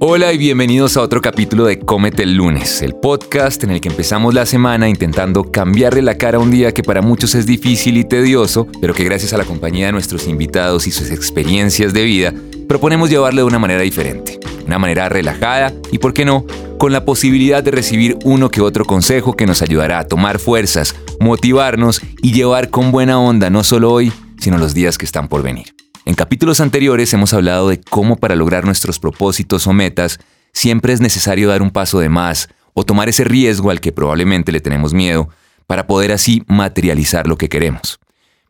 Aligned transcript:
Hola 0.00 0.32
y 0.32 0.38
bienvenidos 0.38 0.96
a 0.96 1.02
otro 1.02 1.20
capítulo 1.20 1.64
de 1.64 1.80
Cómete 1.80 2.22
el 2.22 2.34
lunes, 2.34 2.82
el 2.82 2.94
podcast 2.94 3.64
en 3.64 3.72
el 3.72 3.80
que 3.80 3.88
empezamos 3.88 4.32
la 4.32 4.46
semana 4.46 4.88
intentando 4.88 5.50
cambiarle 5.50 6.02
la 6.02 6.16
cara 6.16 6.38
a 6.38 6.40
un 6.40 6.52
día 6.52 6.72
que 6.72 6.84
para 6.84 7.02
muchos 7.02 7.34
es 7.34 7.46
difícil 7.46 7.96
y 7.96 8.04
tedioso, 8.04 8.68
pero 8.80 8.94
que 8.94 9.02
gracias 9.02 9.32
a 9.32 9.38
la 9.38 9.44
compañía 9.44 9.86
de 9.86 9.92
nuestros 9.92 10.28
invitados 10.28 10.86
y 10.86 10.92
sus 10.92 11.10
experiencias 11.10 11.92
de 11.92 12.04
vida, 12.04 12.32
proponemos 12.68 13.10
llevarle 13.10 13.40
de 13.40 13.48
una 13.48 13.58
manera 13.58 13.82
diferente, 13.82 14.38
una 14.64 14.78
manera 14.78 15.08
relajada 15.08 15.72
y, 15.90 15.98
por 15.98 16.14
qué 16.14 16.24
no, 16.24 16.46
con 16.78 16.92
la 16.92 17.04
posibilidad 17.04 17.64
de 17.64 17.72
recibir 17.72 18.16
uno 18.22 18.50
que 18.50 18.60
otro 18.60 18.84
consejo 18.84 19.34
que 19.34 19.46
nos 19.46 19.62
ayudará 19.62 19.98
a 19.98 20.06
tomar 20.06 20.38
fuerzas, 20.38 20.94
motivarnos 21.18 22.00
y 22.22 22.30
llevar 22.30 22.70
con 22.70 22.92
buena 22.92 23.18
onda 23.18 23.50
no 23.50 23.64
solo 23.64 23.92
hoy, 23.92 24.12
sino 24.38 24.58
los 24.58 24.74
días 24.74 24.96
que 24.96 25.06
están 25.06 25.26
por 25.26 25.42
venir. 25.42 25.77
En 26.08 26.14
capítulos 26.14 26.60
anteriores 26.60 27.12
hemos 27.12 27.34
hablado 27.34 27.68
de 27.68 27.82
cómo 27.82 28.16
para 28.16 28.34
lograr 28.34 28.64
nuestros 28.64 28.98
propósitos 28.98 29.66
o 29.66 29.74
metas 29.74 30.18
siempre 30.54 30.94
es 30.94 31.02
necesario 31.02 31.50
dar 31.50 31.60
un 31.60 31.70
paso 31.70 32.00
de 32.00 32.08
más 32.08 32.48
o 32.72 32.82
tomar 32.82 33.10
ese 33.10 33.24
riesgo 33.24 33.70
al 33.70 33.82
que 33.82 33.92
probablemente 33.92 34.50
le 34.50 34.62
tenemos 34.62 34.94
miedo 34.94 35.28
para 35.66 35.86
poder 35.86 36.12
así 36.12 36.42
materializar 36.46 37.26
lo 37.26 37.36
que 37.36 37.50
queremos. 37.50 38.00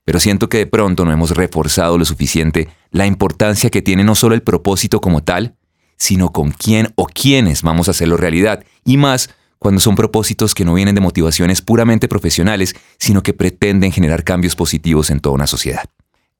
Pero 0.05 0.21
siento 0.21 0.49
que 0.49 0.59
de 0.59 0.67
pronto 0.67 1.05
no 1.05 1.11
hemos 1.11 1.33
reforzado 1.33 1.99
lo 1.99 2.05
suficiente 2.05 2.69
la 2.93 3.07
importancia 3.09 3.71
que 3.71 3.83
tiene 3.83 4.05
no 4.05 4.15
solo 4.15 4.37
el 4.37 4.43
propósito 4.43 5.01
como 5.01 5.25
tal, 5.25 5.57
sino 5.97 6.31
con 6.31 6.53
quién 6.53 6.93
o 6.95 7.07
quiénes 7.07 7.63
vamos 7.63 7.89
a 7.89 7.91
hacerlo 7.91 8.17
realidad, 8.17 8.63
y 8.85 8.99
más 8.99 9.31
cuando 9.59 9.81
son 9.81 9.97
propósitos 9.97 10.55
que 10.55 10.65
no 10.65 10.75
vienen 10.75 10.95
de 10.95 11.01
motivaciones 11.01 11.61
puramente 11.61 12.07
profesionales, 12.07 12.77
sino 13.01 13.25
que 13.25 13.35
pretenden 13.35 13.91
generar 13.91 14.23
cambios 14.23 14.55
positivos 14.55 15.11
en 15.11 15.19
toda 15.19 15.35
una 15.35 15.49
sociedad. 15.49 15.87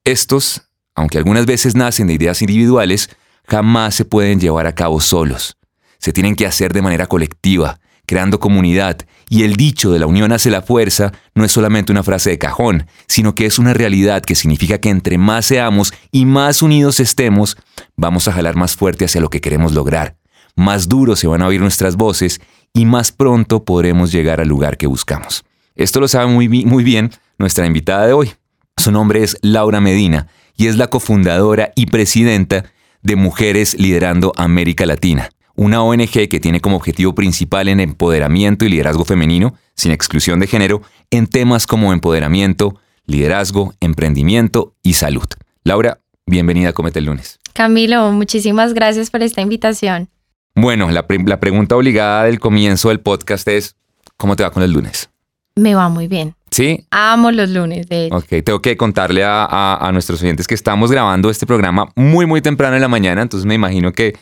Estos 0.05 0.68
aunque 0.99 1.19
algunas 1.19 1.47
veces 1.47 1.77
nacen 1.77 2.09
de 2.09 2.15
ideas 2.15 2.43
individuales, 2.43 3.09
jamás 3.47 3.95
se 3.95 4.05
pueden 4.05 4.41
llevar 4.41 4.67
a 4.67 4.75
cabo 4.75 5.01
solos. 5.01 5.57
Se 5.99 6.13
tienen 6.13 6.35
que 6.35 6.45
hacer 6.45 6.73
de 6.73 6.83
manera 6.83 7.07
colectiva, 7.07 7.79
creando 8.05 8.41
comunidad, 8.41 8.99
y 9.29 9.45
el 9.45 9.55
dicho 9.55 9.93
de 9.93 10.01
la 10.01 10.07
unión 10.07 10.33
hace 10.33 10.51
la 10.51 10.63
fuerza 10.63 11.13
no 11.35 11.45
es 11.45 11.53
solamente 11.53 11.93
una 11.93 12.03
frase 12.03 12.31
de 12.31 12.39
cajón, 12.39 12.87
sino 13.07 13.37
que 13.37 13.47
es 13.47 13.61
una 13.61 13.75
realidad 13.75 14.23
que 14.23 14.35
significa 14.35 14.79
que 14.79 14.89
entre 14.89 15.19
más 15.19 15.47
seamos 15.47 15.93
y 16.11 16.25
más 16.25 16.63
unidos 16.63 16.99
estemos, 16.99 17.57
vamos 17.97 18.27
a 18.27 18.33
jalar 18.33 18.57
más 18.57 18.75
fuerte 18.75 19.05
hacia 19.05 19.21
lo 19.21 19.31
que 19.31 19.41
queremos 19.41 19.73
lograr. 19.73 20.17
Más 20.57 20.89
duro 20.89 21.15
se 21.15 21.29
van 21.29 21.43
a 21.43 21.47
oír 21.47 21.61
nuestras 21.61 21.95
voces 21.95 22.41
y 22.75 22.87
más 22.87 23.13
pronto 23.13 23.65
podremos 23.65 24.11
llegar 24.11 24.41
al 24.41 24.49
lugar 24.49 24.77
que 24.77 24.89
buscamos. 24.89 25.45
Esto 25.77 26.01
lo 26.01 26.09
sabe 26.09 26.27
muy, 26.27 26.49
muy 26.49 26.83
bien 26.83 27.13
nuestra 27.39 27.67
invitada 27.67 28.07
de 28.07 28.15
hoy. 28.15 28.33
Su 28.77 28.91
nombre 28.91 29.23
es 29.23 29.37
Laura 29.43 29.81
Medina 29.81 30.27
y 30.59 30.67
es 30.67 30.77
la 30.77 30.89
cofundadora 30.89 31.73
y 31.75 31.87
presidenta 31.87 32.65
de 33.01 33.17
Mujeres 33.17 33.79
Liderando 33.79 34.33
América 34.37 34.85
Latina, 34.85 35.31
una 35.55 35.83
ONG 35.83 36.29
que 36.29 36.41
tiene 36.41 36.61
como 36.61 36.77
objetivo 36.77 37.15
principal 37.15 37.69
en 37.69 37.81
empoderamiento 37.81 38.67
y 38.67 38.69
liderazgo 38.69 39.05
femenino, 39.05 39.55
sin 39.75 39.93
exclusión 39.93 40.41
de 40.41 40.49
género, 40.49 40.83
en 41.11 41.29
temas 41.29 41.67
como 41.67 41.93
empoderamiento, 41.93 42.75
liderazgo, 43.07 43.73
emprendimiento 43.81 44.75
y 44.83 44.95
salud. 44.95 45.27
Laura, 45.63 46.01
bienvenida 46.27 46.71
a 46.71 46.73
Comete 46.73 46.99
el 46.99 47.07
lunes. 47.07 47.39
Camilo, 47.55 48.11
muchísimas 48.11 48.75
gracias 48.75 49.11
por 49.11 49.23
esta 49.23 49.41
invitación. 49.41 50.09
Bueno, 50.57 50.91
la, 50.91 51.07
la 51.25 51.41
pregunta 51.41 51.77
obligada 51.77 52.25
del 52.25 52.41
comienzo 52.41 52.89
del 52.89 52.99
podcast 52.99 53.47
es, 53.47 53.77
¿cómo 54.17 54.35
te 54.35 54.43
va 54.43 54.51
con 54.51 54.65
el 54.65 54.73
lunes? 54.73 55.09
Me 55.55 55.77
va 55.77 55.89
muy 55.89 56.09
bien. 56.09 56.35
¿Sí? 56.51 56.87
Amo 56.91 57.31
los 57.31 57.51
lunes, 57.51 57.89
de 57.89 58.09
Ok, 58.13 58.45
tengo 58.45 58.61
que 58.61 58.77
contarle 58.77 59.23
a, 59.25 59.91
nuestros 59.93 60.23
oyentes 60.23 60.47
que 60.47 60.55
estamos 60.55 60.91
grabando 60.91 61.31
este 61.31 61.47
programa 61.47 61.91
muy, 61.95 62.27
muy 62.27 62.41
temprano 62.41 62.77
en 62.77 62.83
la 62.83 62.89
mañana, 62.89 63.23
entonces 63.23 63.47
me 63.47 63.55
imagino 63.55 63.93
que, 63.93 64.17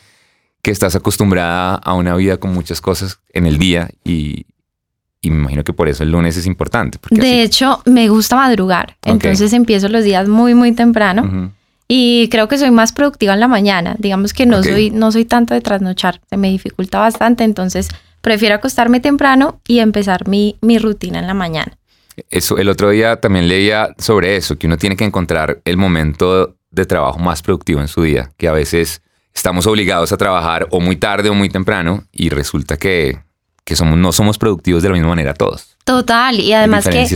que 0.61 0.71
estás 0.71 0.95
acostumbrada 0.95 1.75
a 1.75 1.93
una 1.93 2.15
vida 2.15 2.37
con 2.37 2.53
muchas 2.53 2.81
cosas 2.81 3.19
en 3.33 3.45
el 3.45 3.57
día 3.57 3.89
y, 4.03 4.45
me 5.23 5.35
imagino 5.35 5.65
que 5.65 5.73
por 5.73 5.89
eso 5.89 6.03
el 6.03 6.11
lunes 6.11 6.37
es 6.37 6.45
importante. 6.45 6.99
De 7.09 7.41
hecho, 7.41 7.81
me 7.85 8.07
gusta 8.07 8.37
madrugar, 8.37 8.95
entonces 9.03 9.51
empiezo 9.51 9.89
los 9.89 10.05
días 10.05 10.29
muy, 10.29 10.53
muy 10.55 10.71
temprano. 10.71 11.51
Y 11.89 12.27
creo 12.29 12.47
que 12.47 12.57
soy 12.57 12.71
más 12.71 12.91
productiva 12.91 13.33
en 13.33 13.39
la 13.39 13.47
mañana. 13.47 13.95
Digamos 13.97 14.33
que 14.33 14.45
no 14.45 14.61
soy 14.61 14.89
no 14.89 15.11
soy 15.11 15.25
tanto 15.25 15.53
de 15.53 15.61
trasnochar, 15.61 16.21
se 16.29 16.37
me 16.37 16.49
dificulta 16.49 16.99
bastante, 16.99 17.43
entonces 17.43 17.89
prefiero 18.21 18.55
acostarme 18.55 18.99
temprano 18.99 19.59
y 19.67 19.79
empezar 19.79 20.27
mi, 20.27 20.57
mi 20.61 20.79
rutina 20.79 21.19
en 21.19 21.27
la 21.27 21.33
mañana. 21.33 21.77
Eso, 22.29 22.57
el 22.57 22.69
otro 22.69 22.89
día 22.89 23.17
también 23.17 23.47
leía 23.47 23.93
sobre 23.97 24.35
eso, 24.35 24.57
que 24.57 24.67
uno 24.67 24.77
tiene 24.77 24.95
que 24.95 25.05
encontrar 25.05 25.61
el 25.65 25.77
momento 25.77 26.55
de 26.71 26.85
trabajo 26.85 27.19
más 27.19 27.41
productivo 27.41 27.81
en 27.81 27.87
su 27.87 28.01
día, 28.01 28.31
que 28.37 28.47
a 28.47 28.51
veces 28.51 29.01
estamos 29.33 29.67
obligados 29.67 30.11
a 30.11 30.17
trabajar 30.17 30.67
o 30.71 30.79
muy 30.79 30.95
tarde 30.95 31.29
o 31.29 31.33
muy 31.33 31.49
temprano 31.49 32.03
y 32.11 32.29
resulta 32.29 32.77
que, 32.77 33.19
que 33.63 33.75
somos, 33.75 33.97
no 33.97 34.11
somos 34.11 34.37
productivos 34.37 34.81
de 34.81 34.89
la 34.89 34.95
misma 34.95 35.09
manera 35.09 35.33
todos. 35.33 35.77
Total, 35.83 36.39
y 36.39 36.51
además 36.53 36.87
que 36.87 37.07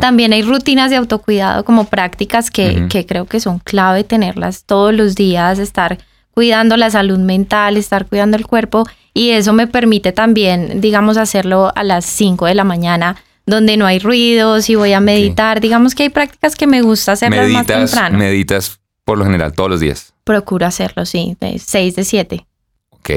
también 0.00 0.32
hay 0.32 0.42
rutinas 0.42 0.90
de 0.90 0.96
autocuidado 0.96 1.64
como 1.64 1.84
prácticas 1.84 2.50
que, 2.50 2.86
que 2.90 3.06
creo 3.06 3.24
que 3.26 3.40
son 3.40 3.58
clave 3.60 4.04
tenerlas 4.04 4.64
todos 4.64 4.92
los 4.92 5.14
días, 5.14 5.58
estar 5.58 5.98
cuidando 6.34 6.76
la 6.76 6.90
salud 6.90 7.18
mental, 7.18 7.76
estar 7.76 8.06
cuidando 8.06 8.36
el 8.36 8.46
cuerpo 8.46 8.84
y 9.14 9.30
eso 9.30 9.52
me 9.52 9.66
permite 9.66 10.12
también, 10.12 10.80
digamos, 10.80 11.16
hacerlo 11.16 11.72
a 11.74 11.82
las 11.84 12.04
5 12.04 12.46
de 12.46 12.54
la 12.54 12.64
mañana 12.64 13.16
donde 13.48 13.78
no 13.78 13.86
hay 13.86 13.98
ruidos 13.98 14.68
y 14.68 14.74
voy 14.74 14.92
a 14.92 15.00
meditar. 15.00 15.60
Digamos 15.60 15.94
que 15.94 16.04
hay 16.04 16.08
prácticas 16.10 16.54
que 16.54 16.66
me 16.66 16.82
gusta 16.82 17.12
hacerlas 17.12 17.48
más 17.48 17.66
temprano. 17.66 18.18
¿Meditas 18.18 18.78
por 19.04 19.16
lo 19.16 19.24
general 19.24 19.54
todos 19.54 19.70
los 19.70 19.80
días? 19.80 20.12
Procuro 20.24 20.66
hacerlo, 20.66 21.06
sí, 21.06 21.36
de 21.40 21.58
6 21.58 21.96
de 21.96 22.04
7. 22.04 22.46
Ok, 22.90 23.10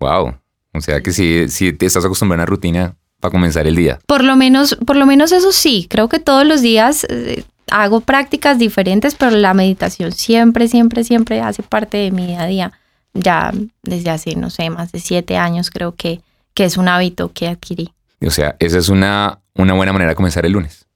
wow. 0.00 0.34
O 0.72 0.80
sea 0.80 1.02
que 1.02 1.12
si, 1.12 1.48
si 1.50 1.72
te 1.74 1.84
estás 1.84 2.04
acostumbrado 2.04 2.40
a 2.40 2.44
una 2.44 2.46
rutina 2.46 2.96
para 3.20 3.30
comenzar 3.30 3.66
el 3.66 3.76
día. 3.76 3.98
Por 4.06 4.24
lo 4.24 4.36
menos, 4.36 4.76
por 4.86 4.96
lo 4.96 5.04
menos 5.04 5.32
eso 5.32 5.52
sí, 5.52 5.86
creo 5.88 6.08
que 6.08 6.18
todos 6.18 6.46
los 6.46 6.62
días 6.62 7.06
eh, 7.10 7.44
hago 7.70 8.00
prácticas 8.00 8.58
diferentes, 8.58 9.14
pero 9.14 9.36
la 9.36 9.52
meditación 9.52 10.12
siempre, 10.12 10.66
siempre, 10.66 11.04
siempre 11.04 11.40
hace 11.40 11.62
parte 11.62 11.98
de 11.98 12.10
mi 12.10 12.26
día 12.26 12.42
a 12.42 12.46
día. 12.46 12.72
Ya 13.12 13.52
desde 13.82 14.10
hace, 14.10 14.34
no 14.34 14.48
sé, 14.48 14.70
más 14.70 14.92
de 14.92 14.98
siete 14.98 15.36
años 15.36 15.70
creo 15.70 15.94
que, 15.94 16.22
que 16.54 16.64
es 16.64 16.78
un 16.78 16.88
hábito 16.88 17.30
que 17.32 17.48
adquirí. 17.48 17.92
O 18.26 18.30
sea, 18.30 18.56
esa 18.58 18.78
es 18.78 18.88
una, 18.88 19.40
una 19.54 19.74
buena 19.74 19.92
manera 19.92 20.10
de 20.10 20.16
comenzar 20.16 20.44
el 20.46 20.52
lunes. 20.52 20.86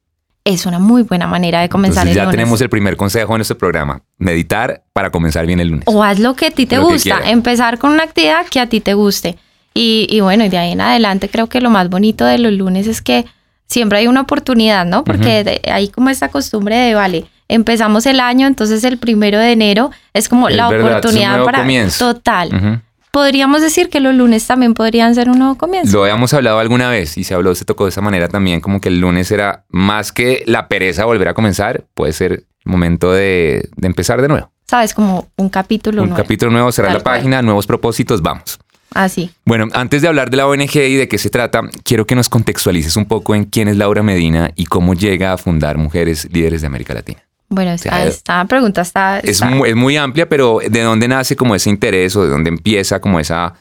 Es 0.44 0.66
una 0.66 0.78
muy 0.78 1.02
buena 1.02 1.26
manera 1.26 1.60
de 1.60 1.69
comenzar 1.69 2.06
el 2.06 2.14
lunes. 2.14 2.24
Ya 2.24 2.30
tenemos 2.30 2.60
el 2.60 2.70
primer 2.70 2.96
consejo 2.96 3.34
en 3.34 3.42
este 3.42 3.54
programa, 3.54 4.02
meditar 4.16 4.84
para 4.92 5.10
comenzar 5.10 5.46
bien 5.46 5.60
el 5.60 5.69
lunes. 5.69 5.84
O 5.86 6.02
haz 6.02 6.19
lo 6.19 6.34
que 6.34 6.46
a 6.46 6.50
ti 6.50 6.66
te 6.66 6.78
gusta, 6.78 7.20
empezar 7.26 7.78
con 7.78 7.92
una 7.92 8.04
actividad 8.04 8.47
que 8.47 8.60
a 8.60 8.66
ti 8.66 8.80
te 8.80 8.94
guste. 8.94 9.36
Y, 9.74 10.06
y 10.10 10.20
bueno, 10.20 10.44
y 10.44 10.48
de 10.48 10.58
ahí 10.58 10.72
en 10.72 10.80
adelante 10.80 11.28
creo 11.28 11.48
que 11.48 11.60
lo 11.60 11.70
más 11.70 11.88
bonito 11.91 12.24
de 12.24 12.38
los 12.38 12.52
lunes 12.52 12.86
es 12.86 13.02
que 13.02 13.26
siempre 13.66 13.98
hay 13.98 14.06
una 14.06 14.22
oportunidad, 14.22 14.86
¿no? 14.86 15.04
Porque 15.04 15.60
hay 15.70 15.88
como 15.88 16.08
esta 16.10 16.30
costumbre 16.30 16.76
de, 16.76 16.94
vale, 16.94 17.26
empezamos 17.48 18.06
el 18.06 18.18
año, 18.18 18.47
entonces 18.47 18.82
el 18.84 18.98
primero 18.98 19.38
de 19.38 19.52
enero 19.52 19.91
es 20.14 20.28
como 20.28 20.48
la 20.48 20.68
oportunidad 20.68 21.44
para... 21.44 21.58
Comienzo. 21.60 22.14
Total 22.14 22.82
podríamos 23.18 23.60
decir 23.60 23.88
que 23.88 23.98
los 23.98 24.14
lunes 24.14 24.46
también 24.46 24.74
podrían 24.74 25.12
ser 25.12 25.28
un 25.28 25.40
nuevo 25.40 25.56
comienzo. 25.56 25.96
Lo 25.96 26.04
habíamos 26.04 26.32
hablado 26.34 26.60
alguna 26.60 26.88
vez 26.88 27.18
y 27.18 27.24
se 27.24 27.34
habló, 27.34 27.52
se 27.56 27.64
tocó 27.64 27.84
de 27.84 27.90
esa 27.90 28.00
manera 28.00 28.28
también, 28.28 28.60
como 28.60 28.80
que 28.80 28.90
el 28.90 29.00
lunes 29.00 29.32
era 29.32 29.64
más 29.70 30.12
que 30.12 30.44
la 30.46 30.68
pereza 30.68 31.04
volver 31.04 31.26
a 31.26 31.34
comenzar, 31.34 31.84
puede 31.94 32.12
ser 32.12 32.32
el 32.32 32.46
momento 32.64 33.10
de, 33.10 33.68
empezar 33.82 34.22
de 34.22 34.28
nuevo. 34.28 34.52
Sabes, 34.68 34.94
como 34.94 35.26
un 35.36 35.48
capítulo 35.48 36.02
nuevo. 36.02 36.14
Un 36.14 36.22
capítulo 36.22 36.52
nuevo, 36.52 36.70
cerrar 36.70 36.92
la 36.92 37.00
página, 37.00 37.42
nuevos 37.42 37.66
propósitos, 37.66 38.22
vamos. 38.22 38.60
Así. 38.94 39.30
Ah, 39.32 39.40
bueno, 39.44 39.66
antes 39.72 40.00
de 40.00 40.06
hablar 40.06 40.30
de 40.30 40.36
la 40.36 40.46
ONG 40.46 40.76
y 40.76 40.94
de 40.94 41.08
qué 41.08 41.18
se 41.18 41.28
trata, 41.28 41.62
quiero 41.82 42.06
que 42.06 42.14
nos 42.14 42.28
contextualices 42.28 42.96
un 42.96 43.06
poco 43.06 43.34
en 43.34 43.46
quién 43.46 43.66
es 43.66 43.76
Laura 43.76 44.04
Medina 44.04 44.52
y 44.54 44.66
cómo 44.66 44.94
llega 44.94 45.32
a 45.32 45.38
fundar 45.38 45.76
Mujeres 45.76 46.28
Líderes 46.32 46.60
de 46.60 46.68
América 46.68 46.94
Latina. 46.94 47.28
Bueno, 47.50 47.70
esta, 47.72 48.44
pregunta 48.44 48.82
está, 48.82 49.20
Es, 49.20 49.42
muy, 49.42 49.97
amplia, 49.97 50.28
pero 50.28 50.59
¿de 50.69 50.82
dónde 50.82 51.09
nace 51.09 51.34
como 51.34 51.54
ese 51.54 51.70
interés 51.70 52.14
o 52.14 52.22
de 52.22 52.28
dónde 52.28 52.50
empieza 52.50 53.00
como 53.00 53.19
esa, 53.20 53.54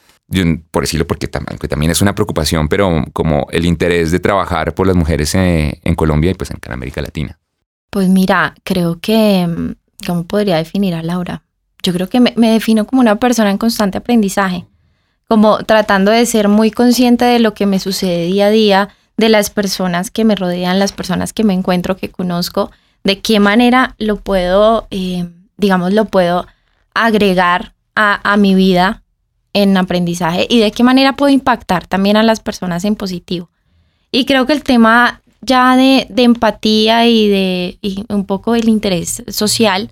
por 0.72 0.84
decirlo 0.84 1.08
porque 1.08 1.28
también, 1.28 1.58
también 1.58 1.92
es 1.92 2.02
una 2.02 2.14
preocupación, 2.14 2.68
pero 2.68 3.06
como 3.14 3.48
el 3.52 3.66
interés 3.66 4.12
de 4.12 4.20
trabajar 4.20 4.76
por 4.76 4.88
las 4.88 4.96
mujeres 4.96 5.34
en, 5.36 5.96
Colombia 5.96 6.32
y 6.32 6.34
pues 6.34 6.52
en 6.52 6.72
América 6.72 7.02
Latina? 7.02 7.40
Pues 7.90 8.10
mira, 8.10 8.56
creo 8.64 9.00
que, 9.00 9.48
mm, 9.48 10.06
¿cómo 10.06 10.26
podría 10.26 10.58
definir 10.58 10.94
a 10.94 11.02
Laura? 11.02 11.44
Yo 11.82 11.94
creo 11.94 12.10
que 12.10 12.20
me, 12.20 12.34
me 12.36 12.52
defino 12.52 12.86
como 12.86 13.00
una 13.00 13.16
persona 13.16 13.52
en 13.52 13.58
constante 13.58 13.98
aprendizaje, 13.98 14.66
como 15.30 15.60
tratando 15.60 16.12
de 16.12 16.26
ser 16.26 16.50
muy 16.50 16.72
consciente 16.72 17.24
de 17.24 17.40
lo 17.40 17.54
que 17.54 17.66
me 17.66 17.80
sucede 17.80 18.26
día 18.26 18.48
a 18.48 18.50
día, 18.50 18.90
de 19.16 19.30
las 19.30 19.50
personas 19.50 20.12
que 20.12 20.26
me 20.26 20.36
rodean, 20.36 20.78
las 20.78 20.92
personas 20.92 21.32
que 21.32 21.46
me 21.46 21.54
encuentro, 21.54 21.96
que 21.96 22.10
conozco 22.10 22.70
de 23.08 23.20
qué 23.20 23.40
manera 23.40 23.96
lo 24.00 24.18
puedo, 24.18 24.86
eh, 24.92 25.26
digamos, 25.56 25.94
lo 25.94 26.06
puedo 26.06 26.46
agregar 26.94 27.74
a, 27.96 28.38
mi 28.38 28.54
vida 28.54 29.02
en 29.54 29.76
aprendizaje 29.76 30.46
y 30.48 30.60
de 30.60 30.72
qué 30.72 30.84
manera 30.84 31.16
puedo 31.16 31.32
impactar 31.32 31.88
también 31.88 32.16
a 32.18 32.22
las 32.22 32.42
personas 32.42 32.84
en 32.84 32.96
positivo. 32.96 33.50
Y 34.12 34.26
creo 34.26 34.46
que 34.46 34.54
el 34.54 34.62
tema 34.62 35.22
ya 35.42 35.76
de, 35.78 36.06
empatía 36.18 37.08
y 37.08 37.28
de 37.30 37.80
un 38.10 38.26
poco 38.26 38.54
del 38.54 38.68
interés 38.68 39.24
social 39.30 39.90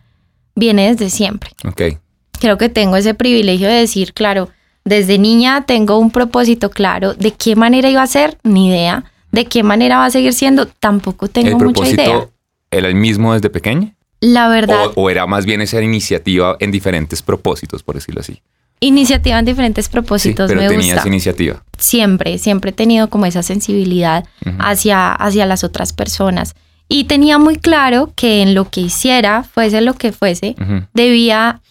viene 0.53 0.94
desde 0.94 1.09
siempre. 1.09 1.51
Ok. 1.63 1.97
Creo 2.39 2.57
que 2.57 2.68
tengo 2.68 2.97
ese 2.97 3.13
privilegio 3.13 3.68
de 3.68 3.75
decir, 3.75 4.13
claro, 4.13 4.50
Desde 4.83 5.18
niña 5.18 5.63
tengo 5.65 5.97
un 5.97 6.11
propósito 6.11 6.69
claro. 6.69 7.15
¿De 7.15 7.31
qué 7.31 7.56
manera 7.56 7.89
iba 7.89 8.03
a 8.03 8.07
ser? 8.07 8.38
Ni 8.44 8.68
idea. 8.68 9.06
¿De 9.31 9.45
qué 9.45 9.63
manera 9.63 9.97
va 9.97 10.06
a 10.06 10.11
seguir 10.11 10.33
siendo? 10.33 10.68
Tampoco 10.68 11.27
tengo 11.27 11.57
¿El 11.57 11.65
mucha 11.65 11.89
idea. 11.89 12.06
propósito 12.06 12.34
era 12.77 12.88
el 12.88 12.95
mismo 12.95 13.33
desde 13.33 13.50
pequeña? 13.50 13.95
La 14.22 14.48
verdad, 14.48 14.88
O, 14.95 15.01
o 15.04 15.10
era 15.10 15.25
más 15.27 15.45
bien 15.45 15.62
esa 15.62 15.81
iniciativa 15.81 16.56
en 16.60 16.72
diferentes 16.72 17.22
propósitos, 17.22 17.83
por 17.83 17.95
decirlo 17.95 18.22
así? 18.22 18.42
iniciativa 18.81 19.39
en 19.39 19.45
diferentes 19.45 19.86
Sí, 19.86 19.92
propósitos 19.92 20.50
pero 20.50 20.62
me 20.62 20.68
tenías 20.68 20.95
gusta. 20.98 21.07
iniciativa. 21.07 21.63
Siempre, 21.77 22.38
siempre 22.38 22.69
he 22.72 22.74
tenido 22.74 23.10
como 23.10 23.25
esa 23.25 23.42
sensibilidad 23.42 24.25
hacia, 24.60 25.13
hacia 25.13 25.45
las 25.45 25.63
otras 25.63 25.94
personas. 25.94 26.56
Y 26.89 27.06
tenía 27.06 27.39
muy 27.39 27.56
claro 27.56 28.12
que 28.16 28.42
en 28.42 28.54
lo 28.54 28.69
que 28.69 28.81
hiciera, 28.81 29.44
fuese 29.44 29.80
lo 29.81 29.94
que 29.94 30.12
fuese, 30.12 30.56
debía, 30.94 31.62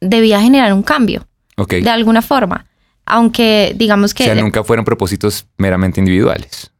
debía 0.00 0.40
generar 0.42 0.72
un 0.74 0.82
cambio, 0.82 1.26
de 1.68 1.88
alguna 1.90 2.22
forma. 2.22 2.66
Aunque 3.06 3.72
digamos 3.76 4.10
O 4.12 4.14
que 4.14 4.24
sea, 4.24 4.34
nunca 4.34 4.62
fueron 4.64 4.84
propósitos 4.84 5.46
meramente 5.56 6.00
individuales. 6.00 6.70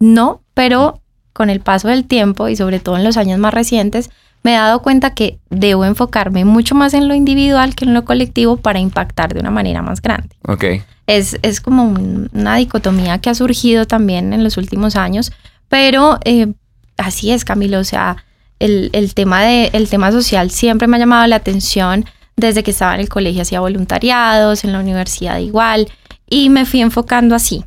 no, 0.00 0.42
pero 0.52 1.00
con 1.38 1.48
el 1.50 1.60
paso 1.60 1.86
del 1.88 2.04
tiempo 2.04 2.48
y 2.48 2.56
sobre 2.56 2.80
todo 2.80 2.96
en 2.96 3.04
los 3.04 3.16
años 3.16 3.38
más 3.38 3.54
recientes, 3.54 4.10
me 4.42 4.50
he 4.52 4.56
dado 4.56 4.82
cuenta 4.82 5.14
que 5.14 5.38
debo 5.50 5.84
enfocarme 5.84 6.44
mucho 6.44 6.74
más 6.74 6.94
en 6.94 7.06
lo 7.06 7.14
individual 7.14 7.74
que 7.76 7.84
en 7.84 7.94
lo 7.94 8.04
colectivo 8.04 8.56
para 8.56 8.80
impactar 8.80 9.32
de 9.32 9.38
una 9.40 9.50
manera 9.52 9.80
más 9.80 10.02
grande. 10.02 10.28
Ok. 10.46 10.64
Es, 11.06 11.38
es 11.42 11.60
como 11.60 11.84
un- 11.84 12.28
una 12.32 12.56
dicotomía 12.56 13.18
que 13.18 13.30
ha 13.30 13.34
surgido 13.34 13.86
también 13.86 14.32
en 14.32 14.42
los 14.42 14.56
últimos 14.56 14.96
años, 14.96 15.30
pero 15.68 16.18
eh, 16.24 16.52
así 16.96 17.30
es, 17.30 17.44
Camilo, 17.44 17.78
o 17.78 17.84
sea, 17.84 18.16
el, 18.58 18.90
el 18.92 19.14
tema 19.14 19.42
de, 19.42 19.70
el 19.72 19.88
tema 19.88 20.10
social 20.10 20.50
siempre 20.50 20.88
me 20.88 20.96
ha 20.96 21.00
llamado 21.00 21.26
la 21.28 21.36
atención 21.36 22.04
desde 22.36 22.62
que 22.64 22.72
estaba 22.72 22.94
en 22.94 23.00
el 23.00 23.08
colegio, 23.08 23.42
hacía 23.42 23.60
voluntariados, 23.60 24.64
en 24.64 24.72
la 24.72 24.80
universidad 24.80 25.38
igual, 25.38 25.86
y 26.30 26.50
me 26.50 26.64
fui 26.66 26.80
enfocando 26.80 27.34
así. 27.34 27.64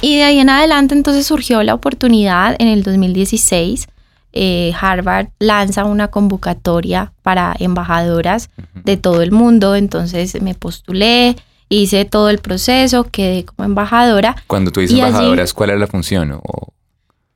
Y 0.00 0.16
de 0.16 0.22
ahí 0.24 0.38
en 0.38 0.48
adelante 0.50 0.94
entonces 0.94 1.26
surgió 1.26 1.62
la 1.62 1.74
oportunidad 1.74 2.54
en 2.58 2.68
el 2.68 2.82
2016. 2.82 3.88
eh, 4.34 4.72
Harvard 4.78 5.28
lanza 5.38 5.84
una 5.86 6.08
convocatoria 6.08 7.12
para 7.22 7.56
embajadoras 7.58 8.50
de 8.74 8.96
todo 8.98 9.22
el 9.22 9.32
mundo, 9.32 9.74
entonces 9.74 10.40
me 10.42 10.54
postulé, 10.54 11.34
hice 11.70 12.04
todo 12.04 12.28
el 12.28 12.38
proceso, 12.38 13.04
quedé 13.04 13.44
como 13.46 13.64
embajadora. 13.64 14.36
Cuando 14.46 14.70
tú 14.70 14.80
dices 14.80 14.94
allí- 15.00 15.06
embajadoras, 15.08 15.54
¿cuál 15.54 15.70
era 15.70 15.78
la 15.78 15.86
función? 15.86 16.32
O- 16.32 16.68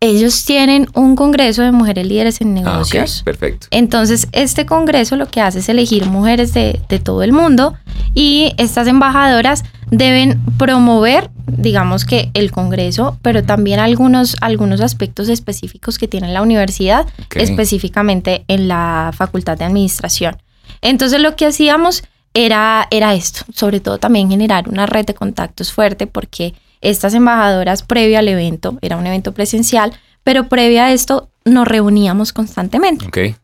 Ellos 0.04 0.44
tienen 0.44 0.88
un 0.94 1.14
congreso 1.14 1.62
de 1.62 1.70
mujeres 1.70 2.04
líderes 2.08 2.40
en 2.40 2.58
Ah, 2.58 2.60
negocios. 2.60 3.22
perfecto. 3.24 3.68
Entonces, 3.70 4.26
este 4.32 4.66
congreso 4.66 5.14
lo 5.14 5.28
que 5.28 5.40
hace 5.40 5.60
es 5.60 5.68
elegir 5.68 6.06
mujeres 6.06 6.52
de, 6.52 6.80
de 6.88 6.98
todo 6.98 7.22
el 7.22 7.32
mundo 7.32 7.74
y 8.12 8.52
estas 8.58 8.88
embajadoras 8.88 9.62
deben 9.92 10.40
promover, 10.58 11.30
digamos 11.46 12.04
que 12.04 12.30
el 12.34 12.50
congreso, 12.50 13.16
pero 13.22 13.44
también 13.44 13.78
algunos, 13.78 14.36
algunos 14.40 14.80
aspectos 14.80 15.28
específicos 15.28 15.98
que 15.98 16.08
tiene 16.08 16.32
la 16.32 16.42
universidad, 16.42 17.06
específicamente 17.36 18.44
en 18.48 18.66
la 18.66 19.12
Facultad 19.14 19.56
de 19.56 19.66
Administración. 19.66 20.36
Entonces, 20.80 21.20
lo 21.20 21.36
que 21.36 21.46
hacíamos 21.46 22.02
era, 22.34 22.88
era 22.90 23.14
esto, 23.14 23.44
sobre 23.54 23.78
todo 23.78 23.98
también 23.98 24.28
generar 24.30 24.68
una 24.68 24.86
red 24.86 25.04
de 25.06 25.14
contactos 25.14 25.72
fuerte 25.72 26.06
porque 26.08 26.54
estas 26.82 27.14
embajadoras 27.14 27.82
previo 27.82 28.18
al 28.18 28.28
evento, 28.28 28.78
era 28.82 28.96
un 28.96 29.06
evento 29.06 29.32
presencial, 29.32 29.92
pero 30.24 30.48
previo 30.48 30.82
a 30.82 30.92
esto 30.92 31.30
nos 31.44 31.66
reuníamos 31.66 32.32
constantemente. 32.32 33.06
Ok. 33.06 33.36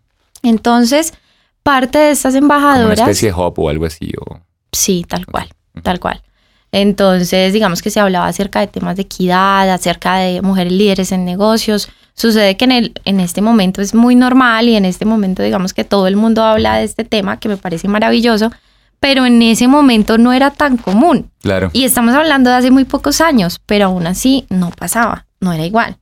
Entonces, 0.43 1.15
parte 1.63 1.99
de 1.99 2.11
estas 2.11 2.35
Como 2.35 2.47
una 2.47 2.57
embajadoras, 2.57 2.99
especie 3.01 3.29
de 3.33 3.35
hub 3.35 3.55
o 3.59 3.69
algo 3.69 3.87
así. 3.87 4.13
O... 4.21 4.41
sí, 4.73 5.05
tal 5.09 5.27
cual, 5.27 5.49
tal 5.83 5.99
cual. 6.01 6.23
Entonces, 6.71 7.53
digamos 7.53 7.81
que 7.81 7.91
se 7.91 7.99
hablaba 7.99 8.27
acerca 8.27 8.61
de 8.61 8.67
temas 8.67 8.97
de 8.97 9.03
equidad, 9.03 9.71
acerca 9.71 10.17
de 10.17 10.43
mujeres 10.43 10.73
líderes 10.73 11.13
en 11.13 11.25
negocios. 11.25 11.89
Sucede 12.15 12.57
que 12.57 12.65
en, 12.67 12.73
el, 12.73 12.93
en 13.05 13.21
este 13.21 13.41
momento 13.41 13.81
es 13.81 13.95
muy 13.95 14.15
normal 14.15 14.69
y 14.69 14.77
en 14.77 14.85
este 14.85 15.05
momento 15.05 15.43
digamos 15.43 15.73
que 15.73 15.85
todo 15.85 16.07
el 16.07 16.17
mundo 16.17 16.43
habla 16.43 16.77
de 16.77 16.85
este 16.85 17.05
tema, 17.05 17.39
que 17.39 17.49
me 17.49 17.57
parece 17.57 17.89
maravilloso, 17.89 18.51
pero 19.01 19.27
en 19.27 19.41
ese 19.43 19.69
momento 19.69 20.19
no 20.19 20.33
era 20.33 20.51
tan 20.51 20.77
común. 20.77 21.31
Claro. 21.43 21.71
Y 21.73 21.85
estamos 21.85 22.15
hablando 22.15 22.51
de 22.51 22.57
hace 22.57 22.71
muy 22.71 22.85
pocos 22.85 23.21
años, 23.21 23.61
pero 23.67 23.87
aún 23.87 24.07
así 24.07 24.47
no 24.49 24.71
pasaba, 24.71 25.27
no 25.41 25.53
era 25.53 25.65
igual. 25.65 25.99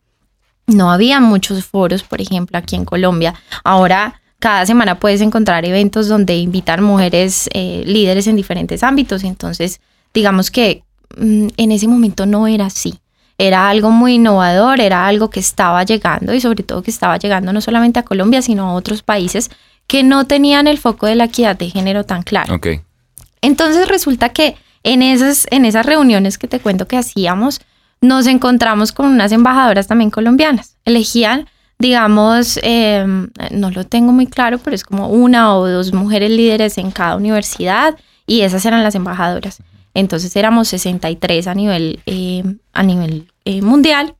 No 0.66 0.90
había 0.90 1.20
muchos 1.20 1.64
foros, 1.64 2.02
por 2.02 2.20
ejemplo, 2.20 2.58
aquí 2.58 2.74
en 2.74 2.84
Colombia. 2.84 3.34
Ahora, 3.62 4.20
cada 4.38 4.66
semana 4.66 4.98
puedes 4.98 5.20
encontrar 5.20 5.64
eventos 5.64 6.08
donde 6.08 6.36
invitan 6.36 6.82
mujeres 6.82 7.48
eh, 7.52 7.84
líderes 7.86 8.26
en 8.26 8.36
diferentes 8.36 8.82
ámbitos. 8.82 9.22
Entonces, 9.24 9.80
digamos 10.12 10.50
que 10.50 10.82
mm, 11.16 11.48
en 11.56 11.72
ese 11.72 11.86
momento 11.86 12.26
no 12.26 12.46
era 12.48 12.66
así. 12.66 12.98
Era 13.38 13.68
algo 13.68 13.90
muy 13.90 14.14
innovador, 14.14 14.80
era 14.80 15.06
algo 15.06 15.28
que 15.30 15.40
estaba 15.40 15.84
llegando 15.84 16.32
y 16.32 16.40
sobre 16.40 16.62
todo 16.64 16.82
que 16.82 16.90
estaba 16.90 17.18
llegando 17.18 17.52
no 17.52 17.60
solamente 17.60 18.00
a 18.00 18.02
Colombia, 18.02 18.40
sino 18.40 18.70
a 18.70 18.72
otros 18.72 19.02
países 19.02 19.50
que 19.86 20.02
no 20.02 20.26
tenían 20.26 20.66
el 20.66 20.78
foco 20.78 21.06
de 21.06 21.16
la 21.16 21.24
equidad 21.24 21.56
de 21.56 21.70
género 21.70 22.04
tan 22.04 22.22
claro. 22.22 22.54
Ok. 22.54 22.68
Entonces 23.46 23.86
resulta 23.86 24.30
que 24.30 24.56
en 24.82 25.02
esas, 25.02 25.46
en 25.52 25.64
esas 25.64 25.86
reuniones 25.86 26.36
que 26.36 26.48
te 26.48 26.58
cuento 26.58 26.88
que 26.88 26.96
hacíamos, 26.96 27.60
nos 28.00 28.26
encontramos 28.26 28.90
con 28.90 29.06
unas 29.06 29.30
embajadoras 29.30 29.86
también 29.86 30.10
colombianas. 30.10 30.76
Elegían, 30.84 31.48
digamos, 31.78 32.58
eh, 32.64 33.06
no 33.52 33.70
lo 33.70 33.84
tengo 33.84 34.10
muy 34.10 34.26
claro, 34.26 34.58
pero 34.58 34.74
es 34.74 34.82
como 34.82 35.10
una 35.10 35.54
o 35.54 35.68
dos 35.68 35.92
mujeres 35.92 36.32
líderes 36.32 36.76
en 36.76 36.90
cada 36.90 37.14
universidad 37.14 37.96
y 38.26 38.40
esas 38.40 38.66
eran 38.66 38.82
las 38.82 38.96
embajadoras. 38.96 39.58
Entonces 39.94 40.34
éramos 40.34 40.66
63 40.66 41.46
a 41.46 41.54
nivel, 41.54 42.00
eh, 42.06 42.42
a 42.72 42.82
nivel 42.82 43.30
eh, 43.44 43.62
mundial 43.62 44.16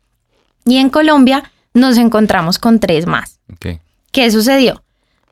y 0.64 0.76
en 0.76 0.88
Colombia 0.88 1.50
nos 1.75 1.99
encontramos 1.99 2.61
con 2.61 2.78
tres 2.78 3.06
más. 3.06 3.40
Ok. 3.52 3.81
¿Qué 4.12 4.31
sucedió? 4.31 4.84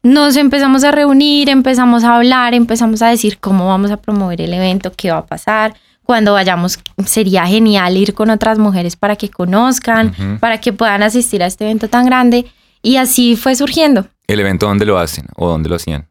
Nos 0.05 0.37
empezamos 0.37 0.85
a 0.85 0.91
reunir, 0.91 1.49
empezamos 1.49 2.05
a 2.05 2.17
hablar, 2.17 2.53
empezamos 2.53 3.01
a 3.01 3.09
decir 3.09 3.39
cómo 3.39 3.69
vamos 3.69 3.91
a 3.91 3.97
promover 3.97 4.39
el 4.43 4.53
evento, 4.53 4.93
qué 4.95 5.11
va 5.11 5.17
a 5.17 5.27
pasar. 5.27 5.75
Cuando 6.03 6.35
vayamos, 6.35 6.79
sería 7.07 7.47
genial 7.47 7.97
ir 7.97 8.13
con 8.13 8.29
otras 8.29 8.59
mujeres 8.59 8.97
para 8.97 9.17
que 9.17 9.31
conozcan, 9.31 10.15
para 10.41 10.61
que 10.61 10.75
puedan 10.75 11.03
asistir 11.03 11.43
a 11.43 11.47
este 11.47 11.65
evento 11.65 11.89
tan 11.89 12.05
grande. 12.05 12.45
Y 12.83 12.97
así 12.97 13.35
fue 13.35 13.57
surgiendo. 13.57 14.07
¿El 14.27 14.41
evento 14.41 14.67
dónde 14.67 14.85
lo 14.85 14.99
hacen 14.99 15.25
o 15.37 15.49
dónde 15.49 15.71
lo 15.71 15.77
hacían? 15.77 16.07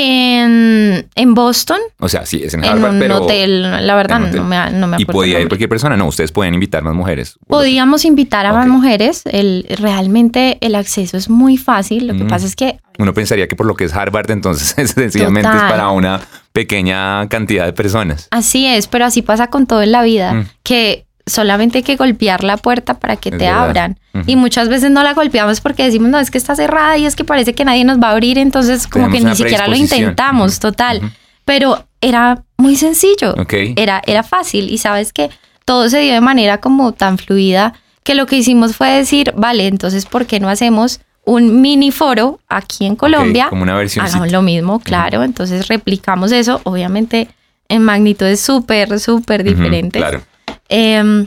En, 0.00 1.08
en 1.14 1.34
Boston, 1.34 1.78
O 1.98 2.08
sea, 2.08 2.24
sí, 2.26 2.42
es 2.44 2.54
en 2.54 2.64
en 2.64 2.70
Harvard, 2.70 2.92
un 2.94 2.98
pero... 2.98 3.22
hotel, 3.22 3.86
la 3.86 3.94
verdad 3.94 4.18
en 4.18 4.22
un 4.24 4.28
hotel. 4.28 4.40
no 4.42 4.48
me, 4.48 4.70
no 4.72 4.86
me 4.86 4.96
Y 4.98 5.02
acuerdo. 5.02 5.18
podía 5.18 5.36
el 5.36 5.42
ir 5.42 5.48
cualquier 5.48 5.68
persona. 5.68 5.96
No, 5.96 6.06
ustedes 6.06 6.32
pueden 6.32 6.54
invitar 6.54 6.82
más 6.82 6.94
mujeres. 6.94 7.38
Podíamos 7.46 8.04
invitar 8.04 8.46
a 8.46 8.52
más 8.52 8.66
Ok. 8.66 8.72
mujeres. 8.72 9.22
El, 9.26 9.66
realmente 9.78 10.58
el 10.60 10.74
acceso 10.74 11.16
es 11.16 11.28
muy 11.28 11.56
fácil. 11.56 12.06
Lo 12.06 12.14
que 12.14 12.24
Mm. 12.24 12.28
pasa 12.28 12.46
es 12.46 12.56
que 12.56 12.78
Uno 12.98 13.14
pensaría 13.14 13.46
que 13.46 13.54
por 13.56 13.66
lo 13.66 13.74
que 13.76 13.84
es 13.84 13.94
Harvard, 13.94 14.30
entonces 14.30 14.74
sencillamente 14.94 15.48
Total. 15.48 15.66
es 15.66 15.70
para 15.72 15.90
una 15.90 16.20
pequeña 16.52 17.28
cantidad 17.28 17.64
de 17.66 17.72
personas. 17.72 18.28
Así 18.30 18.66
es, 18.66 18.88
pero 18.88 19.04
así 19.04 19.22
pasa 19.22 19.48
con 19.48 19.66
todo 19.66 19.82
en 19.82 19.92
la 19.92 20.02
vida, 20.02 20.34
Mm. 20.34 20.46
que 20.64 21.04
solamente 21.28 21.78
hay 21.78 21.84
que 21.84 21.96
golpear 21.96 22.42
la 22.44 22.56
puerta 22.56 22.94
para 22.94 23.16
que 23.16 23.28
Es 23.30 23.38
te 23.38 23.44
verdad. 23.44 23.64
abran. 23.64 23.98
Y 24.26 24.36
muchas 24.36 24.68
veces 24.68 24.90
no 24.90 25.02
la 25.02 25.14
golpeamos 25.14 25.60
porque 25.60 25.84
decimos, 25.84 26.08
no, 26.10 26.18
es 26.18 26.30
que 26.30 26.38
está 26.38 26.56
cerrada 26.56 26.96
y 26.98 27.06
es 27.06 27.14
que 27.14 27.24
parece 27.24 27.54
que 27.54 27.64
nadie 27.64 27.84
nos 27.84 27.98
va 28.00 28.08
a 28.08 28.12
abrir, 28.12 28.38
entonces 28.38 28.86
como 28.86 29.06
Tenemos 29.06 29.22
que 29.22 29.28
ni 29.30 29.36
siquiera 29.36 29.68
lo 29.68 29.76
intentamos, 29.76 30.58
total. 30.58 31.00
Pero 31.44 31.84
era 32.00 32.42
muy 32.56 32.76
sencillo, 32.76 33.34
Ok. 33.38 33.54
era, 33.76 34.02
era 34.06 34.22
fácil 34.22 34.70
y 34.70 34.78
sabes 34.78 35.12
que 35.12 35.30
todo 35.64 35.88
se 35.88 36.00
dio 36.00 36.14
de 36.14 36.20
manera 36.20 36.58
como 36.58 36.92
tan 36.92 37.18
fluida 37.18 37.74
que 38.02 38.14
lo 38.14 38.26
que 38.26 38.36
hicimos 38.36 38.74
fue 38.74 38.88
decir, 38.90 39.32
vale, 39.36 39.66
entonces, 39.66 40.06
¿por 40.06 40.24
qué 40.26 40.40
no 40.40 40.48
hacemos 40.48 41.00
un 41.24 41.60
mini 41.60 41.90
foro 41.90 42.40
aquí 42.48 42.86
en 42.86 42.96
Colombia? 42.96 43.48
Como 43.50 43.62
una 43.62 43.76
versión. 43.76 44.04
Hagamos 44.06 44.32
lo 44.32 44.40
mismo, 44.42 44.80
claro. 44.80 45.22
Entonces 45.22 45.68
replicamos 45.68 46.32
eso, 46.32 46.60
obviamente 46.64 47.28
en 47.68 47.82
magnitudes 47.82 48.40
súper, 48.40 48.98
súper 48.98 49.44
diferentes. 49.44 50.00
Claro. 50.00 50.22
Em, 50.68 51.26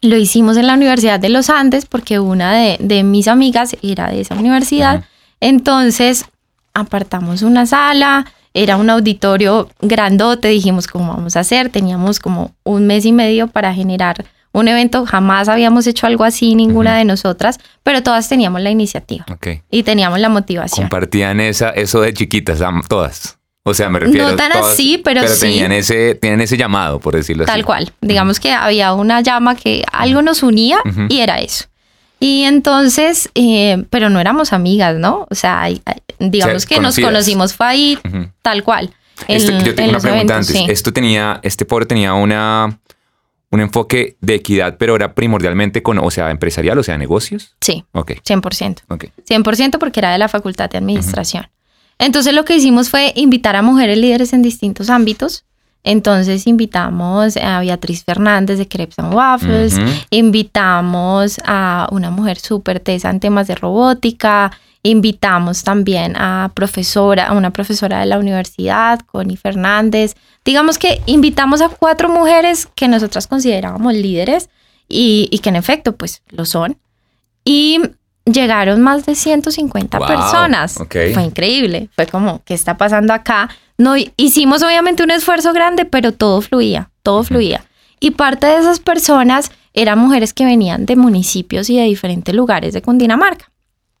lo 0.00 0.16
hicimos 0.16 0.56
en 0.56 0.66
la 0.66 0.74
Universidad 0.74 1.20
de 1.20 1.28
los 1.28 1.48
Andes 1.48 1.86
porque 1.86 2.18
una 2.18 2.54
de, 2.54 2.76
de 2.80 3.04
mis 3.04 3.28
amigas 3.28 3.76
era 3.82 4.08
de 4.08 4.20
esa 4.20 4.34
universidad. 4.34 5.04
Entonces 5.40 6.24
apartamos 6.74 7.42
una 7.42 7.66
sala, 7.66 8.26
era 8.54 8.76
un 8.76 8.90
auditorio 8.90 9.70
grandote, 9.80 10.48
dijimos 10.48 10.86
cómo 10.86 11.14
vamos 11.14 11.36
a 11.36 11.40
hacer. 11.40 11.70
Teníamos 11.70 12.18
como 12.18 12.54
un 12.64 12.86
mes 12.86 13.04
y 13.04 13.12
medio 13.12 13.46
para 13.48 13.72
generar 13.74 14.24
un 14.52 14.68
evento. 14.68 15.06
Jamás 15.06 15.48
habíamos 15.48 15.86
hecho 15.86 16.06
algo 16.06 16.24
así, 16.24 16.54
ninguna 16.54 16.96
de 16.96 17.04
nosotras, 17.04 17.58
pero 17.82 18.02
todas 18.02 18.28
teníamos 18.28 18.60
la 18.60 18.70
iniciativa 18.70 19.24
y 19.70 19.82
teníamos 19.82 20.20
la 20.20 20.28
motivación. 20.28 20.88
Compartían 20.88 21.40
esa, 21.40 21.70
eso 21.70 22.00
de 22.00 22.12
chiquitas, 22.12 22.60
todas. 22.88 23.38
O 23.64 23.74
sea, 23.74 23.88
me 23.88 24.00
refiero 24.00 24.28
No 24.30 24.36
tan 24.36 24.50
así, 24.52 25.00
pero 25.04 25.26
sí. 25.28 25.40
tenían 25.40 25.70
ese, 25.72 26.16
tienen 26.16 26.40
ese 26.40 26.56
llamado, 26.56 26.98
por 26.98 27.14
decirlo 27.14 27.44
así. 27.44 27.52
Tal 27.52 27.64
cual. 27.64 27.92
Digamos 28.00 28.40
que 28.40 28.50
había 28.50 28.92
una 28.92 29.20
llama 29.20 29.54
que 29.54 29.84
algo 29.92 30.20
nos 30.22 30.42
unía 30.42 30.78
y 31.08 31.20
era 31.20 31.38
eso. 31.40 31.66
Y 32.18 32.42
entonces, 32.44 33.30
eh, 33.34 33.84
pero 33.90 34.10
no 34.10 34.18
éramos 34.20 34.52
amigas, 34.52 34.96
¿no? 34.96 35.26
O 35.30 35.34
sea, 35.34 35.68
digamos 36.18 36.56
O 36.64 36.66
sea, 36.66 36.76
que 36.76 36.80
nos 36.82 36.98
conocimos 36.98 37.54
fue 37.54 37.66
ahí, 37.66 37.98
tal 38.42 38.62
cual. 38.64 38.90
en, 39.28 39.36
Esto- 39.36 39.52
yo 39.64 39.74
tengo 39.76 39.90
en 39.90 39.90
una 39.90 40.00
pregunta 40.00 40.34
eventos, 40.34 40.36
antes. 40.50 40.56
sí. 40.56 40.66
Esto 40.68 40.92
tenía, 40.92 41.38
este 41.44 41.64
foro 41.64 41.86
tenía 41.86 42.14
una, 42.14 42.78
un 43.50 43.60
enfoque 43.60 44.16
de 44.20 44.34
equidad, 44.34 44.76
pero 44.78 44.96
era 44.96 45.14
primordialmente 45.14 45.82
con, 45.84 45.98
o 45.98 46.10
sea, 46.10 46.30
empresarial, 46.30 46.78
o 46.78 46.82
sea, 46.82 46.96
negocios. 46.98 47.54
Sí, 47.60 47.84
Ok, 47.92 48.12
100%. 48.24 48.82
ok. 48.88 49.04
100% 49.28 49.78
porque 49.78 50.00
era 50.00 50.10
de 50.12 50.18
la 50.18 50.28
Facultad 50.28 50.68
de 50.70 50.78
Administración. 50.78 51.48
Entonces 52.02 52.34
lo 52.34 52.44
que 52.44 52.56
hicimos 52.56 52.90
fue 52.90 53.12
invitar 53.14 53.54
a 53.54 53.62
mujeres 53.62 53.96
líderes 53.96 54.32
en 54.32 54.42
distintos 54.42 54.90
ámbitos. 54.90 55.44
Entonces 55.84 56.48
invitamos 56.48 57.36
a 57.36 57.60
Beatriz 57.60 58.02
Fernández 58.02 58.58
de 58.58 58.66
Crepes 58.66 58.98
and 58.98 59.14
Waffles, 59.14 59.80
invitamos 60.10 61.40
a 61.44 61.88
una 61.92 62.10
mujer 62.10 62.38
súper 62.38 62.80
tesa 62.80 63.08
en 63.08 63.20
temas 63.20 63.46
de 63.46 63.54
robótica, 63.54 64.50
invitamos 64.82 65.62
también 65.62 66.16
a 66.16 66.50
profesora, 66.54 67.28
a 67.28 67.34
una 67.34 67.52
profesora 67.52 68.00
de 68.00 68.06
la 68.06 68.18
universidad, 68.18 68.98
Connie 69.06 69.36
Fernández. 69.36 70.16
Digamos 70.44 70.78
que 70.78 71.02
invitamos 71.06 71.60
a 71.60 71.68
cuatro 71.68 72.08
mujeres 72.08 72.68
que 72.74 72.88
nosotras 72.88 73.28
considerábamos 73.28 73.94
líderes 73.94 74.50
y, 74.88 75.28
y 75.30 75.38
que 75.38 75.50
en 75.50 75.56
efecto 75.56 75.96
pues 75.96 76.22
lo 76.30 76.46
son. 76.46 76.78
Y 77.44 77.80
llegaron 78.24 78.80
más 78.80 79.06
de 79.06 79.14
150 79.14 79.98
Wow, 79.98 80.06
personas. 80.06 80.80
ok. 80.80 80.96
Fue 81.14 81.22
increíble. 81.24 81.88
Fue 81.94 82.06
como, 82.06 82.42
¿qué 82.44 82.54
está 82.54 82.76
pasando 82.76 83.12
acá? 83.12 83.48
No, 83.78 83.94
hicimos 84.16 84.62
obviamente 84.62 85.02
un 85.02 85.10
esfuerzo 85.10 85.52
grande, 85.52 85.84
pero 85.84 86.12
todo 86.12 86.40
fluía, 86.40 86.90
todo 87.02 87.24
fluía. 87.24 87.64
Y 88.00 88.12
parte 88.12 88.46
de 88.46 88.58
esas 88.58 88.80
personas 88.80 89.50
eran 89.74 89.98
mujeres 89.98 90.34
que 90.34 90.44
venían 90.44 90.86
de 90.86 90.96
municipios 90.96 91.70
y 91.70 91.76
de 91.76 91.84
diferentes 91.84 92.34
lugares 92.34 92.72
de 92.74 92.82
Cundinamarca. 92.82 93.50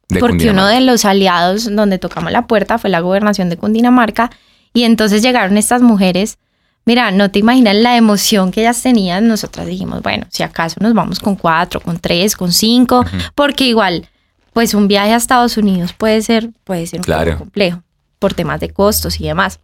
De 0.08 0.20
porque 0.20 0.32
uno 0.50 0.62
Cundinamarca. 0.62 0.74
de 0.74 0.80
los 0.86 1.04
aliados 1.04 1.74
donde 1.74 1.98
tocamos 1.98 2.32
la 2.32 2.46
puerta 2.46 2.78
fue 2.78 2.90
la 2.90 3.00
gobernación 3.00 3.48
de 3.48 3.56
Cundinamarca. 3.56 4.30
Y 4.74 4.84
entonces 4.84 5.22
llegaron 5.22 5.56
estas 5.56 5.82
mujeres. 5.82 6.38
Mira, 6.84 7.10
no 7.12 7.30
te 7.30 7.38
imaginas 7.38 7.76
la 7.76 7.96
emoción 7.96 8.50
que 8.50 8.60
ellas 8.62 8.82
tenían. 8.82 9.28
Nosotras 9.28 9.66
dijimos, 9.66 10.02
bueno, 10.02 10.26
si 10.30 10.42
acaso 10.42 10.76
nos 10.80 10.94
vamos 10.94 11.20
con 11.20 11.36
cuatro, 11.36 11.80
con 11.80 11.98
tres, 11.98 12.34
con 12.36 12.52
cinco, 12.52 13.04
porque 13.36 13.64
igual, 13.64 14.08
pues 14.52 14.74
un 14.74 14.88
viaje 14.88 15.12
a 15.12 15.16
Estados 15.16 15.56
Unidos 15.56 15.92
puede 15.92 16.22
ser, 16.22 16.50
puede 16.64 16.86
ser 16.86 17.00
un 17.00 17.04
Claro. 17.04 17.32
poco 17.32 17.38
complejo 17.44 17.82
por 18.18 18.34
temas 18.34 18.60
de 18.60 18.70
costos 18.70 19.20
y 19.20 19.24
demás. 19.24 19.60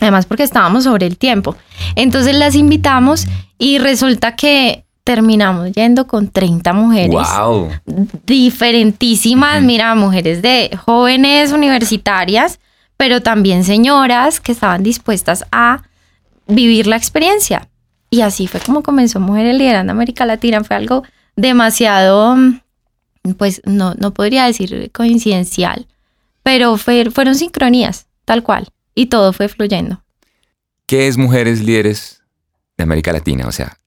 Además, 0.00 0.26
porque 0.26 0.44
estábamos 0.44 0.84
sobre 0.84 1.06
el 1.06 1.18
tiempo. 1.18 1.56
Entonces 1.96 2.34
las 2.36 2.54
invitamos 2.54 3.26
y 3.58 3.78
resulta 3.78 4.36
que 4.36 4.84
terminamos 5.02 5.72
yendo 5.72 6.06
con 6.06 6.28
30 6.28 6.72
mujeres 6.74 7.10
Wow. 7.38 7.70
diferentísimas, 8.26 9.62
mira, 9.62 9.94
mujeres 9.94 10.42
de 10.42 10.70
jóvenes 10.84 11.52
universitarias, 11.52 12.60
pero 12.96 13.20
también 13.22 13.64
señoras 13.64 14.40
que 14.40 14.52
estaban 14.52 14.82
dispuestas 14.82 15.44
a 15.50 15.82
vivir 16.46 16.86
la 16.86 16.96
experiencia. 16.96 17.68
Y 18.10 18.20
así 18.22 18.46
fue 18.46 18.60
como 18.60 18.82
comenzó 18.82 19.20
Mujeres 19.20 19.56
Liderando 19.56 19.92
América 19.92 20.24
Latina. 20.26 20.64
Fue 20.64 20.76
algo 20.76 21.02
demasiado, 21.36 22.36
mm, 22.36 22.60
pues 23.34 23.60
no, 23.64 23.94
no 23.94 24.14
podría 24.14 24.44
decir 24.46 24.90
coincidencial, 24.92 25.86
pero 26.42 26.76
fue- 26.76 27.10
fueron 27.10 27.34
sincronías, 27.34 28.06
tal 28.24 28.42
cual. 28.42 28.68
Y 28.94 29.06
todo 29.06 29.32
fue 29.32 29.48
fluyendo. 29.48 30.02
¿Qué 30.86 31.06
es 31.08 31.16
Mujeres 31.18 31.60
Líderes 31.60 32.22
de 32.76 32.84
América 32.84 33.12
Latina? 33.12 33.46
O 33.46 33.52
sea, 33.52 33.78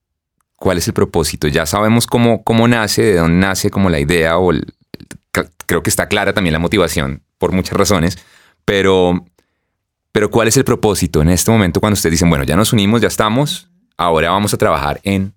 ¿cuál 0.56 0.78
es 0.78 0.88
el 0.88 0.94
propósito? 0.94 1.48
Ya 1.48 1.66
sabemos 1.66 2.06
cómo, 2.08 2.44
cómo 2.44 2.68
nace, 2.68 3.02
de 3.02 3.16
dónde 3.16 3.46
nace 3.46 3.70
como 3.72 3.90
la 3.90 4.00
idea 4.00 4.38
o 4.38 4.52
creo 5.66 5.84
que 5.84 5.90
está 5.90 6.08
clara 6.08 6.34
también 6.34 6.54
la 6.54 6.60
motivación 6.60 7.24
por 7.38 7.52
muchas 7.54 7.78
razones, 7.78 8.18
pero, 8.66 9.26
pero 10.12 10.30
¿cuál 10.30 10.48
es 10.48 10.58
el 10.58 10.64
propósito 10.66 11.22
en 11.22 11.30
este 11.30 11.50
momento 11.52 11.80
cuando 11.80 11.94
ustedes 11.96 12.12
dicen, 12.12 12.30
bueno, 12.30 12.44
ya 12.44 12.56
nos 12.56 12.74
unimos, 12.74 13.02
ya 13.02 13.08
estamos, 13.08 13.70
ahora 13.98 14.30
vamos 14.32 14.54
a 14.54 14.58
trabajar 14.58 15.00
en? 15.04 15.34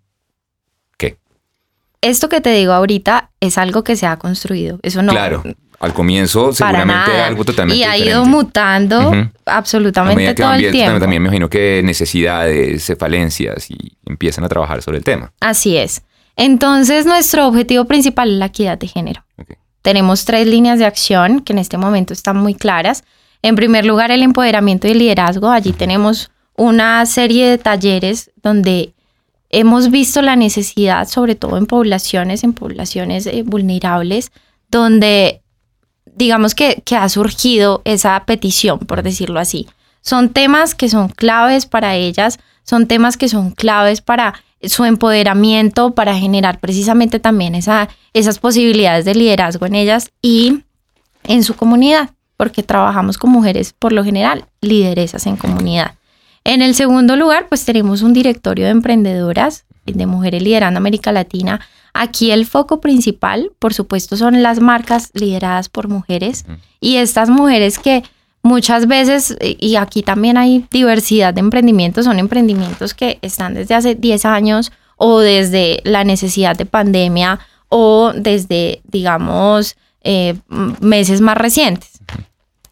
Esto 2.05 2.29
que 2.29 2.41
te 2.41 2.51
digo 2.51 2.73
ahorita 2.73 3.31
es 3.41 3.57
algo 3.57 3.83
que 3.83 3.97
se 3.97 4.07
ha 4.07 4.17
construido. 4.19 4.79
Eso 4.83 5.03
no. 5.03 5.13
claro, 5.13 5.43
al 5.81 5.93
comienzo 5.95 6.53
seguramente 6.53 7.11
nada. 7.13 7.27
algo 7.27 7.45
totalmente 7.45 7.79
Y 7.79 7.83
ha 7.83 7.93
diferente. 7.93 8.11
ido 8.11 8.25
mutando 8.27 9.13
absolutamente 9.47 10.35
todo 10.35 10.53
el 10.53 10.61
tiempo. 10.61 10.79
también, 10.79 11.01
también 11.01 11.23
me 11.23 11.27
imagino 11.29 11.49
que 11.49 11.81
necesidades, 11.85 12.93
falencias 12.99 13.71
y 13.71 13.97
empiezan 14.07 14.45
a 14.45 14.49
trabajar 14.49 14.83
sobre 14.83 14.99
el 14.99 15.05
tema. 15.05 15.33
Así 15.41 15.77
es. 15.77 16.03
Entonces, 16.37 17.07
nuestro 17.07 17.47
objetivo 17.47 17.85
principal 17.87 18.31
es 18.33 18.39
la 18.39 18.47
equidad 18.47 18.77
de 18.79 18.89
género. 18.89 19.25
Tenemos 19.83 20.25
tres 20.25 20.47
líneas 20.47 20.79
de 20.79 20.87
acción 20.87 21.41
que 21.41 21.53
en 21.53 21.59
este 21.59 21.77
momento 21.77 22.13
están 22.13 22.37
muy 22.39 22.55
claras. 22.55 23.05
En 23.43 23.55
primer 23.55 23.85
lugar, 23.85 24.11
el 24.11 24.23
empoderamiento 24.23 24.89
y 24.89 24.93
el 24.93 24.99
liderazgo. 24.99 25.51
Allí 25.51 25.73
tenemos 25.73 26.31
una 26.57 27.05
serie 27.07 27.49
de 27.51 27.59
talleres 27.59 28.31
donde 28.43 28.94
hemos 29.59 29.91
visto 29.91 30.23
la 30.23 30.37
necesidad, 30.37 31.09
sobre 31.09 31.35
todo 31.35 31.57
en 31.57 31.67
poblaciones, 31.67 32.45
en 32.45 32.53
poblaciones 32.53 33.27
eh, 33.27 33.43
vulnerables, 33.45 34.33
donde 34.71 35.43
digamos 36.17 36.55
que, 36.55 36.83
que 36.85 36.97
ha 36.97 37.09
surgido 37.09 37.83
esa 37.85 38.25
petición, 38.27 38.79
por 38.79 39.03
decirlo 39.03 39.41
así. 39.41 39.67
Son 40.01 40.29
temas 40.31 40.75
que 40.75 40.89
son 40.89 41.09
claves 41.09 41.67
para 41.67 41.97
ellas, 41.97 42.39
son 42.63 42.87
temas 42.87 43.17
que 43.17 43.29
son 43.29 43.53
claves 43.53 44.01
para 44.01 44.35
su 44.63 44.85
empoderamiento, 44.85 45.95
para 45.95 46.17
generar 46.17 46.59
precisamente 46.59 47.21
también 47.21 47.55
esa, 47.55 47.89
esas 48.13 48.39
posibilidades 48.39 49.05
de 49.05 49.15
liderazgo 49.15 49.67
en 49.67 49.75
ellas 49.75 50.11
y 50.23 50.63
en 51.25 51.43
su 51.43 51.55
comunidad, 51.55 52.11
porque 52.37 52.63
trabajamos 52.63 53.19
con 53.19 53.31
mujeres 53.31 53.75
por 53.79 53.93
lo 53.93 54.05
general, 54.05 54.47
lideresas 54.61 55.27
en 55.27 55.37
comunidad. 55.37 55.95
En 56.45 56.61
el 56.61 56.75
segundo 56.75 57.17
lugar, 57.17 57.47
pues 57.49 57.65
tenemos 57.65 58.03
un 58.03 58.13
directorio 58.13 58.67
de 58.67 58.71
emprendedoras, 58.71 59.65
de 59.87 60.07
mujeres 60.07 60.43
liderando 60.43 60.79
América 60.79 61.11
Latina. 61.11 61.61
Aquí 61.95 62.31
el 62.31 62.47
foco 62.47 62.81
principal, 62.81 63.53
por 63.59 63.73
supuesto, 63.73 64.17
son 64.17 64.43
las 64.43 64.61
marcas 64.61 65.11
lideradas 65.15 65.69
por 65.69 65.89
mujeres 65.89 66.45
y 66.81 66.97
estas 66.97 67.31
mujeres 67.31 67.79
que 67.79 68.03
muchas 68.43 68.87
veces, 68.87 69.37
eh, 69.41 69.57
y 69.59 69.77
aquí 69.77 70.03
también 70.03 70.37
hay 70.37 70.67
diversidad 70.71 71.33
de 71.33 71.41
emprendimientos, 71.41 72.05
son 72.05 72.19
emprendimientos 72.19 72.95
que 72.95 73.19
están 73.23 73.55
desde 73.55 73.75
hace 73.75 73.95
10 73.95 74.25
años 74.27 74.71
o 74.97 75.21
desde 75.21 75.81
la 75.85 76.05
necesidad 76.05 76.57
de 76.57 76.67
pandemia 76.67 77.41
o 77.69 78.13
desde, 78.15 78.83
digamos, 78.85 79.77
eh, 80.03 80.35
meses 80.81 81.21
más 81.21 81.39
recientes. 81.39 82.01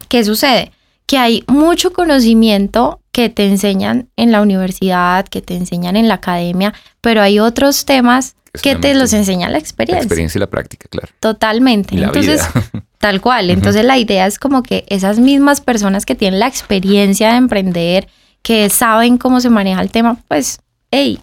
¿Qué 0.09 0.25
sucede? 0.25 0.73
Que 1.12 1.19
hay 1.19 1.45
mucho 1.47 1.92
conocimiento 1.92 2.99
que 3.12 3.28
te 3.28 3.47
enseñan 3.47 4.09
en 4.16 4.33
la 4.33 4.40
universidad, 4.40 5.28
que 5.28 5.42
te 5.42 5.54
enseñan 5.57 5.95
en 5.97 6.09
la 6.09 6.14
academia, 6.14 6.73
pero 7.02 7.21
hay 7.21 7.38
otros 7.38 7.85
temas 7.85 8.35
Es 8.54 8.62
que 8.62 8.76
te 8.76 8.95
los 8.95 9.12
enseña 9.12 9.49
la 9.49 9.52
La 9.52 9.59
experiencia. 9.59 10.02
experiencia 10.02 10.38
y 10.38 10.40
la 10.40 10.47
práctica, 10.47 10.88
claro. 10.88 11.09
Totalmente. 11.21 11.97
La 11.97 12.07
Entonces, 12.07 12.40
vida. 12.54 12.85
tal 12.99 13.21
cual. 13.21 13.50
Entonces, 13.50 13.85
la 13.85 13.99
idea 13.99 14.26
es 14.26 14.38
como 14.38 14.62
que 14.62 14.87
esas 14.88 15.19
mismas 15.19 15.61
personas 15.61 16.07
que 16.07 16.14
tienen 16.14 16.40
la 16.40 16.47
experiencia 16.47 17.33
de 17.33 17.37
emprender, 17.37 18.09
que 18.40 18.71
saben 18.71 19.19
cómo 19.19 19.40
se 19.42 19.50
maneja 19.50 19.83
el 19.83 19.90
tema, 19.90 20.16
pues, 20.28 20.61
hey, 20.90 21.21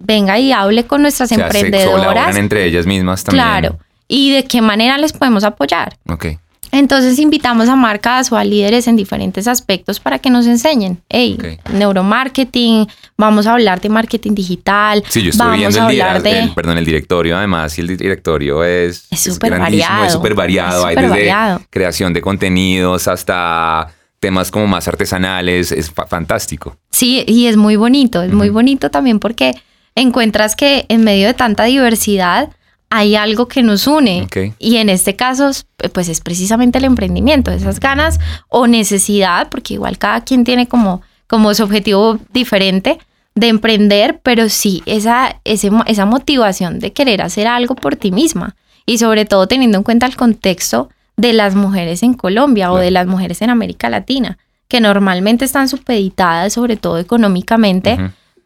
venga 0.00 0.36
y 0.40 0.50
hable 0.50 0.84
con 0.84 1.02
nuestras 1.02 1.30
O 1.30 1.36
sea, 1.36 1.48
se 1.52 1.60
colaboran 1.60 1.76
emprendedoras. 1.76 2.36
entre 2.38 2.64
ellas 2.64 2.86
mismas 2.86 3.22
también. 3.22 3.44
Claro. 3.44 3.78
Y 4.08 4.32
de 4.32 4.42
qué 4.42 4.62
manera 4.62 4.98
les 4.98 5.12
podemos 5.12 5.44
apoyar. 5.44 5.96
Ok. 6.08 6.26
Entonces 6.70 7.18
invitamos 7.18 7.68
a 7.68 7.76
marcas 7.76 8.30
o 8.30 8.36
a 8.36 8.44
líderes 8.44 8.86
en 8.88 8.96
diferentes 8.96 9.48
aspectos 9.48 10.00
para 10.00 10.18
que 10.18 10.30
nos 10.30 10.46
enseñen. 10.46 11.00
Hey, 11.08 11.38
neuromarketing, 11.72 12.86
vamos 13.16 13.46
a 13.46 13.52
hablar 13.52 13.80
de 13.80 13.88
marketing 13.88 14.34
digital. 14.34 15.02
Sí, 15.08 15.22
yo 15.22 15.30
estoy 15.30 15.58
viendo 15.58 15.78
el, 15.88 15.96
liderazgo- 15.98 16.22
de... 16.22 16.38
el- 16.40 16.54
perdón, 16.54 16.78
el 16.78 16.84
directorio 16.84 17.36
además, 17.36 17.76
y 17.78 17.80
el 17.82 17.96
directorio 17.96 18.64
es, 18.64 19.08
súper 19.16 19.58
variado. 19.58 20.04
es 20.04 20.12
súper 20.12 20.34
variado. 20.34 20.86
Hay 20.86 20.94
desde 20.96 21.08
variado. 21.08 21.62
creación 21.70 22.12
de 22.12 22.20
contenidos 22.20 23.08
hasta 23.08 23.88
temas 24.20 24.50
como 24.50 24.66
más 24.66 24.88
artesanales, 24.88 25.72
es 25.72 25.90
fa- 25.90 26.06
fantástico. 26.06 26.76
Sí, 26.90 27.24
y 27.26 27.46
es 27.46 27.56
muy 27.56 27.76
bonito, 27.76 28.22
es 28.22 28.32
muy 28.32 28.48
bonito 28.50 28.90
también 28.90 29.20
porque 29.20 29.54
encuentras 29.94 30.54
que 30.56 30.86
en 30.88 31.04
medio 31.04 31.26
de 31.28 31.34
tanta 31.34 31.64
diversidad 31.64 32.50
hay 32.90 33.16
algo 33.16 33.48
que 33.48 33.62
nos 33.62 33.86
une. 33.86 34.26
Y 34.58 34.76
en 34.76 34.88
este 34.88 35.16
caso, 35.16 35.50
pues 35.92 36.08
es 36.08 36.20
precisamente 36.20 36.78
el 36.78 36.84
emprendimiento, 36.84 37.50
esas 37.50 37.80
ganas 37.80 38.18
o 38.48 38.66
necesidad, 38.66 39.48
porque 39.50 39.74
igual 39.74 39.98
cada 39.98 40.22
quien 40.22 40.44
tiene 40.44 40.66
como, 40.66 41.02
como 41.26 41.52
su 41.54 41.64
objetivo 41.64 42.18
diferente 42.32 42.98
de 43.34 43.48
emprender, 43.48 44.20
pero 44.22 44.48
sí 44.48 44.82
esa, 44.86 45.40
ese 45.44 45.70
esa 45.86 46.06
motivación 46.06 46.80
de 46.80 46.92
querer 46.92 47.22
hacer 47.22 47.46
algo 47.46 47.74
por 47.74 47.96
ti 47.96 48.10
misma. 48.10 48.56
Y 48.86 48.98
sobre 48.98 49.26
todo 49.26 49.46
teniendo 49.46 49.78
en 49.78 49.84
cuenta 49.84 50.06
el 50.06 50.16
contexto 50.16 50.88
de 51.16 51.34
las 51.34 51.54
mujeres 51.54 52.02
en 52.02 52.14
Colombia 52.14 52.72
o 52.72 52.78
de 52.78 52.90
las 52.90 53.06
mujeres 53.06 53.42
en 53.42 53.50
América 53.50 53.90
Latina, 53.90 54.38
que 54.66 54.80
normalmente 54.80 55.44
están 55.44 55.68
supeditadas, 55.68 56.54
sobre 56.54 56.76
todo 56.76 56.98
económicamente. 56.98 57.98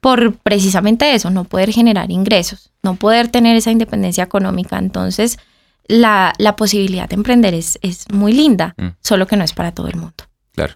Por 0.02 0.34
precisamente 0.38 1.14
eso, 1.14 1.30
no 1.30 1.44
poder 1.44 1.70
generar 1.72 2.10
ingresos, 2.10 2.70
no 2.82 2.96
poder 2.96 3.28
tener 3.28 3.54
esa 3.54 3.70
independencia 3.70 4.24
económica. 4.24 4.76
Entonces, 4.78 5.38
la, 5.86 6.32
la 6.38 6.56
posibilidad 6.56 7.08
de 7.08 7.14
emprender 7.14 7.54
es, 7.54 7.78
es 7.82 8.10
muy 8.12 8.32
linda, 8.32 8.74
Mm. 8.76 8.88
solo 9.00 9.26
que 9.28 9.36
no 9.36 9.44
es 9.44 9.52
para 9.52 9.70
todo 9.72 9.86
el 9.86 9.94
mundo. 9.96 10.24
Claro. 10.56 10.74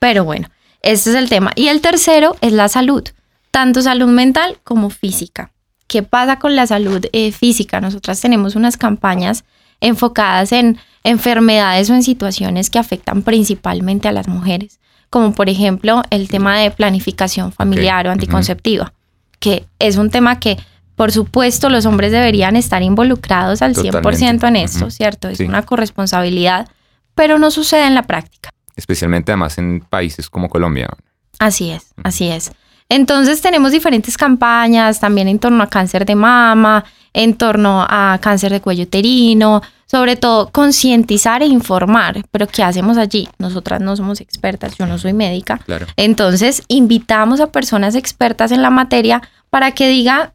Pero 0.00 0.24
bueno, 0.24 0.48
Este 0.82 1.10
es 1.10 1.16
el 1.16 1.28
tema. 1.28 1.52
Y 1.56 1.68
el 1.68 1.80
tercero 1.80 2.36
es 2.40 2.52
la 2.52 2.68
salud, 2.68 3.02
tanto 3.50 3.82
salud 3.82 4.08
mental 4.08 4.58
como 4.64 4.90
física. 4.90 5.52
¿Qué 5.86 6.02
pasa 6.02 6.38
con 6.38 6.54
la 6.56 6.66
salud 6.66 7.04
eh, 7.12 7.30
física? 7.32 7.80
Nosotras 7.80 8.20
tenemos 8.20 8.56
unas 8.56 8.76
campañas 8.76 9.44
enfocadas 9.80 10.50
en 10.52 10.78
enfermedades 11.04 11.88
o 11.90 11.94
en 11.94 12.02
situaciones 12.02 12.68
que 12.70 12.78
afectan 12.80 13.22
principalmente 13.22 14.08
a 14.08 14.12
las 14.12 14.26
mujeres, 14.28 14.78
como 15.16 15.32
por 15.32 15.48
ejemplo 15.48 16.02
el 16.10 16.28
tema 16.28 16.58
de 16.58 16.70
planificación 16.70 17.50
familiar 17.50 18.06
o 18.06 18.10
anticonceptiva, 18.10 18.92
que 19.40 19.64
es 19.78 19.96
un 19.96 20.10
tema 20.10 20.38
que 20.40 20.58
por 20.94 21.10
supuesto 21.10 21.70
los 21.70 21.86
hombres 21.86 22.12
deberían 22.12 22.54
estar 22.54 22.82
involucrados 22.82 23.62
al 23.62 23.74
100% 23.74 24.46
en 24.46 24.56
esto, 24.56 24.90
¿cierto? 24.90 25.30
Es 25.30 25.40
una 25.40 25.62
corresponsabilidad, 25.62 26.68
pero 27.14 27.38
no 27.38 27.50
sucede 27.50 27.86
en 27.86 27.94
la 27.94 28.02
práctica. 28.02 28.50
Especialmente 28.76 29.32
además 29.32 29.56
en 29.56 29.80
países 29.80 30.28
como 30.28 30.50
Colombia. 30.50 30.90
Así 31.38 31.70
es, 31.70 31.94
así 32.04 32.28
es. 32.28 32.52
Entonces 32.90 33.40
tenemos 33.40 33.72
diferentes 33.72 34.18
campañas 34.18 35.00
también 35.00 35.28
en 35.28 35.38
torno 35.38 35.62
a 35.62 35.70
cáncer 35.70 36.04
de 36.04 36.14
mama, 36.14 36.84
en 37.14 37.38
torno 37.38 37.86
a 37.88 38.18
cáncer 38.20 38.52
de 38.52 38.60
cuello 38.60 38.82
uterino, 38.82 39.62
sobre 39.86 40.16
todo 40.16 40.50
concientizar 40.50 41.42
e 41.42 41.46
informar. 41.46 42.22
Pero 42.30 42.46
¿qué 42.46 42.62
hacemos 42.62 42.98
allí? 42.98 43.28
Nosotras 43.38 43.80
no 43.80 43.96
somos 43.96 44.20
expertas, 44.20 44.76
yo 44.76 44.86
no 44.86 44.98
soy 44.98 45.12
médica. 45.12 45.58
Claro. 45.58 45.86
Entonces 45.96 46.62
invitamos 46.68 47.40
a 47.40 47.48
personas 47.48 47.94
expertas 47.94 48.52
en 48.52 48.62
la 48.62 48.70
materia 48.70 49.22
para 49.50 49.72
que 49.72 49.88
digan 49.88 50.32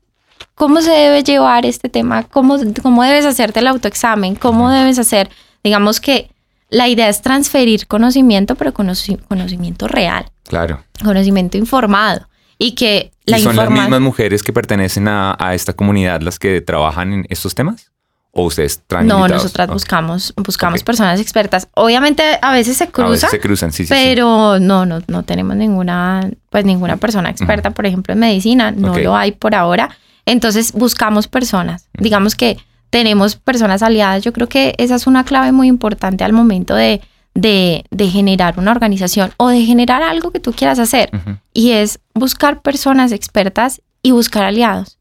cómo 0.55 0.81
se 0.81 0.91
debe 0.91 1.23
llevar 1.23 1.65
este 1.65 1.89
tema, 1.89 2.23
cómo, 2.23 2.57
cómo 2.81 3.03
debes 3.03 3.25
hacerte 3.25 3.59
el 3.59 3.67
autoexamen, 3.67 4.35
cómo 4.35 4.69
debes 4.69 4.99
hacer, 4.99 5.29
digamos 5.63 5.99
que 5.99 6.31
la 6.69 6.87
idea 6.87 7.09
es 7.09 7.21
transferir 7.21 7.85
conocimiento, 7.87 8.55
pero 8.55 8.73
conocimiento 8.73 9.87
real. 9.87 10.25
Claro. 10.43 10.83
Conocimiento 11.03 11.57
informado 11.57 12.27
y 12.57 12.73
que 12.73 13.11
la 13.25 13.39
¿Y 13.39 13.43
son 13.43 13.55
las 13.55 13.69
mismas 13.69 13.99
mujeres 14.01 14.43
que 14.43 14.53
pertenecen 14.53 15.07
a, 15.07 15.35
esta 15.53 15.73
comunidad 15.73 16.21
las 16.21 16.39
que 16.39 16.61
trabajan 16.61 17.11
en 17.11 17.25
estos 17.29 17.55
temas? 17.55 17.91
¿O 18.33 18.45
ustedes 18.45 18.81
traen 18.87 19.07
No, 19.07 19.27
nosotras 19.27 19.67
buscamos, 19.67 20.33
buscamos 20.37 20.83
personas 20.83 21.19
expertas. 21.19 21.67
Obviamente 21.73 22.23
a 22.41 22.53
veces 22.53 22.77
se 22.77 22.87
cruzan. 22.87 23.29
se 23.29 23.39
cruzan, 23.39 23.73
sí, 23.73 23.83
sí. 23.83 23.89
Pero 23.89 24.57
no, 24.59 24.85
no, 24.85 25.01
no 25.07 25.23
tenemos 25.23 25.57
ninguna, 25.57 26.29
pues 26.49 26.63
ninguna 26.63 26.97
persona 26.97 27.29
experta, 27.29 27.71
por 27.71 27.85
ejemplo, 27.85 28.13
en 28.13 28.19
medicina. 28.19 28.71
No 28.71 28.97
lo 28.97 29.15
hay 29.15 29.33
por 29.33 29.53
ahora. 29.55 29.89
Entonces 30.25 30.71
buscamos 30.71 31.27
personas. 31.27 31.87
Digamos 31.93 32.35
que 32.35 32.57
tenemos 32.89 33.35
personas 33.35 33.83
aliadas. 33.83 34.23
Yo 34.23 34.31
creo 34.31 34.47
que 34.47 34.75
esa 34.77 34.95
es 34.95 35.07
una 35.07 35.25
clave 35.25 35.51
muy 35.51 35.67
importante 35.67 36.23
al 36.23 36.31
momento 36.31 36.73
de 36.75 37.01
de, 37.33 38.09
generar 38.11 38.59
una 38.59 38.71
organización 38.71 39.31
o 39.37 39.49
de 39.49 39.63
generar 39.65 40.03
algo 40.03 40.31
que 40.31 40.39
tú 40.39 40.53
quieras 40.53 40.79
hacer. 40.79 41.11
Y 41.53 41.71
es 41.71 41.99
buscar 42.13 42.61
personas 42.61 43.11
expertas 43.11 43.81
y 44.01 44.11
buscar 44.11 44.43
aliados. 44.43 44.97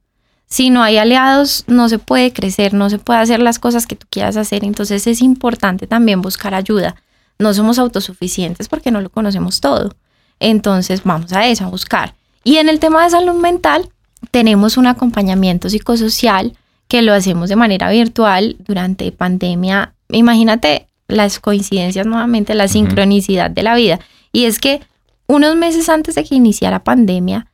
Si 0.50 0.69
no 0.69 0.83
hay 0.83 0.99
aliados, 0.99 1.64
no 1.69 1.88
se 1.88 2.00
puede 2.00 2.33
crecer, 2.33 2.75
no 2.75 2.90
se 2.90 2.99
puede 2.99 3.21
hacer 3.21 3.40
las 3.40 3.61
cosas 3.61 3.87
que 3.87 3.95
tú 3.95 4.07
quieras 4.11 4.37
hacer. 4.37 4.64
Entonces 4.64 5.07
es 5.07 5.23
importante 5.23 5.87
también 5.87 6.21
buscar 6.23 6.54
ayuda. 6.54 6.97
No 7.38 7.54
somos 7.54 7.78
autosuficientes 7.78 8.69
porque 8.69 8.90
no 8.90 9.00
lo 9.00 9.11
conocemos 9.11 9.61
todo. 9.61 9.95
Entonces 10.40 11.02
vamos 11.04 11.33
a 11.33 11.47
eso, 11.47 11.64
a 11.64 11.69
buscar. 11.69 12.14
Y 12.42 12.57
en 12.57 12.69
el 12.69 12.80
tema 12.80 13.04
de 13.04 13.11
salud 13.11 13.35
mental, 13.35 13.88
tenemos 14.33 14.76
un 14.76 14.88
acompañamiento 14.88 15.71
psicosocial 15.71 16.57
que 16.88 17.02
lo 17.02 17.14
hacemos 17.14 17.49
de 17.49 17.57
manera 17.57 17.88
virtual 17.88 18.57
durante 18.59 19.12
pandemia. 19.12 19.95
Imagínate 20.09 20.88
las 21.07 21.38
coincidencias 21.38 22.07
nuevamente, 22.07 22.54
la 22.54 22.66
sincronicidad 22.66 23.52
de 23.52 23.62
la 23.62 23.76
vida. 23.76 24.00
Y 24.33 24.47
es 24.47 24.59
que 24.59 24.80
unos 25.28 25.54
meses 25.54 25.88
antes 25.88 26.16
de 26.16 26.25
que 26.25 26.35
iniciara 26.35 26.83
pandemia, 26.83 27.47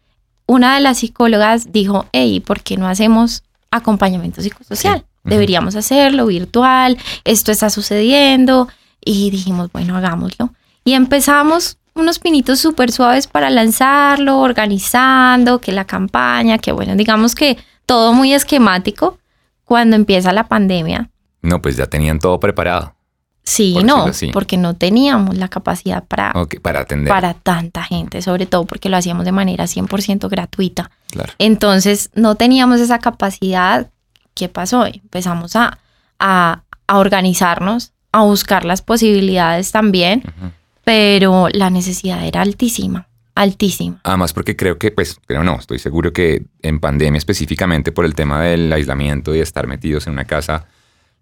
una 0.47 0.75
de 0.75 0.81
las 0.81 0.99
psicólogas 0.99 1.73
dijo, 1.73 2.07
hey, 2.13 2.41
¿por 2.41 2.63
qué 2.63 2.77
no 2.77 2.89
hacemos 2.89 3.43
acompañamiento 3.71 4.43
psicosocial? 4.43 5.05
Deberíamos 5.25 5.75
hacerlo 5.75 6.27
virtual, 6.27 6.99
esto 7.25 7.51
está 7.51 7.69
sucediendo. 7.69 8.69
Y 9.05 9.31
dijimos, 9.31 9.71
bueno, 9.73 9.97
hagámoslo. 9.97 10.51
Y 10.85 10.95
empezamos 10.95 11.79
unos 11.95 12.19
pinitos 12.19 12.61
súper 12.61 12.93
suaves 12.93 13.27
para 13.27 13.51
lanzarlo, 13.51 14.39
organizando, 14.41 15.61
que 15.61 15.73
la 15.73 15.85
campaña, 15.85 16.59
que 16.59 16.73
bueno, 16.73 16.95
digamos 16.95 17.35
que 17.35 17.59
todo 17.87 18.13
muy 18.13 18.33
esquemático. 18.33 19.19
Cuando 19.65 19.97
empieza 19.97 20.33
la 20.33 20.47
pandemia. 20.47 21.11
No, 21.43 21.61
pues 21.61 21.77
ya 21.77 21.87
tenían 21.87 22.21
todo 22.21 22.39
preparado. 22.39 22.96
Sí, 23.47 23.77
no, 23.85 24.07
porque 24.33 24.57
no 24.57 24.75
teníamos 24.75 25.39
la 25.39 25.47
capacidad 25.47 26.05
para, 26.05 26.35
para 26.63 26.81
atender. 26.81 27.09
Para 27.09 27.33
tanta 27.33 27.85
gente, 27.85 28.21
sobre 28.21 28.45
todo 28.45 28.65
porque 28.65 28.89
lo 28.89 28.97
hacíamos 28.97 29.25
de 29.25 29.31
manera 29.31 29.65
100% 29.65 30.29
gratuita. 30.29 30.91
Claro. 31.13 31.33
Entonces, 31.39 32.11
no 32.15 32.35
teníamos 32.35 32.81
esa 32.81 32.99
capacidad. 32.99 33.89
¿Qué 34.35 34.49
pasó? 34.49 34.85
Empezamos 34.85 35.55
a, 35.55 35.79
a, 36.19 36.65
organizarnos, 36.89 37.93
a 38.11 38.23
buscar 38.23 38.65
las 38.65 38.83
posibilidades 38.83 39.71
también, 39.71 40.25
pero 40.83 41.47
la 41.53 41.71
necesidad 41.71 42.27
era 42.27 42.43
altísima 42.43 43.07
altísima. 43.37 44.01
Además, 44.03 44.33
porque 44.33 44.57
creo 44.57 44.79
que, 44.79 44.91
pues, 44.91 45.21
creo 45.27 45.45
no, 45.45 45.57
estoy 45.57 45.79
seguro 45.79 46.11
que 46.11 46.47
en 46.63 46.81
pandemia 46.81 47.19
específicamente 47.19 47.93
por 47.93 48.07
el 48.07 48.15
tema 48.15 48.41
del 48.41 48.73
aislamiento 48.73 49.35
y 49.35 49.41
estar 49.41 49.67
metidos 49.67 50.07
en 50.07 50.15
una 50.15 50.25
casa, 50.25 50.69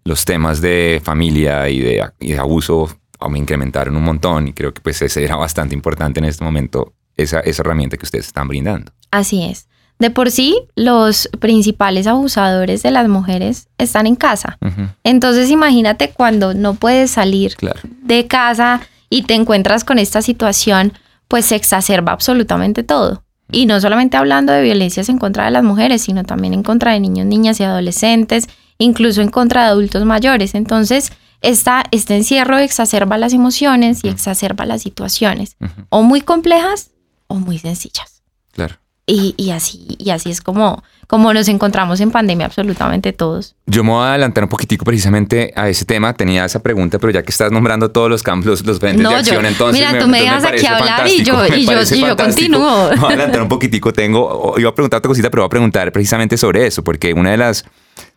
los 0.05 0.23
temas 0.23 0.61
de 0.61 1.01
familia 1.03 1.67
y 1.67 1.79
de, 1.79 2.37
abuso 2.39 2.89
me 3.27 3.39
incrementaron 3.39 3.95
un 3.95 4.03
montón 4.03 4.47
y 4.47 4.53
creo 4.53 4.71
que 4.71 4.81
pues 4.81 5.01
ese 5.01 5.23
era 5.23 5.35
bastante 5.35 5.73
importante 5.73 6.19
en 6.19 6.25
este 6.25 6.43
momento, 6.43 6.93
esa, 7.17 7.39
esa 7.39 7.63
herramienta 7.63 7.97
que 7.97 8.05
ustedes 8.05 8.27
están 8.27 8.47
brindando. 8.47 8.91
Así 9.09 9.43
es. 9.43 9.67
De 9.97 10.11
por 10.11 10.29
sí, 10.29 10.61
los 10.75 11.27
principales 11.39 12.05
abusadores 12.05 12.83
de 12.83 12.91
las 12.91 13.07
mujeres 13.07 13.69
están 13.79 14.05
en 14.05 14.15
casa. 14.15 14.59
Entonces, 15.03 15.49
imagínate 15.49 16.11
cuando 16.11 16.53
no 16.53 16.75
puedes 16.75 17.11
salir 17.11 17.55
de 18.03 18.27
casa 18.27 18.81
y 19.09 19.23
te 19.23 19.33
encuentras 19.33 19.83
con 19.85 19.97
esta 19.97 20.21
situación, 20.21 20.93
pues 21.27 21.45
se 21.45 21.55
exacerba 21.55 22.11
absolutamente 22.11 22.83
todo. 22.83 23.23
Y 23.51 23.65
no 23.67 23.79
solamente 23.79 24.17
hablando 24.17 24.51
de 24.51 24.61
violencias 24.61 25.07
en 25.07 25.17
contra 25.17 25.45
de 25.45 25.51
las 25.51 25.63
mujeres, 25.63 26.01
sino 26.01 26.25
también 26.25 26.53
en 26.53 26.61
contra 26.61 26.91
de 26.91 26.99
niños, 26.99 27.25
niñas 27.25 27.59
y 27.59 27.63
adolescentes 27.63 28.49
incluso 28.77 29.21
en 29.21 29.29
contra 29.29 29.63
de 29.63 29.69
adultos 29.69 30.05
mayores. 30.05 30.55
Entonces, 30.55 31.11
esta, 31.41 31.83
este 31.91 32.15
encierro 32.15 32.57
exacerba 32.57 33.17
las 33.17 33.33
emociones 33.33 34.03
y 34.03 34.09
exacerba 34.09 34.65
las 34.65 34.81
situaciones, 34.81 35.57
o 35.89 36.01
muy 36.01 36.21
complejas 36.21 36.91
o 37.27 37.35
muy 37.35 37.59
sencillas. 37.59 38.23
Claro. 38.51 38.75
Y, 39.07 39.35
y, 39.37 39.51
así, 39.51 39.85
y 39.99 40.09
así 40.09 40.31
es 40.31 40.41
como, 40.41 40.83
como 41.05 41.31
nos 41.31 41.47
encontramos 41.47 42.01
en 42.01 42.09
pandemia 42.09 42.47
absolutamente 42.47 43.13
todos. 43.13 43.55
Yo 43.67 43.83
me 43.83 43.91
voy 43.91 44.03
a 44.03 44.09
adelantar 44.09 44.45
un 44.45 44.49
poquitico 44.49 44.83
precisamente 44.83 45.53
a 45.55 45.69
ese 45.69 45.85
tema. 45.85 46.15
Tenía 46.15 46.45
esa 46.45 46.63
pregunta, 46.63 46.97
pero 46.97 47.13
ya 47.13 47.21
que 47.21 47.29
estás 47.29 47.51
nombrando 47.51 47.91
todos 47.91 48.09
los 48.09 48.23
campos, 48.23 48.65
los, 48.65 48.79
frentes 48.79 49.07
de 49.07 49.15
acción, 49.15 49.45
entonces 49.45 49.85
Mira, 49.85 49.99
tú 49.99 50.07
me 50.07 50.21
dejas 50.21 50.43
aquí 50.45 50.65
hablar 50.65 51.07
y 51.07 51.23
yo, 51.23 51.45
y 51.45 51.67
yo, 51.67 51.81
y 51.83 51.99
yo 51.99 52.17
continúo. 52.17 52.89
Me 52.89 52.95
voy 52.95 53.05
a 53.05 53.07
adelantar 53.09 53.43
un 53.43 53.47
poquitico. 53.47 53.93
Tengo, 53.93 54.55
iba 54.57 54.71
a 54.71 54.73
preguntar 54.73 54.97
otra 54.97 55.09
cosita, 55.09 55.29
pero 55.29 55.43
voy 55.43 55.47
a 55.47 55.49
preguntar 55.49 55.91
precisamente 55.91 56.35
sobre 56.35 56.65
eso, 56.65 56.83
porque 56.83 57.13
una 57.13 57.29
de 57.29 57.37
las 57.37 57.63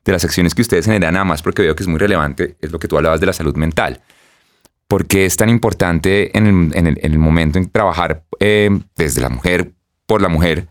de 0.04 0.12
las 0.12 0.24
acciones 0.24 0.54
que 0.54 0.62
ustedes 0.62 0.87
generan, 0.87 1.14
nada 1.14 1.24
más 1.24 1.42
porque 1.42 1.62
veo 1.62 1.74
que 1.74 1.82
es 1.82 1.88
muy 1.88 1.98
relevante, 1.98 2.56
es 2.61 2.72
lo 2.72 2.78
que 2.78 2.88
tú 2.88 2.96
hablabas 2.96 3.20
de 3.20 3.26
la 3.26 3.32
salud 3.32 3.56
mental. 3.56 4.00
¿Por 4.87 5.06
qué 5.06 5.26
es 5.26 5.37
tan 5.37 5.50
importante 5.50 6.37
en 6.37 6.46
el, 6.74 7.18
momento 7.18 7.58
en 7.58 7.68
trabajar 7.68 8.24
eh, 8.40 8.70
desde 8.96 9.20
la 9.20 9.28
mujer, 9.28 9.72
por 10.06 10.22
la 10.22 10.28
mujer, 10.28 10.68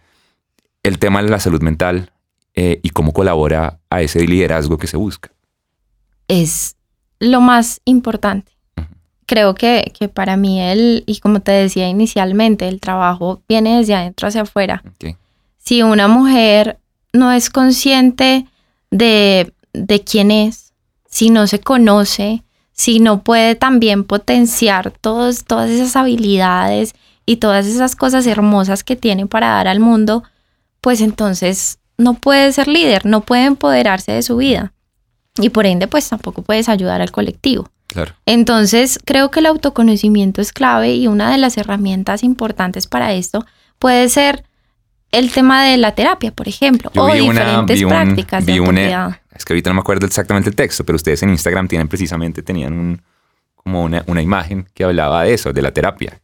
el 0.82 0.98
tema 0.98 1.22
de 1.22 1.30
la 1.30 1.40
salud 1.40 1.62
mental 1.62 2.12
eh, 2.56 2.80
y 2.82 2.90
cómo 2.90 3.14
colabora 3.14 3.80
a 3.92 4.02
ese 4.02 4.26
liderazgo 4.26 4.80
que 4.80 4.88
se 4.88 4.98
busca? 4.98 5.30
Es 6.28 6.76
lo 7.20 7.42
más 7.42 7.80
importante. 7.86 8.54
Creo 9.28 9.54
que, 9.54 9.92
que, 9.98 10.08
para 10.10 10.36
mí 10.38 10.62
el, 10.62 11.04
y 11.06 11.20
como 11.20 11.42
te 11.42 11.52
decía 11.52 11.88
inicialmente, 11.88 12.68
el 12.68 12.80
trabajo 12.80 13.44
viene 13.48 13.78
desde 13.78 13.94
adentro 13.94 14.28
hacia 14.28 14.42
afuera. 14.42 14.82
Si 15.58 15.84
una 15.84 16.08
mujer 16.08 16.80
no 17.14 17.32
es 17.34 17.50
consciente 17.50 18.48
de, 18.92 19.54
de 19.74 20.04
quién 20.04 20.32
es, 20.32 20.74
si 21.10 21.30
no 21.30 21.48
se 21.48 21.60
conoce, 21.60 22.44
si 22.72 23.00
no 23.00 23.24
puede 23.24 23.56
también 23.56 24.04
potenciar 24.04 24.92
todos, 24.92 25.46
todas 25.46 25.70
esas 25.70 25.96
habilidades 25.96 26.94
y 27.26 27.38
todas 27.38 27.66
esas 27.66 27.96
cosas 27.96 28.28
hermosas 28.28 28.84
que 28.84 28.96
tiene 28.96 29.26
para 29.26 29.48
dar 29.48 29.68
al 29.68 29.80
mundo, 29.80 30.24
pues 30.80 31.02
entonces 31.02 31.80
no 31.98 32.14
puede 32.14 32.52
ser 32.52 32.68
líder, 32.68 33.06
no 33.06 33.22
puede 33.22 33.46
empoderarse 33.46 34.12
de 34.12 34.22
su 34.22 34.38
vida. 34.38 34.74
Y 35.40 35.50
por 35.50 35.66
ende, 35.66 35.88
pues 35.88 36.08
tampoco 36.08 36.42
puedes 36.42 36.70
ayudar 36.70 37.02
al 37.02 37.12
colectivo. 37.12 37.70
Claro. 37.88 38.14
Entonces, 38.26 39.00
creo 39.04 39.32
que 39.32 39.40
el 39.40 39.46
autoconocimiento 39.48 40.42
es 40.42 40.52
clave 40.52 40.96
y 40.96 41.08
una 41.08 41.32
de 41.32 41.38
las 41.38 41.58
herramientas 41.58 42.24
importantes 42.24 42.86
para 42.86 43.14
esto 43.14 43.46
puede 43.80 44.10
ser 44.10 44.44
el 45.18 45.32
tema 45.32 45.64
de 45.66 45.78
la 45.78 45.94
terapia, 45.94 46.32
por 46.32 46.48
ejemplo, 46.48 46.92
o 46.96 47.14
diferentes 47.14 47.84
prácticas 47.84 48.46
de 48.46 48.54
Es 49.34 49.46
que 49.46 49.54
ahorita 49.54 49.70
no 49.70 49.76
me 49.76 49.82
acuerdo 49.82 50.06
exactamente 50.06 50.50
el 50.50 50.56
texto, 50.56 50.84
pero 50.86 50.96
ustedes 50.96 51.24
en 51.24 51.30
Instagram 51.30 51.68
tienen 51.68 51.88
precisamente, 51.88 52.42
tenían 52.42 52.74
un, 52.74 53.02
como 53.56 53.84
una, 53.84 54.22
imagen 54.22 54.68
que 54.74 54.84
hablaba 54.84 55.24
de 55.24 55.34
eso, 55.34 55.54
de 55.54 55.62
la 55.62 55.72
terapia. 55.72 56.20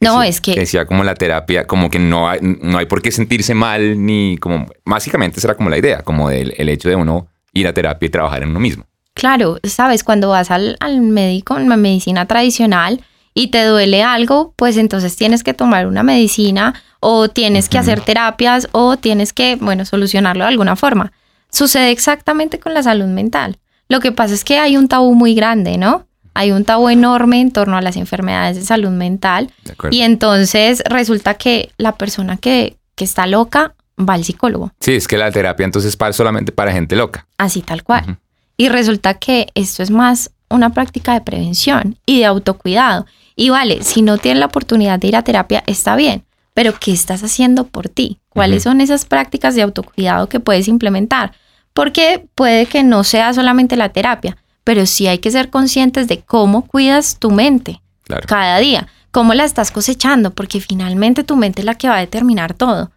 No, 0.00 0.22
es 0.22 0.40
que... 0.40 0.54
que 0.54 0.60
decía 0.60 0.86
como 0.86 1.04
la 1.04 1.14
terapia, 1.14 1.66
como 1.66 1.90
que 1.90 1.98
no 1.98 2.28
hay, 2.28 2.38
no 2.40 2.78
hay 2.78 2.86
por 2.86 3.02
qué 3.02 3.12
sentirse 3.12 3.54
mal, 3.54 4.04
ni 4.04 4.38
como, 4.38 4.66
básicamente 4.84 5.38
esa 5.38 5.48
era 5.48 5.56
como 5.56 5.68
la 5.68 5.76
idea, 5.76 6.02
como 6.02 6.30
del 6.30 6.54
el 6.56 6.68
hecho 6.68 6.88
de 6.88 6.96
uno 6.96 7.28
ir 7.52 7.66
a 7.66 7.74
terapia 7.74 8.06
y 8.06 8.10
trabajar 8.10 8.42
en 8.42 8.50
uno 8.50 8.60
mismo. 8.60 8.86
Claro, 9.14 9.58
sabes, 9.64 10.04
cuando 10.04 10.30
vas 10.30 10.50
al, 10.50 10.76
al 10.80 11.00
médico 11.00 11.58
en 11.58 11.68
la 11.68 11.76
medicina 11.76 12.26
tradicional 12.26 13.04
y 13.40 13.46
te 13.46 13.64
duele 13.64 14.02
algo, 14.02 14.52
pues 14.56 14.76
entonces 14.76 15.16
tienes 15.16 15.42
que 15.42 15.54
tomar 15.54 15.86
una 15.86 16.02
medicina 16.02 16.74
o 17.00 17.30
tienes 17.30 17.70
que 17.70 17.78
hacer 17.78 18.02
terapias 18.02 18.68
o 18.72 18.98
tienes 18.98 19.32
que, 19.32 19.56
bueno, 19.56 19.86
solucionarlo 19.86 20.44
de 20.44 20.50
alguna 20.50 20.76
forma. 20.76 21.10
Sucede 21.50 21.90
exactamente 21.90 22.58
con 22.58 22.74
la 22.74 22.82
salud 22.82 23.06
mental. 23.06 23.56
Lo 23.88 24.00
que 24.00 24.12
pasa 24.12 24.34
es 24.34 24.44
que 24.44 24.58
hay 24.58 24.76
un 24.76 24.88
tabú 24.88 25.14
muy 25.14 25.34
grande, 25.34 25.78
¿no? 25.78 26.06
Hay 26.34 26.52
un 26.52 26.66
tabú 26.66 26.90
enorme 26.90 27.40
en 27.40 27.50
torno 27.50 27.78
a 27.78 27.80
las 27.80 27.96
enfermedades 27.96 28.56
de 28.56 28.62
salud 28.62 28.90
mental 28.90 29.50
De 29.64 29.74
y 29.90 30.02
entonces 30.02 30.82
resulta 30.84 31.34
que 31.34 31.70
la 31.78 31.92
persona 31.92 32.36
que, 32.36 32.76
que 32.94 33.04
está 33.04 33.26
loca 33.26 33.74
va 33.98 34.14
al 34.14 34.24
psicólogo, 34.24 34.70
Sí, 34.80 34.96
es 34.96 35.08
que 35.08 35.16
la 35.16 35.32
terapia 35.32 35.64
entonces 35.64 35.96
para 35.96 36.12
solamente 36.12 36.52
para 36.52 36.72
gente 36.72 36.94
loca. 36.94 37.26
así 37.38 37.62
tal 37.62 37.84
cual. 37.84 38.18
Y 38.58 38.68
resulta 38.68 39.14
que 39.14 39.46
esto 39.54 39.82
es 39.82 39.90
más 39.90 40.30
una 40.50 40.70
práctica 40.74 41.14
de 41.14 41.22
prevención 41.22 41.96
y 42.04 42.18
de 42.18 42.26
autocuidado. 42.26 43.06
Y 43.40 43.48
vale, 43.48 43.82
si 43.82 44.02
no 44.02 44.18
tienes 44.18 44.38
la 44.38 44.44
oportunidad 44.44 44.98
de 44.98 45.08
ir 45.08 45.16
a 45.16 45.22
terapia, 45.22 45.64
está 45.66 45.96
bien, 45.96 46.24
pero 46.52 46.74
¿qué 46.78 46.92
estás 46.92 47.24
haciendo 47.24 47.66
por 47.66 47.88
ti? 47.88 48.18
¿Cuáles 48.28 48.64
son 48.64 48.82
esas 48.82 49.06
prácticas 49.06 49.54
de 49.54 49.62
autocuidado 49.62 50.28
que 50.28 50.40
puedes 50.40 50.68
implementar? 50.68 51.32
Porque 51.72 52.28
puede 52.34 52.66
que 52.66 52.82
no 52.82 53.02
sea 53.02 53.32
solamente 53.32 53.76
la 53.76 53.88
terapia, 53.88 54.36
pero 54.62 54.84
sí 54.84 55.06
hay 55.06 55.20
que 55.20 55.30
ser 55.30 55.48
conscientes 55.48 56.06
de 56.06 56.20
cómo 56.20 56.66
cuidas 56.66 57.18
tu 57.18 57.30
mente 57.30 57.80
Claro. 58.02 58.26
cada 58.28 58.58
día, 58.58 58.88
cómo 59.10 59.32
la 59.32 59.44
estás 59.44 59.70
cosechando, 59.70 60.32
porque 60.32 60.60
finalmente 60.60 61.24
tu 61.24 61.34
mente 61.34 61.62
es 61.62 61.64
la 61.64 61.76
que 61.76 61.88
va 61.88 61.96
a 61.96 62.00
determinar 62.00 62.52
todo. 62.52 62.90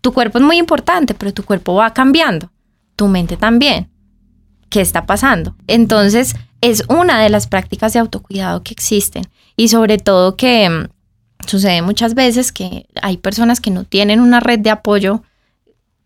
Tu 0.00 0.10
cuerpo 0.10 0.38
es 0.38 0.44
muy 0.44 0.56
importante, 0.56 1.12
pero 1.12 1.34
tu 1.34 1.42
cuerpo 1.44 1.74
va 1.74 1.92
cambiando, 1.92 2.50
tu 2.96 3.08
mente 3.08 3.36
también. 3.36 3.90
¿Qué 4.70 4.80
está 4.80 5.04
pasando? 5.04 5.54
Entonces, 5.66 6.34
es 6.62 6.82
una 6.88 7.20
de 7.20 7.28
las 7.28 7.46
prácticas 7.46 7.92
de 7.92 7.98
autocuidado 7.98 8.62
que 8.62 8.72
existen 8.72 9.24
y 9.56 9.68
sobre 9.68 9.98
todo 9.98 10.36
que 10.36 10.68
mm, 10.68 10.88
sucede 11.46 11.82
muchas 11.82 12.14
veces 12.14 12.52
que 12.52 12.86
hay 13.00 13.16
personas 13.16 13.60
que 13.60 13.70
no 13.70 13.84
tienen 13.84 14.20
una 14.20 14.40
red 14.40 14.58
de 14.58 14.70
apoyo, 14.70 15.22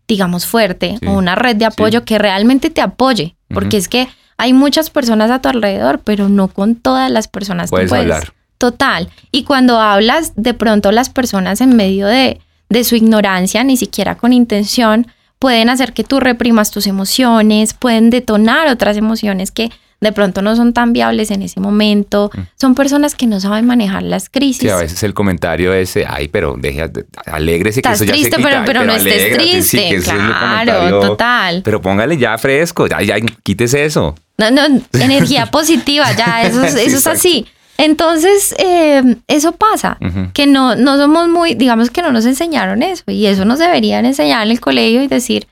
digamos, 0.07 0.45
fuerte 0.45 0.97
Sí, 0.99 1.07
o 1.07 1.13
una 1.13 1.35
red 1.35 1.55
de 1.55 1.65
apoyo 1.65 2.05
que 2.05 2.17
realmente 2.17 2.69
te 2.69 2.81
apoye, 2.81 3.35
porque 3.53 3.77
es 3.77 3.87
que 3.87 4.07
hay 4.37 4.53
muchas 4.53 4.89
personas 4.89 5.29
a 5.29 5.39
tu 5.39 5.49
alrededor, 5.49 5.99
pero 5.99 6.29
no 6.29 6.47
con 6.47 6.75
todas 6.75 7.11
las 7.11 7.27
personas 7.27 7.69
tú 7.69 7.75
Puedes 7.75 7.91
hablar. 7.91 8.33
Total. 8.57 9.09
Y 9.31 9.43
cuando 9.43 9.79
hablas, 9.79 10.33
de 10.35 10.53
pronto 10.53 10.91
las 10.91 11.09
personas 11.09 11.61
en 11.61 11.75
medio 11.75 12.07
de, 12.07 12.39
de 12.69 12.83
su 12.83 12.95
ignorancia, 12.95 13.63
ni 13.63 13.75
siquiera 13.75 14.17
con 14.17 14.33
intención, 14.33 15.07
pueden 15.39 15.69
hacer 15.69 15.93
que 15.93 16.03
tú 16.03 16.19
reprimas 16.19 16.69
tus 16.69 16.85
emociones, 16.85 17.73
pueden 17.73 18.11
detonar 18.11 18.67
otras 18.67 18.97
emociones 18.97 19.49
que 19.49 19.71
de 20.01 20.11
pronto 20.11 20.41
no 20.41 20.55
son 20.55 20.73
tan 20.73 20.93
viables 20.93 21.29
en 21.29 21.43
ese 21.43 21.59
momento. 21.59 22.31
Son 22.59 22.73
personas 22.73 23.13
que 23.13 23.27
no 23.27 23.39
saben 23.39 23.67
manejar 23.67 24.01
las 24.01 24.29
crisis. 24.29 24.63
Mm. 24.63 24.65
Sí, 24.65 24.69
a 24.69 24.75
veces 24.77 25.03
el 25.03 25.13
comentario 25.13 25.73
ese, 25.73 26.05
ay, 26.07 26.27
pero 26.27 26.55
deje, 26.57 26.89
alégrese 27.27 27.83
que 27.83 27.89
ya 27.89 27.95
triste, 27.95 28.15
se 28.15 28.25
quita. 28.37 28.37
pero, 28.41 28.63
pero 28.65 28.83
no 28.83 28.93
estés 28.93 29.29
sí, 29.29 29.77
triste. 29.77 29.95
es 29.95 30.03
claro, 30.05 30.99
total. 31.01 31.61
Pero 31.63 31.81
póngale 31.81 32.17
ya 32.17 32.35
fresco, 32.39 32.87
ya, 32.87 33.01
ya, 33.03 33.15
quítese 33.43 33.85
eso. 33.85 34.15
No, 34.39 34.49
no, 34.49 34.63
energía 34.93 35.45
positiva, 35.51 36.11
ya, 36.13 36.41
eso, 36.43 36.63
es- 36.63 36.73
Sí, 36.73 36.79
eso 36.87 36.97
es 36.97 37.07
así. 37.07 37.45
Entonces, 37.77 38.53
eh, 38.59 39.17
eso 39.27 39.51
pasa, 39.53 39.97
que 40.33 40.45
no, 40.45 40.75
no 40.75 40.97
somos 40.97 41.29
muy, 41.29 41.55
digamos 41.55 41.89
que 41.89 42.01
no 42.01 42.11
nos 42.11 42.25
enseñaron 42.25 42.83
eso, 42.83 43.03
y 43.07 43.25
eso 43.27 43.43
nos 43.45 43.59
deberían 43.59 44.05
enseñar 44.05 44.45
en 44.45 44.51
el 44.51 44.59
colegio 44.59 45.01
y 45.01 45.07
decir, 45.07 45.47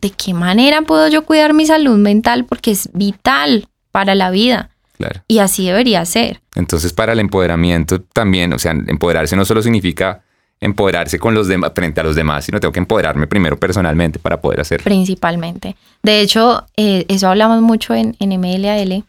¿de 0.00 0.10
qué 0.10 0.32
manera 0.32 0.82
puedo 0.82 1.08
yo 1.08 1.24
cuidar 1.24 1.54
mi 1.54 1.66
salud 1.66 1.96
mental? 1.98 2.44
Porque 2.44 2.70
es 2.72 2.88
vital 2.92 3.66
para 3.92 4.14
la 4.16 4.30
vida, 4.30 4.70
Claro. 4.98 5.22
y 5.28 5.38
así 5.38 5.66
debería 5.66 6.04
ser. 6.04 6.40
Entonces, 6.56 6.92
para 6.92 7.12
el 7.12 7.20
empoderamiento 7.20 8.00
también, 8.02 8.52
o 8.52 8.58
sea, 8.58 8.72
empoderarse 8.72 9.36
no 9.36 9.44
solo 9.44 9.62
significa 9.62 10.22
empoderarse 10.60 11.18
con 11.18 11.34
los 11.34 11.48
demás 11.48 11.72
frente 11.74 12.00
a 12.00 12.04
los 12.04 12.14
demás, 12.14 12.44
sino 12.44 12.60
tengo 12.60 12.70
que 12.72 12.78
empoderarme 12.78 13.26
primero 13.26 13.58
personalmente 13.58 14.18
para 14.18 14.40
poder 14.40 14.60
hacerlo. 14.60 14.84
principalmente. 14.84 15.76
De 16.02 16.20
hecho, 16.20 16.66
eh, 16.76 17.04
eso 17.08 17.28
hablamos 17.28 17.60
mucho 17.62 17.94
en, 17.94 18.16
en 18.20 18.30
MLAL 18.40 19.04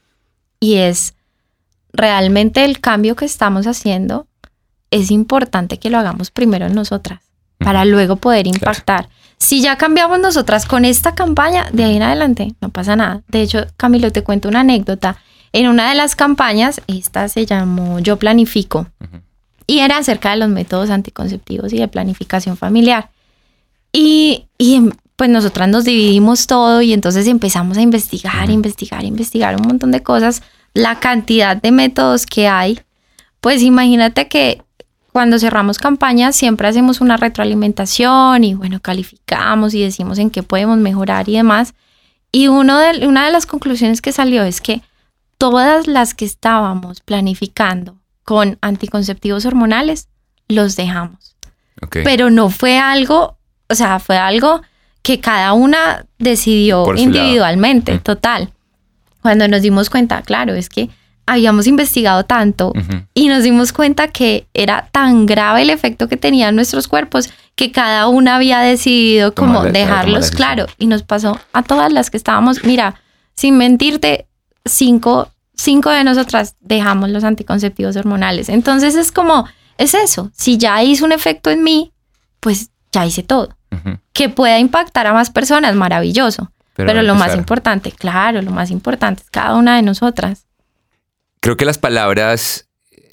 y 0.60 0.76
es 0.76 1.14
realmente 1.92 2.66
el 2.66 2.80
cambio 2.80 3.16
que 3.16 3.26
estamos 3.26 3.68
haciendo 3.68 4.26
es 4.90 5.12
importante 5.12 5.78
que 5.80 5.90
lo 5.90 5.98
hagamos 6.00 6.32
primero 6.32 6.66
en 6.66 6.74
nosotras 6.76 7.20
para 7.60 7.86
luego 7.86 8.16
poder 8.16 8.48
impactar. 8.48 9.10
Si 9.44 9.60
ya 9.60 9.76
cambiamos 9.78 10.22
nosotras 10.22 10.66
con 10.66 10.86
esta 10.86 11.16
campaña, 11.16 11.68
de 11.74 11.84
ahí 11.84 11.98
en 11.98 12.02
adelante 12.02 12.56
no 12.62 12.70
pasa 12.70 12.96
nada. 12.96 13.24
De 13.28 13.42
hecho, 13.42 13.66
Camilo, 13.76 14.10
te 14.10 14.24
cuento 14.24 14.48
una 14.48 14.62
anécdota. 14.62 15.18
En 15.52 15.68
una 15.68 15.90
de 15.90 15.96
las 15.96 16.16
campañas, 16.16 16.80
esta 16.88 17.28
se 17.28 17.46
llamó 17.46 18.00
Yo 18.00 18.18
Planifico 18.18 18.88
y 19.68 19.80
era 19.80 19.98
acerca 19.98 20.32
de 20.32 20.38
los 20.38 20.48
métodos 20.48 20.90
anticonceptivos 20.90 21.74
y 21.74 21.78
de 21.78 21.90
planificación 21.90 22.56
familiar. 22.56 23.10
Y, 23.92 24.46
y 24.58 24.76
em, 24.76 24.92
pues 25.18 25.30
nosotras 25.30 25.68
nos 25.68 25.84
dividimos 25.84 26.48
todo 26.48 26.82
y 26.82 26.94
entonces 26.94 27.28
empezamos 27.28 27.78
a 27.78 27.82
investigar, 27.82 28.50
investigar, 28.50 29.04
investigar 29.04 29.58
un 29.58 29.68
montón 29.68 29.92
de 29.92 30.02
cosas. 30.02 30.42
La 30.74 31.02
cantidad 31.02 31.58
de 31.58 31.72
métodos 31.74 32.26
que 32.26 32.48
hay, 32.48 32.80
pues 33.42 33.62
imagínate 33.62 34.30
que 34.30 34.62
cuando 35.14 35.38
cerramos 35.38 35.78
campañas 35.78 36.36
siempre 36.36 36.68
hacemos 36.68 37.00
una 37.00 37.18
retroalimentación 37.18 38.44
y 38.44 38.56
bueno, 38.56 38.80
calificamos 38.82 39.76
y 39.76 39.84
decimos 39.84 40.18
en 40.18 40.32
qué 40.32 40.42
podemos 40.42 40.80
mejorar 40.80 41.30
y 41.30 41.34
demás. 41.34 41.76
Y 42.32 42.48
uno 42.48 42.80
de, 42.80 43.08
una 43.08 43.28
de 43.28 43.32
las 43.32 43.46
conclusiones 43.46 44.02
que 44.02 44.12
salió 44.12 44.44
es 44.44 44.60
que 44.60 44.82
todas 45.38 45.86
las 45.86 46.16
que 46.16 46.26
estábamos 46.26 47.02
planificando 47.02 47.96
con 48.24 48.58
anticonceptivos 48.62 49.46
hormonales, 49.46 50.08
los 50.48 50.76
dejamos 50.76 51.36
Ok. 51.82 51.98
pero 52.04 52.30
no 52.30 52.50
fue 52.50 52.80
algo, 52.80 53.38
o 53.70 53.76
sea, 53.76 54.00
fue 54.00 54.18
algo 54.18 54.62
que 55.04 55.20
cada 55.20 55.54
una 55.54 56.06
decidió 56.18 56.88
lado. 56.88 56.98
individualmente, 56.98 58.00
total. 58.00 58.52
Cuando 59.22 59.48
nos 59.48 59.62
dimos 59.62 59.92
cuenta, 59.92 60.24
claro, 60.24 60.56
es 60.56 60.70
que 60.70 60.90
habíamos 61.26 61.68
investigado 61.68 62.26
tanto 62.26 62.74
y 63.14 63.28
nos 63.28 63.44
dimos 63.44 63.72
cuenta 63.72 64.10
que 64.10 64.48
era 64.54 64.90
tan 64.92 65.26
grave 65.26 65.62
el 65.62 65.70
efecto 65.70 66.08
que 66.08 66.18
tenían 66.18 66.56
nuestros 66.56 66.88
cuerpos 66.88 67.30
que 67.56 67.72
cada 67.72 68.08
una 68.08 68.36
había 68.36 68.60
decidido 68.60 69.34
como 69.34 69.54
Tomar 69.54 69.68
tomar 69.68 69.74
dejarlos 69.74 70.32
claro 70.32 70.66
y 70.78 70.88
nos 70.88 71.04
pasó 71.04 71.40
a 71.54 71.64
todas 71.64 71.94
las 71.94 72.10
que 72.10 72.18
estábamos, 72.18 72.64
mira, 72.64 72.96
sin 73.36 73.58
mentirte, 73.58 74.28
cinco, 74.66 75.32
cinco 75.56 75.90
de 75.90 76.04
nosotras 76.04 76.56
dejamos 76.60 77.10
los 77.10 77.24
anticonceptivos 77.24 77.96
hormonales. 77.96 78.50
Entonces 78.50 78.96
es 78.96 79.12
como, 79.12 79.48
es 79.78 79.94
eso, 79.94 80.32
si 80.36 80.58
ya 80.58 80.84
hizo 80.84 81.06
un 81.06 81.12
efecto 81.12 81.50
en 81.50 81.64
mí, 81.64 81.94
pues 82.40 82.72
ya 82.92 83.06
hice 83.06 83.24
todo. 83.24 83.50
Que 84.14 84.30
pueda 84.30 84.60
impactar 84.60 85.08
a 85.08 85.14
más 85.14 85.32
personas, 85.32 85.74
maravilloso. 85.74 86.52
Pero, 86.76 86.88
Pero 86.88 87.02
lo 87.02 87.16
más 87.16 87.36
importante, 87.36 87.92
claro, 87.92 88.42
lo 88.44 88.52
más 88.52 88.70
importante 88.70 89.24
es 89.24 89.30
cada 89.32 89.56
una 89.56 89.76
de 89.76 89.82
nosotras. 89.82 90.46
Creo 91.44 91.58
que 91.58 91.66
las 91.66 91.78
palabras, 91.78 92.70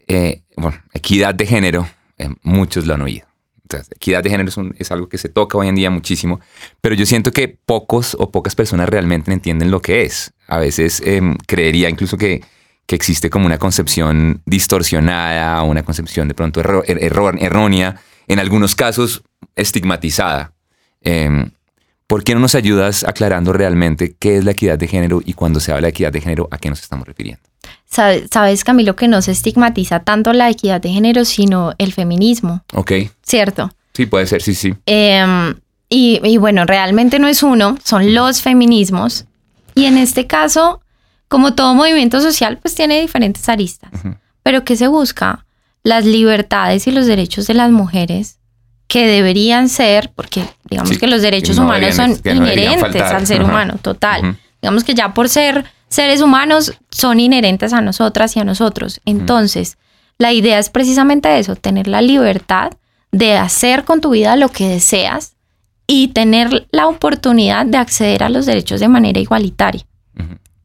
eh, 0.07 0.45
bueno, 0.57 0.81
equidad 0.93 1.35
de 1.35 1.47
género, 1.47 1.88
eh, 2.16 2.29
muchos 2.45 2.87
lo 2.87 2.95
han 2.95 3.03
oído. 3.03 3.27
Entonces, 3.62 3.90
equidad 3.90 4.23
de 4.23 4.31
género 4.31 4.49
es, 4.49 4.57
un- 4.57 4.73
es 4.79 4.93
algo 4.93 5.09
que 5.09 5.19
se 5.19 5.29
toca 5.29 5.59
hoy 5.59 5.66
en 5.66 5.75
día 5.75 5.90
muchísimo, 5.90 6.38
pero 6.81 6.95
yo 6.95 7.07
siento 7.07 7.33
que 7.33 7.49
pocos 7.49 8.16
o 8.21 8.31
pocas 8.31 8.55
personas 8.55 8.88
realmente 8.88 9.33
entienden 9.33 9.73
lo 9.73 9.83
que 9.83 10.03
es. 10.03 10.33
A 10.47 10.59
veces 10.59 11.03
em, 11.05 11.37
creería 11.49 11.88
incluso 11.90 12.16
que, 12.16 12.45
existe 12.93 13.31
como 13.31 13.47
una 13.47 13.59
concepción 13.59 14.43
distorsionada, 14.47 15.61
una 15.64 15.83
concepción 15.83 16.29
de 16.29 16.35
pronto 16.35 16.61
er- 16.61 16.85
error- 17.01 17.37
errónea, 17.40 18.01
en 18.29 18.38
algunos 18.38 18.77
casos 18.77 19.25
estigmatizada. 19.57 20.53
Em, 21.01 21.51
¿Por 22.07 22.23
qué 22.23 22.35
no 22.35 22.40
nos 22.40 22.55
ayudas 22.55 23.03
aclarando 23.05 23.53
realmente 23.53 24.14
qué 24.19 24.37
es 24.37 24.45
la 24.45 24.53
equidad 24.53 24.79
de 24.79 24.87
género 24.88 25.21
y 25.25 25.35
cuando 25.35 25.59
se 25.59 25.73
habla 25.73 25.87
de 25.87 25.90
equidad 25.90 26.12
de 26.12 26.21
género, 26.21 26.47
a 26.53 26.59
qué 26.59 26.69
nos 26.71 26.81
estamos 26.81 27.07
refiriendo? 27.09 27.43
Sabe- 27.87 28.27
Sabes, 28.33 28.64
Camilo, 28.64 28.94
que 28.96 29.09
no 29.09 29.20
se 29.23 29.33
estigmatiza 29.33 30.01
tanto 30.01 30.33
la 30.33 30.49
equidad 30.49 30.81
de 30.81 30.90
género, 30.90 31.25
sino 31.25 31.73
el 31.79 31.92
feminismo, 31.92 32.62
Ok, 32.73 32.92
¿cierto? 33.23 33.70
sí, 33.94 34.07
puede 34.07 34.27
ser, 34.27 34.42
sí, 34.42 34.55
sí. 34.55 34.75
Em, 34.87 35.55
y, 35.88 36.20
y 36.25 36.37
bueno, 36.37 36.64
realmente 36.66 37.18
no 37.18 37.27
es 37.29 37.42
uno, 37.42 37.77
son 37.85 38.14
los 38.14 38.42
feminismos. 38.42 39.25
Y 39.75 39.87
en 39.87 39.99
este 39.99 40.27
caso, 40.27 40.81
como 41.29 41.55
todo 41.55 41.75
movimiento 41.75 42.20
social, 42.20 42.59
pues 42.59 42.75
tiene 42.75 43.01
diferentes 43.01 43.49
aristas. 43.49 43.90
Ujú. 43.94 44.14
Pero 44.42 44.64
¿qué 44.64 44.77
se 44.77 44.87
busca? 44.88 45.44
Las 45.83 46.05
libertades 46.05 46.87
y 46.87 46.92
los 46.92 47.07
derechos 47.07 47.46
de 47.46 47.55
las 47.55 47.70
mujeres 47.70 48.38
que 48.87 49.07
deberían 49.07 49.68
ser, 49.68 50.11
porque 50.14 50.44
digamos 50.68 50.90
Sí, 50.90 50.99
que 50.99 51.07
los 51.07 51.23
derechos 51.23 51.57
no 51.57 51.64
humanos 51.64 51.94
son 51.94 52.11
no 52.25 52.33
inherentes 52.33 52.81
faltar. 52.81 53.14
al 53.16 53.27
ser 53.27 53.40
Ajá. 53.42 53.51
humano, 53.51 53.75
total. 53.83 54.25
Ujú. 54.25 54.37
Digamos 54.62 54.85
que 54.85 54.94
ya 54.94 55.14
por 55.14 55.29
ser 55.29 55.64
seres 55.90 56.22
humanos 56.22 56.72
son 56.90 57.20
inherentes 57.20 57.72
a 57.74 57.83
nosotras 57.83 58.35
y 58.37 58.40
a 58.40 58.44
nosotros. 58.44 59.00
Entonces, 59.05 59.76
La 60.20 60.35
idea 60.35 60.59
es 60.59 60.68
precisamente 60.68 61.38
eso, 61.38 61.57
tener 61.57 61.88
la 61.88 62.03
libertad 62.03 62.72
de 63.11 63.38
hacer 63.38 63.85
con 63.85 64.03
tu 64.03 64.11
vida 64.11 64.37
lo 64.37 64.50
que 64.50 64.68
deseas 64.68 65.33
y 65.87 66.09
tener 66.09 66.68
la 66.72 66.88
oportunidad 66.88 67.64
de 67.64 67.79
acceder 67.79 68.22
a 68.22 68.29
los 68.29 68.44
derechos 68.44 68.81
de 68.81 68.88
manera 68.88 69.18
igualitaria 69.18 69.87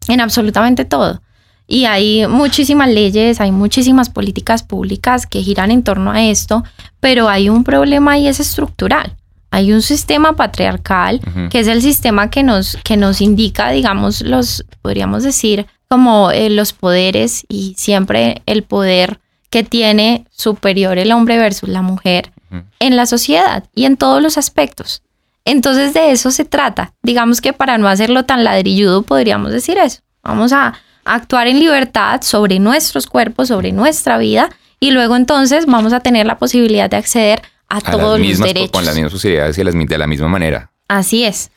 en 0.10 0.20
absolutamente 0.20 0.84
todo. 0.84 1.22
Y 1.68 1.86
hay 1.86 2.28
muchísimas 2.28 2.90
leyes, 2.90 3.40
hay 3.40 3.54
muchísimas 3.54 4.10
políticas 4.10 4.62
públicas 4.62 5.26
que 5.26 5.42
giran 5.42 5.72
en 5.72 5.84
torno 5.84 6.12
a 6.12 6.22
esto, 6.22 6.66
pero 7.00 7.30
hay 7.30 7.48
un 7.48 7.64
problema 7.64 8.18
y 8.18 8.28
es 8.28 8.42
estructural. 8.42 9.16
Hay 9.56 9.72
un 9.72 9.82
sistema 9.82 10.34
patriarcal 10.34 11.22
que 11.50 11.62
es 11.62 11.68
el 11.70 11.82
sistema 11.82 12.30
que 12.30 12.44
nos, 12.44 12.78
que 12.84 12.98
nos 12.98 13.22
indica, 13.22 13.70
digamos, 13.70 14.20
los, 14.20 14.66
podríamos 14.82 15.24
decir, 15.24 15.66
como 15.88 16.30
eh, 16.32 16.50
los 16.50 16.74
poderes 16.74 17.46
y 17.48 17.74
siempre 17.78 18.42
el 18.48 18.64
poder 18.64 19.22
que 19.50 19.64
tiene 19.64 20.26
superior 20.30 20.98
el 20.98 21.14
hombre 21.14 21.38
versus 21.38 21.70
la 21.70 21.82
mujer 21.82 22.34
en 22.80 22.98
la 22.98 23.06
sociedad 23.06 23.64
y 23.74 23.86
en 23.86 23.96
todos 23.96 24.22
los 24.22 24.38
aspectos. 24.38 25.04
Entonces 25.46 25.94
de 25.94 26.12
eso 26.12 26.32
se 26.32 26.44
trata. 26.44 26.92
Digamos 27.02 27.40
que 27.40 27.54
para 27.54 27.78
no 27.78 27.88
hacerlo 27.88 28.26
tan 28.26 28.44
ladrilludo 28.44 29.04
podríamos 29.04 29.54
decir 29.54 29.78
eso. 29.78 30.02
Vamos 30.22 30.52
a 30.52 30.74
actuar 31.06 31.48
en 31.48 31.62
libertad 31.62 32.24
sobre 32.24 32.60
nuestros 32.60 33.08
cuerpos, 33.08 33.48
sobre 33.48 33.72
nuestra 33.72 34.18
vida 34.18 34.50
y 34.82 34.92
luego 34.92 35.16
entonces 35.16 35.66
vamos 35.66 35.94
a 35.94 36.02
tener 36.02 36.26
la 36.26 36.38
posibilidad 36.38 36.90
de 36.90 36.98
acceder 36.98 37.42
a, 37.70 37.82
todos 37.82 38.20
los 38.20 38.40
derechos. 38.40 38.72
Con 38.72 38.86
las 38.86 38.96
mismas 38.96 39.14
posibilidades 39.14 39.58
y 39.58 39.64
de 39.64 39.98
la 39.98 40.08
misma 40.08 40.28
manera. 40.28 40.72
Así 40.88 41.24
es. 41.24 41.52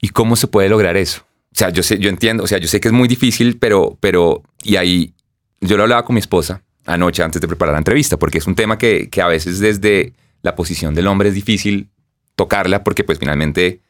¿Y 0.00 0.08
cómo 0.08 0.36
se 0.36 0.46
puede 0.46 0.68
lograr 0.68 0.96
eso? 0.96 1.22
O 1.52 1.56
sea, 1.56 1.70
yo 1.70 1.82
sé, 1.82 1.98
yo 1.98 2.08
entiendo, 2.10 2.42
o 2.44 2.46
sea, 2.46 2.58
yo 2.58 2.66
sé 2.66 2.80
que 2.80 2.88
es 2.88 2.94
muy 2.94 3.08
difícil, 3.08 3.58
pero, 3.58 3.96
pero, 4.00 4.42
y 4.62 4.76
ahí, 4.76 5.14
yo 5.60 5.76
lo 5.76 5.84
hablaba 5.84 6.04
con 6.04 6.14
mi 6.14 6.20
esposa 6.20 6.62
anoche 6.86 7.22
antes 7.22 7.40
de 7.40 7.48
preparar 7.48 7.72
la 7.72 7.78
entrevista, 7.78 8.18
porque 8.18 8.38
es 8.38 8.46
un 8.46 8.54
tema 8.54 8.76
que, 8.76 9.08
que 9.08 9.22
a 9.22 9.28
veces 9.28 9.60
desde 9.60 10.12
la 10.42 10.54
posición 10.54 10.94
del 10.94 11.06
hombre 11.06 11.30
es 11.30 11.34
difícil 11.34 11.88
tocarla, 12.36 12.84
porque 12.84 13.04
pues 13.04 13.18
finalmente 13.18 13.80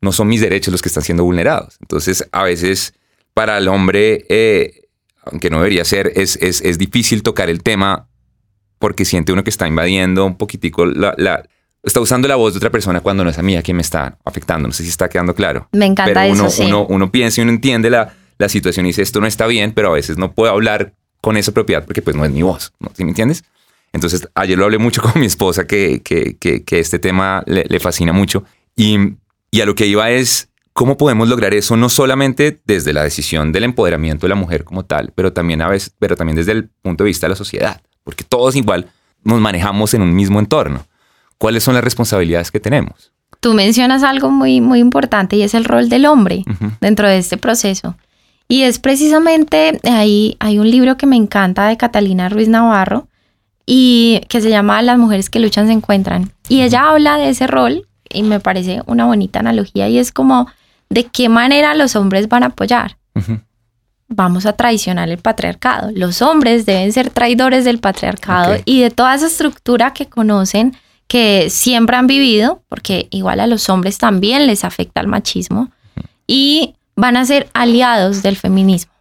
no 0.00 0.12
son 0.12 0.28
mis 0.28 0.40
derechos 0.40 0.72
los 0.72 0.82
que 0.82 0.88
están 0.88 1.02
siendo 1.02 1.24
vulnerados. 1.24 1.76
Entonces, 1.80 2.26
a 2.32 2.42
veces 2.42 2.94
para 3.34 3.58
el 3.58 3.68
hombre, 3.68 4.24
eh, 4.28 4.88
aunque 5.24 5.50
no 5.50 5.58
debería 5.58 5.84
ser, 5.84 6.12
es, 6.16 6.36
es, 6.36 6.60
es, 6.62 6.78
difícil 6.78 7.22
tocar 7.22 7.48
el 7.50 7.62
tema 7.62 8.08
porque 8.80 9.04
siente 9.04 9.32
uno 9.32 9.44
que 9.44 9.50
está 9.50 9.68
invadiendo 9.68 10.24
un 10.24 10.36
poquitico 10.36 10.84
la, 10.84 11.14
la, 11.16 11.44
Está 11.82 12.00
usando 12.00 12.28
la 12.28 12.36
voz 12.36 12.52
de 12.52 12.58
otra 12.58 12.70
persona 12.70 13.00
cuando 13.00 13.24
no 13.24 13.30
es 13.30 13.38
a 13.38 13.42
mí 13.42 13.56
a 13.56 13.62
quien 13.62 13.76
me 13.76 13.82
está 13.82 14.18
afectando. 14.24 14.68
No 14.68 14.74
sé 14.74 14.82
si 14.82 14.90
está 14.90 15.08
quedando 15.08 15.34
claro. 15.34 15.68
Me 15.72 15.86
encanta 15.86 16.12
pero 16.12 16.32
uno, 16.32 16.46
eso, 16.48 16.64
uno, 16.64 16.86
uno 16.86 17.10
piensa 17.10 17.40
y 17.40 17.42
uno 17.42 17.52
entiende 17.52 17.88
la, 17.88 18.14
la 18.36 18.48
situación 18.50 18.84
y 18.84 18.90
dice 18.90 19.02
esto 19.02 19.20
no 19.20 19.26
está 19.26 19.46
bien, 19.46 19.72
pero 19.72 19.88
a 19.88 19.92
veces 19.94 20.18
no 20.18 20.32
puedo 20.32 20.52
hablar 20.52 20.92
con 21.22 21.36
esa 21.38 21.52
propiedad 21.52 21.84
porque 21.84 22.02
pues 22.02 22.16
no 22.16 22.24
es 22.24 22.30
mi 22.30 22.42
voz. 22.42 22.72
¿no? 22.80 22.90
¿Sí 22.94 23.04
me 23.04 23.10
entiendes? 23.10 23.44
Entonces, 23.92 24.28
ayer 24.34 24.58
lo 24.58 24.64
hablé 24.64 24.78
mucho 24.78 25.00
con 25.12 25.18
mi 25.18 25.26
esposa 25.26 25.66
que, 25.66 26.02
que, 26.02 26.36
que, 26.38 26.64
que 26.64 26.80
este 26.80 26.98
tema 26.98 27.42
le, 27.46 27.64
le, 27.66 27.80
fascina 27.80 28.12
mucho. 28.12 28.44
Y, 28.76 28.98
y 29.50 29.60
a 29.62 29.66
lo 29.66 29.74
que 29.74 29.86
iba 29.86 30.10
es, 30.10 30.48
¿Cómo 30.72 30.96
podemos 30.96 31.28
lograr 31.28 31.52
eso 31.52 31.76
no 31.76 31.88
solamente 31.88 32.60
desde 32.64 32.92
la 32.92 33.02
decisión 33.02 33.52
del 33.52 33.64
empoderamiento 33.64 34.26
de 34.26 34.30
la 34.30 34.36
mujer 34.36 34.64
como 34.64 34.84
tal, 34.84 35.12
pero 35.14 35.32
también 35.32 35.60
a 35.62 35.68
veces, 35.68 35.92
pero 35.98 36.16
también 36.16 36.36
desde 36.36 36.52
el 36.52 36.68
punto 36.68 37.04
de 37.04 37.08
vista 37.08 37.26
de 37.26 37.30
la 37.30 37.36
sociedad? 37.36 37.82
Porque 38.04 38.24
todos 38.24 38.56
igual 38.56 38.90
nos 39.24 39.40
manejamos 39.40 39.94
en 39.94 40.02
un 40.02 40.14
mismo 40.14 40.38
entorno. 40.38 40.86
¿Cuáles 41.38 41.62
son 41.64 41.74
las 41.74 41.84
responsabilidades 41.84 42.50
que 42.50 42.60
tenemos? 42.60 43.12
Tú 43.40 43.54
mencionas 43.54 44.02
algo 44.02 44.30
muy, 44.30 44.60
muy 44.60 44.80
importante 44.80 45.36
y 45.36 45.42
es 45.42 45.54
el 45.54 45.64
rol 45.64 45.88
del 45.88 46.06
hombre 46.06 46.44
uh 46.46 46.50
-huh. 46.50 46.78
dentro 46.80 47.08
de 47.08 47.18
este 47.18 47.36
proceso. 47.36 47.96
Y 48.48 48.62
es 48.62 48.78
precisamente, 48.78 49.80
ahí 49.84 50.36
hay 50.40 50.58
un 50.58 50.70
libro 50.70 50.96
que 50.96 51.06
me 51.06 51.16
encanta 51.16 51.68
de 51.68 51.76
Catalina 51.76 52.28
Ruiz 52.28 52.48
Navarro 52.48 53.06
y 53.64 54.20
que 54.28 54.40
se 54.40 54.50
llama 54.50 54.82
Las 54.82 54.98
mujeres 54.98 55.30
que 55.30 55.38
luchan 55.38 55.68
se 55.68 55.72
encuentran. 55.72 56.32
Y 56.48 56.62
ella 56.62 56.90
habla 56.90 57.16
de 57.16 57.28
ese 57.28 57.46
rol 57.46 57.86
y 58.12 58.24
me 58.24 58.40
parece 58.40 58.82
una 58.86 59.06
bonita 59.06 59.38
analogía 59.38 59.88
y 59.88 59.98
es 59.98 60.10
como 60.10 60.48
de 60.88 61.04
qué 61.04 61.28
manera 61.28 61.74
los 61.74 61.94
hombres 61.94 62.28
van 62.28 62.42
a 62.42 62.46
apoyar. 62.46 62.96
Uh 63.14 63.20
-huh. 63.20 63.40
Vamos 64.12 64.44
a 64.44 64.54
traicionar 64.54 65.08
el 65.08 65.18
patriarcado. 65.18 65.90
Los 65.94 66.20
hombres 66.20 66.66
deben 66.66 66.92
ser 66.92 67.10
traidores 67.10 67.64
del 67.64 67.78
patriarcado 67.78 68.50
okay. 68.50 68.62
y 68.64 68.80
de 68.80 68.90
toda 68.90 69.14
esa 69.14 69.28
estructura 69.28 69.92
que 69.94 70.06
conocen, 70.06 70.76
que 71.06 71.48
siempre 71.48 71.96
han 71.96 72.08
vivido, 72.08 72.62
porque 72.68 73.06
igual 73.10 73.38
a 73.38 73.46
los 73.46 73.68
hombres 73.68 73.98
también 73.98 74.48
les 74.48 74.64
afecta 74.64 75.00
el 75.00 75.06
machismo, 75.06 75.60
uh 75.60 76.00
-huh. 76.00 76.04
y 76.26 76.74
van 76.96 77.16
a 77.16 77.24
ser 77.24 77.48
aliados 77.54 78.22
del 78.22 78.36
feminismo. 78.36 78.92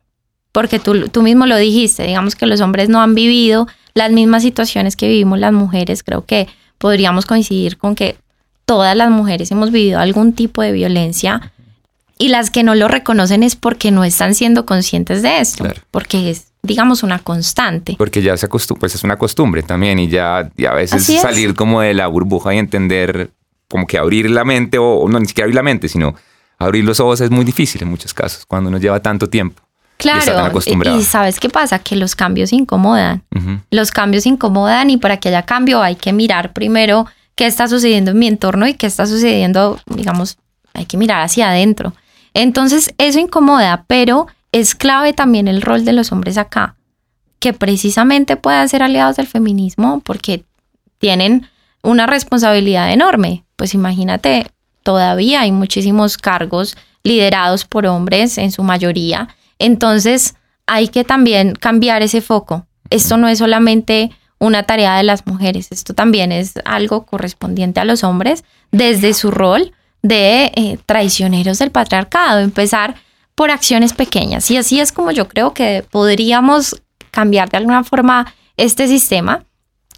Porque 0.52 0.80
tú, 0.80 1.10
tú 1.10 1.24
mismo 1.24 1.48
lo 1.48 1.58
dijiste, 1.58 2.04
digamos 2.04 2.36
que 2.36 2.46
los 2.46 2.62
hombres 2.62 2.88
no 2.88 3.02
han 3.02 3.16
vivido 3.16 3.68
las 3.94 4.12
mismas 4.12 4.44
situaciones 4.44 4.96
que 4.96 5.08
vivimos 5.08 5.40
las 5.40 5.54
mujeres. 5.54 6.04
Creo 6.04 6.26
que 6.26 6.48
podríamos 6.78 7.26
coincidir 7.26 7.78
con 7.78 7.96
que 7.96 8.16
todas 8.66 8.96
las 8.96 9.10
mujeres 9.10 9.52
hemos 9.52 9.72
vivido 9.72 10.00
algún 10.00 10.34
tipo 10.34 10.62
de 10.62 10.72
violencia 10.72 11.52
y 12.22 12.28
las 12.28 12.52
que 12.52 12.64
no 12.64 12.76
lo 12.76 12.88
reconocen 12.90 13.42
es 13.44 13.56
porque 13.56 13.92
no 13.92 14.04
están 14.04 14.36
siendo 14.36 14.66
conscientes 14.66 15.22
de 15.24 15.40
esto, 15.40 15.64
claro. 15.64 15.82
porque 15.90 16.30
es, 16.30 16.48
digamos, 16.62 17.02
una 17.02 17.18
constante. 17.20 17.96
Porque 17.98 18.22
ya 18.22 18.36
se 18.36 18.46
acostumbra, 18.46 18.82
pues 18.82 18.96
es 18.96 19.04
una 19.06 19.16
costumbre 19.16 19.64
también 19.64 19.98
y 19.98 20.10
ya, 20.10 20.52
y 20.58 20.66
a 20.66 20.74
veces 20.74 21.06
salir 21.06 21.56
como 21.56 21.80
de 21.80 21.94
la 21.94 22.08
burbuja 22.08 22.54
y 22.54 22.58
entender, 22.58 23.32
como 23.70 23.88
que 23.88 23.98
abrir 23.98 24.30
la 24.30 24.44
mente, 24.44 24.78
o, 24.78 24.96
o, 24.96 25.10
no, 25.10 25.18
ni 25.18 25.28
siquiera 25.28 25.46
abrir 25.46 25.56
la 25.56 25.64
mente, 25.64 25.88
sino 25.88 26.14
abrir 26.60 26.84
los 26.84 27.00
ojos 27.00 27.22
es 27.22 27.32
muy 27.32 27.46
difícil 27.46 27.82
en 27.82 27.88
muchos 27.88 28.14
casos, 28.14 28.46
cuando 28.46 28.70
uno 28.70 28.80
lleva 28.80 29.00
tanto 29.00 29.30
tiempo. 29.30 29.64
Claro, 29.96 30.52
y, 30.66 30.90
y, 30.90 31.04
sabes 31.04 31.40
qué 31.40 31.50
pasa, 31.50 31.80
que 31.80 31.96
los 31.98 32.16
cambios 32.16 32.54
incomodan. 32.54 33.24
Uh 33.36 33.40
-huh. 33.40 33.62
Los 33.72 33.92
cambios 33.92 34.26
incomodan 34.26 34.90
y 34.90 34.98
para 34.98 35.18
que 35.18 35.28
haya 35.28 35.44
cambio 35.44 35.82
hay 35.82 35.96
que 35.96 36.14
mirar 36.14 36.54
primero 36.54 37.06
qué 37.36 37.48
está 37.48 37.68
sucediendo 37.68 38.12
en 38.12 38.20
mi 38.20 38.28
entorno 38.28 38.66
y 38.66 38.76
qué 38.76 38.88
está 38.88 39.06
sucediendo, 39.06 39.78
digamos, 39.88 40.38
hay 40.74 40.86
que 40.86 40.96
mirar 40.98 41.22
hacia 41.22 41.50
adentro. 41.50 41.94
Entonces 42.40 42.94
eso 42.98 43.20
incomoda, 43.20 43.84
pero 43.88 44.28
es 44.54 44.74
clave 44.74 45.12
también 45.12 45.50
el 45.50 45.62
rol 45.62 45.84
de 45.84 45.92
los 45.92 46.14
hombres 46.14 46.38
acá, 46.38 46.78
que 47.40 47.52
precisamente 47.52 48.38
puedan 48.38 48.70
ser 48.70 48.82
aliados 48.82 49.18
del 49.18 49.28
feminismo 49.28 50.00
porque 50.06 50.46
tienen 51.00 51.50
una 51.84 52.08
responsabilidad 52.08 52.94
enorme. 52.94 53.44
Pues 53.58 53.74
imagínate, 53.74 54.48
todavía 54.84 55.42
hay 55.42 55.52
muchísimos 55.52 56.18
cargos 56.18 56.78
liderados 57.04 57.66
por 57.66 57.86
hombres 57.86 58.38
en 58.38 58.54
su 58.54 58.64
mayoría. 58.64 59.36
Entonces 59.58 60.36
hay 60.66 60.88
que 60.88 61.04
también 61.04 61.56
cambiar 61.56 62.04
ese 62.04 62.22
foco. 62.22 62.66
Esto 62.90 63.18
no 63.18 63.28
es 63.28 63.40
solamente 63.40 64.12
una 64.40 64.64
tarea 64.64 64.96
de 64.96 65.04
las 65.04 65.28
mujeres, 65.28 65.74
esto 65.74 65.94
también 65.94 66.32
es 66.32 66.54
algo 66.64 67.06
correspondiente 67.06 67.82
a 67.82 67.86
los 67.86 68.06
hombres 68.06 68.46
desde 68.72 69.14
su 69.14 69.30
rol 69.30 69.74
de 70.02 70.52
eh, 70.56 70.78
traicioneros 70.86 71.60
del 71.60 71.72
patriarcado, 71.72 72.40
empezar 72.40 72.96
por 73.36 73.52
acciones 73.52 73.94
pequeñas. 73.94 74.50
Y 74.52 74.58
así 74.58 74.80
es 74.80 74.92
como 74.92 75.12
yo 75.12 75.28
creo 75.28 75.54
que 75.54 75.86
podríamos 75.90 76.82
cambiar 77.12 77.50
de 77.50 77.58
alguna 77.58 77.84
forma 77.84 78.34
este 78.58 78.88
sistema, 78.88 79.44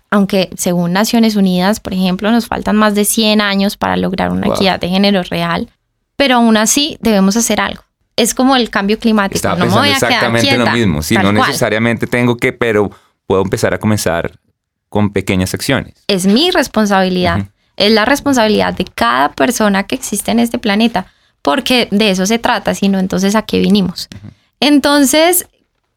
aunque 0.10 0.50
según 0.56 0.94
Naciones 0.94 1.36
Unidas, 1.36 1.80
por 1.80 1.94
ejemplo, 1.94 2.32
nos 2.32 2.48
faltan 2.48 2.76
más 2.76 2.96
de 2.96 3.06
100 3.06 3.42
años 3.42 3.78
para 3.78 3.98
lograr 3.98 4.32
una 4.32 4.48
wow. 4.48 4.56
equidad 4.56 4.80
de 4.80 4.90
género 4.90 5.24
real, 5.24 5.70
pero 6.16 6.36
aún 6.36 6.58
así 6.58 6.98
debemos 7.02 7.36
hacer 7.38 7.60
algo. 7.62 7.84
Es 8.16 8.34
como 8.34 8.56
el 8.56 8.70
cambio 8.70 9.00
climático. 9.00 9.36
Estaba 9.36 9.56
no 9.56 9.62
pensando 9.62 9.82
me 9.82 9.88
voy 9.88 9.94
a 9.94 9.98
exactamente 9.98 10.48
quieta, 10.48 10.66
lo 10.66 10.72
mismo. 10.78 11.02
Sí, 11.02 11.16
no 11.16 11.24
cual. 11.24 11.36
necesariamente 11.48 12.08
tengo 12.08 12.38
que, 12.38 12.54
pero 12.54 12.92
puedo 13.26 13.42
empezar 13.42 13.74
a 13.74 13.80
comenzar 13.80 14.38
con 14.90 15.12
pequeñas 15.12 15.54
acciones. 15.54 15.94
Es 16.08 16.28
mi 16.28 16.52
responsabilidad. 16.52 17.38
Uh 17.38 17.42
-huh 17.42 17.61
es 17.78 17.92
la 17.92 18.06
responsabilidad 18.06 18.74
de 18.74 18.86
cada 18.86 19.32
persona 19.32 19.84
que 19.84 19.96
existe 19.96 20.32
en 20.32 20.40
este 20.40 20.60
planeta, 20.60 21.08
porque 21.42 21.88
de 21.92 22.12
eso 22.12 22.26
se 22.26 22.40
trata, 22.40 22.76
sino 22.76 23.00
entonces 23.00 23.36
a 23.36 23.42
qué 23.42 23.60
vinimos. 23.60 24.08
Entonces, 24.60 25.48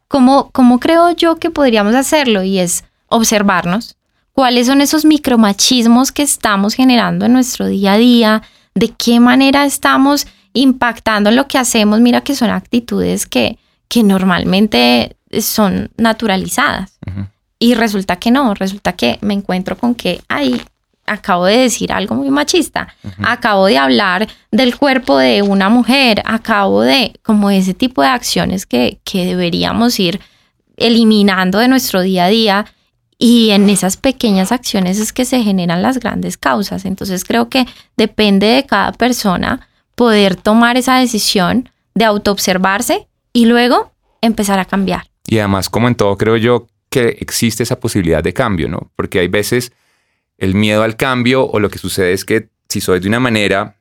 ¿cómo, 0.07 0.49
¿cómo 0.51 0.79
creo 0.79 1.11
yo 1.11 1.35
que 1.37 1.51
podríamos 1.51 1.95
hacerlo? 1.95 2.43
Y 2.43 2.59
es 2.59 2.83
observarnos 3.07 3.95
cuáles 4.33 4.67
son 4.67 4.81
esos 4.81 5.05
micromachismos 5.05 6.11
que 6.11 6.23
estamos 6.23 6.73
generando 6.73 7.25
en 7.25 7.33
nuestro 7.33 7.67
día 7.67 7.93
a 7.93 7.97
día, 7.97 8.41
de 8.73 8.89
qué 8.89 9.19
manera 9.19 9.65
estamos 9.65 10.27
impactando 10.53 11.29
en 11.29 11.35
lo 11.35 11.47
que 11.47 11.57
hacemos. 11.57 12.01
Mira 12.01 12.21
que 12.21 12.35
son 12.35 12.49
actitudes 12.49 13.25
que, 13.25 13.57
que 13.87 14.03
normalmente 14.03 15.15
son 15.39 15.91
naturalizadas. 15.97 16.97
Uh 17.05 17.11
-huh. 17.11 17.29
Y 17.59 17.73
resulta 17.75 18.17
que 18.17 18.31
no, 18.31 18.53
resulta 18.53 18.93
que 18.93 19.17
me 19.21 19.33
encuentro 19.33 19.77
con 19.77 19.95
que 19.95 20.21
hay 20.27 20.61
acabo 21.05 21.45
de 21.45 21.57
decir 21.57 21.91
algo 21.91 22.15
muy 22.15 22.29
machista, 22.29 22.87
uh 23.03 23.07
-huh. 23.07 23.25
acabo 23.27 23.67
de 23.67 23.77
hablar 23.77 24.27
del 24.51 24.75
cuerpo 24.75 25.17
de 25.17 25.41
una 25.41 25.69
mujer, 25.69 26.21
acabo 26.25 26.81
de, 26.81 27.13
como 27.23 27.49
ese 27.49 27.73
tipo 27.73 28.01
de 28.01 28.07
acciones 28.07 28.65
que, 28.65 28.99
que 29.03 29.25
deberíamos 29.25 29.99
ir 29.99 30.19
eliminando 30.77 31.59
de 31.59 31.67
nuestro 31.67 32.01
día 32.01 32.25
a 32.25 32.29
día 32.29 32.65
y 33.17 33.51
en 33.51 33.69
esas 33.69 33.97
pequeñas 33.97 34.51
acciones 34.51 34.99
es 34.99 35.13
que 35.13 35.25
se 35.25 35.41
generan 35.41 35.81
las 35.81 35.99
grandes 35.99 36.37
causas. 36.37 36.85
Entonces 36.85 37.23
creo 37.23 37.49
que 37.49 37.65
depende 37.95 38.47
de 38.47 38.65
cada 38.65 38.91
persona 38.91 39.67
poder 39.95 40.35
tomar 40.35 40.75
esa 40.77 40.97
decisión 40.97 41.69
de 41.93 42.05
autoobservarse 42.05 43.07
y 43.31 43.45
luego 43.45 43.91
empezar 44.21 44.59
a 44.59 44.65
cambiar. 44.65 45.05
Y 45.27 45.39
además, 45.39 45.69
como 45.69 45.87
en 45.87 45.95
todo, 45.95 46.17
creo 46.17 46.37
yo 46.37 46.67
que 46.89 47.17
existe 47.19 47.63
esa 47.63 47.79
posibilidad 47.79 48.23
de 48.23 48.33
cambio, 48.33 48.67
¿no? 48.67 48.91
Porque 48.95 49.19
hay 49.19 49.27
veces 49.27 49.71
el 50.37 50.55
miedo 50.55 50.83
al 50.83 50.95
cambio 50.95 51.45
o 51.45 51.59
lo 51.59 51.69
que 51.69 51.79
sucede 51.79 52.13
es 52.13 52.25
que 52.25 52.49
si 52.69 52.81
soy 52.81 52.99
de 52.99 53.07
una 53.07 53.19
manera 53.19 53.77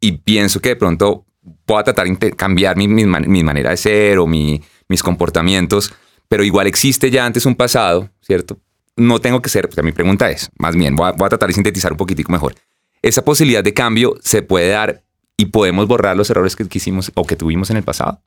y 0.00 0.12
pienso 0.12 0.60
que 0.60 0.70
de 0.70 0.76
pronto 0.76 1.24
puedo 1.64 1.82
tratar 1.84 2.08
de 2.08 2.32
cambiar 2.32 2.76
mi, 2.76 2.88
mi, 2.88 3.04
manera 3.04 3.70
de 3.70 3.76
ser 3.76 4.18
o 4.18 4.26
mi, 4.26 4.62
mis 4.88 5.02
comportamientos, 5.02 5.92
pero 6.28 6.42
igual 6.42 6.66
existe 6.66 7.10
ya 7.10 7.24
antes 7.24 7.46
un 7.46 7.54
pasado, 7.54 8.10
¿cierto? 8.20 8.58
No 8.96 9.20
tengo 9.20 9.42
que 9.42 9.48
ser, 9.48 9.72
sea, 9.72 9.82
mi 9.82 9.92
pregunta 9.92 10.30
es, 10.30 10.50
más 10.58 10.74
bien, 10.74 10.96
voy 10.96 11.08
a, 11.08 11.12
voy 11.12 11.26
a 11.26 11.28
tratar 11.28 11.48
de 11.48 11.54
sintetizar 11.54 11.92
un 11.92 11.98
poquitico 11.98 12.32
mejor. 12.32 12.54
Esa 13.02 13.24
posibilidad 13.24 13.62
de 13.62 13.74
cambio 13.74 14.14
se 14.22 14.42
puede 14.42 14.68
dar 14.70 15.04
y 15.36 15.46
podemos 15.46 15.86
borrar 15.86 16.16
los 16.16 16.30
errores 16.30 16.56
que, 16.56 16.66
hicimos 16.72 17.12
o 17.14 17.24
que 17.24 17.36
tuvimos 17.36 17.70
en 17.70 17.76
el 17.76 17.82
pasado. 17.82 18.20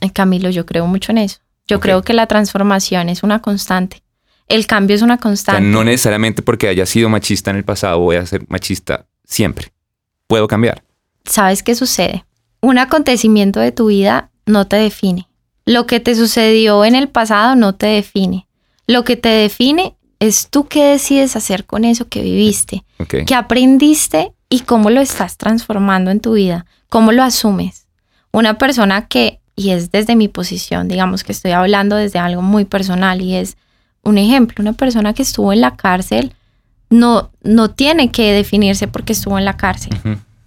Eh, 0.00 0.10
Camilo, 0.12 0.50
yo 0.50 0.66
creo 0.66 0.86
mucho 0.86 1.12
en 1.12 1.18
eso. 1.18 1.38
Yo 1.66 1.80
creo 1.80 2.02
que 2.02 2.12
la 2.12 2.26
transformación 2.26 3.08
es 3.08 3.22
una 3.22 3.40
constante. 3.40 4.02
El 4.48 4.66
cambio 4.66 4.94
es 4.94 5.02
una 5.02 5.18
constante. 5.18 5.62
no 5.62 5.84
necesariamente 5.84 6.42
porque 6.42 6.68
haya 6.68 6.86
sido 6.86 7.08
machista 7.08 7.50
en 7.50 7.56
el 7.56 7.64
pasado 7.64 7.98
voy 7.98 8.16
a 8.16 8.26
ser 8.26 8.44
machista 8.48 9.06
siempre. 9.24 9.72
Puedo 10.26 10.46
cambiar. 10.48 10.84
¿Sabes 11.24 11.62
qué 11.62 11.74
sucede? 11.74 12.24
Un 12.60 12.78
acontecimiento 12.78 13.60
de 13.60 13.72
tu 13.72 13.86
vida 13.86 14.30
no 14.46 14.66
te 14.66 14.76
define. 14.76 15.28
Lo 15.64 15.86
que 15.86 16.00
te 16.00 16.14
sucedió 16.14 16.84
en 16.84 16.94
el 16.94 17.08
pasado 17.08 17.56
no 17.56 17.74
te 17.74 17.86
define. 17.86 18.46
Lo 18.86 19.04
que 19.04 19.16
te 19.16 19.30
define 19.30 19.96
es 20.20 20.48
tú 20.48 20.66
qué 20.66 20.84
decides 20.84 21.36
hacer 21.36 21.64
con 21.64 21.84
eso 21.84 22.08
que 22.08 22.22
viviste, 22.22 22.84
qué 23.26 23.34
aprendiste 23.34 24.32
y 24.48 24.60
cómo 24.60 24.90
lo 24.90 25.00
estás 25.00 25.36
transformando 25.36 26.10
en 26.10 26.20
tu 26.20 26.34
vida, 26.34 26.66
cómo 26.88 27.12
lo 27.12 27.22
asumes. 27.22 27.86
Una 28.30 28.58
persona 28.58 29.08
que, 29.08 29.40
y 29.56 29.70
es 29.70 29.90
desde 29.90 30.16
mi 30.16 30.28
posición, 30.28 30.88
digamos 30.88 31.24
que 31.24 31.32
estoy 31.32 31.52
hablando 31.52 31.96
desde 31.96 32.18
algo 32.18 32.42
muy 32.42 32.64
personal 32.64 33.22
y 33.22 33.34
es 33.34 33.56
un 34.04 34.18
ejemplo, 34.18 34.56
una 34.62 34.72
persona 34.72 35.14
que 35.14 35.22
estuvo 35.22 35.52
en 35.52 35.60
la 35.60 35.76
cárcel 35.76 36.32
no, 36.90 37.30
no 37.42 37.70
tiene 37.70 38.10
que 38.10 38.32
definirse 38.32 38.88
porque 38.88 39.12
estuvo 39.12 39.38
en 39.38 39.44
la 39.44 39.56
cárcel. 39.56 39.98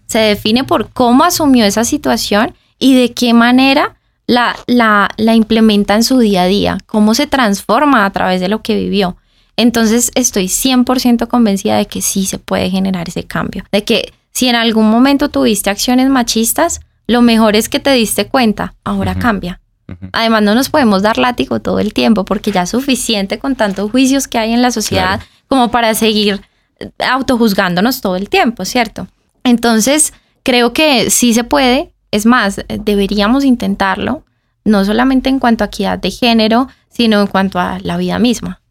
Se 0.08 0.20
define 0.20 0.63
por 0.63 0.89
cómo 0.89 1.24
asumió 1.24 1.65
esa 1.65 1.84
situación 1.84 2.54
y 2.80 2.96
de 2.96 3.13
qué 3.13 3.34
manera 3.34 3.96
la, 4.28 4.56
la, 4.67 5.10
la 5.17 5.36
implementa 5.36 5.96
en 5.96 6.04
su 6.04 6.20
día 6.20 6.43
a 6.43 6.48
día, 6.48 6.78
cómo 6.86 7.13
se 7.13 7.28
transforma 7.28 8.06
a 8.06 8.12
través 8.12 8.39
de 8.39 8.50
lo 8.50 8.62
que 8.62 8.76
vivió. 8.76 9.17
Entonces 9.56 10.12
estoy 10.15 10.46
100% 10.46 11.28
convencida 11.28 11.78
de 11.78 11.88
que 11.88 12.02
sí 12.02 12.26
se 12.26 12.38
puede 12.38 12.70
generar 12.70 13.10
ese 13.10 13.24
cambio, 13.24 13.65
de 13.72 13.84
que 13.84 14.13
si 14.32 14.48
en 14.48 14.56
algún 14.56 14.89
momento 14.89 15.30
tuviste 15.30 15.70
acciones 15.70 16.10
machistas, 16.10 16.82
lo 17.08 17.22
mejor 17.22 17.56
es 17.56 17.70
que 17.70 17.80
te 17.80 17.91
diste 17.91 18.28
cuenta, 18.28 18.76
ahora 18.84 19.15
cambia. 19.15 19.60
Además, 20.12 20.41
no 20.43 20.54
nos 20.54 20.69
podemos 20.69 21.02
dar 21.02 21.17
látigo 21.17 21.62
todo 21.62 21.80
el 21.80 21.93
tiempo 21.93 22.26
porque 22.26 22.52
ya 22.52 22.63
es 22.63 22.69
suficiente 22.69 23.39
con 23.39 23.56
tantos 23.56 23.89
juicios 23.89 24.28
que 24.28 24.38
hay 24.38 24.54
en 24.54 24.62
la 24.62 24.71
sociedad 24.71 25.21
como 25.47 25.71
para 25.71 25.93
seguir 25.93 26.41
autojuzgándonos 27.00 28.02
todo 28.02 28.15
el 28.15 28.30
tiempo, 28.30 28.65
¿cierto? 28.65 29.08
Entonces, 29.43 30.13
creo 30.43 30.73
que 30.73 31.10
sí 31.10 31.34
se 31.34 31.43
puede. 31.43 31.93
Es 32.12 32.26
más, 32.26 32.62
deberíamos 32.67 33.43
intentarlo, 33.43 34.26
no 34.63 34.84
solamente 34.86 35.30
en 35.30 35.39
cuanto 35.39 35.63
a 35.63 35.67
equidad 35.67 36.00
de 36.00 36.12
género, 36.12 36.67
sino 36.89 37.21
en 37.21 37.28
cuanto 37.28 37.60
a 37.60 37.80
la 37.80 37.97
vida 37.97 38.19
misma. 38.19 38.62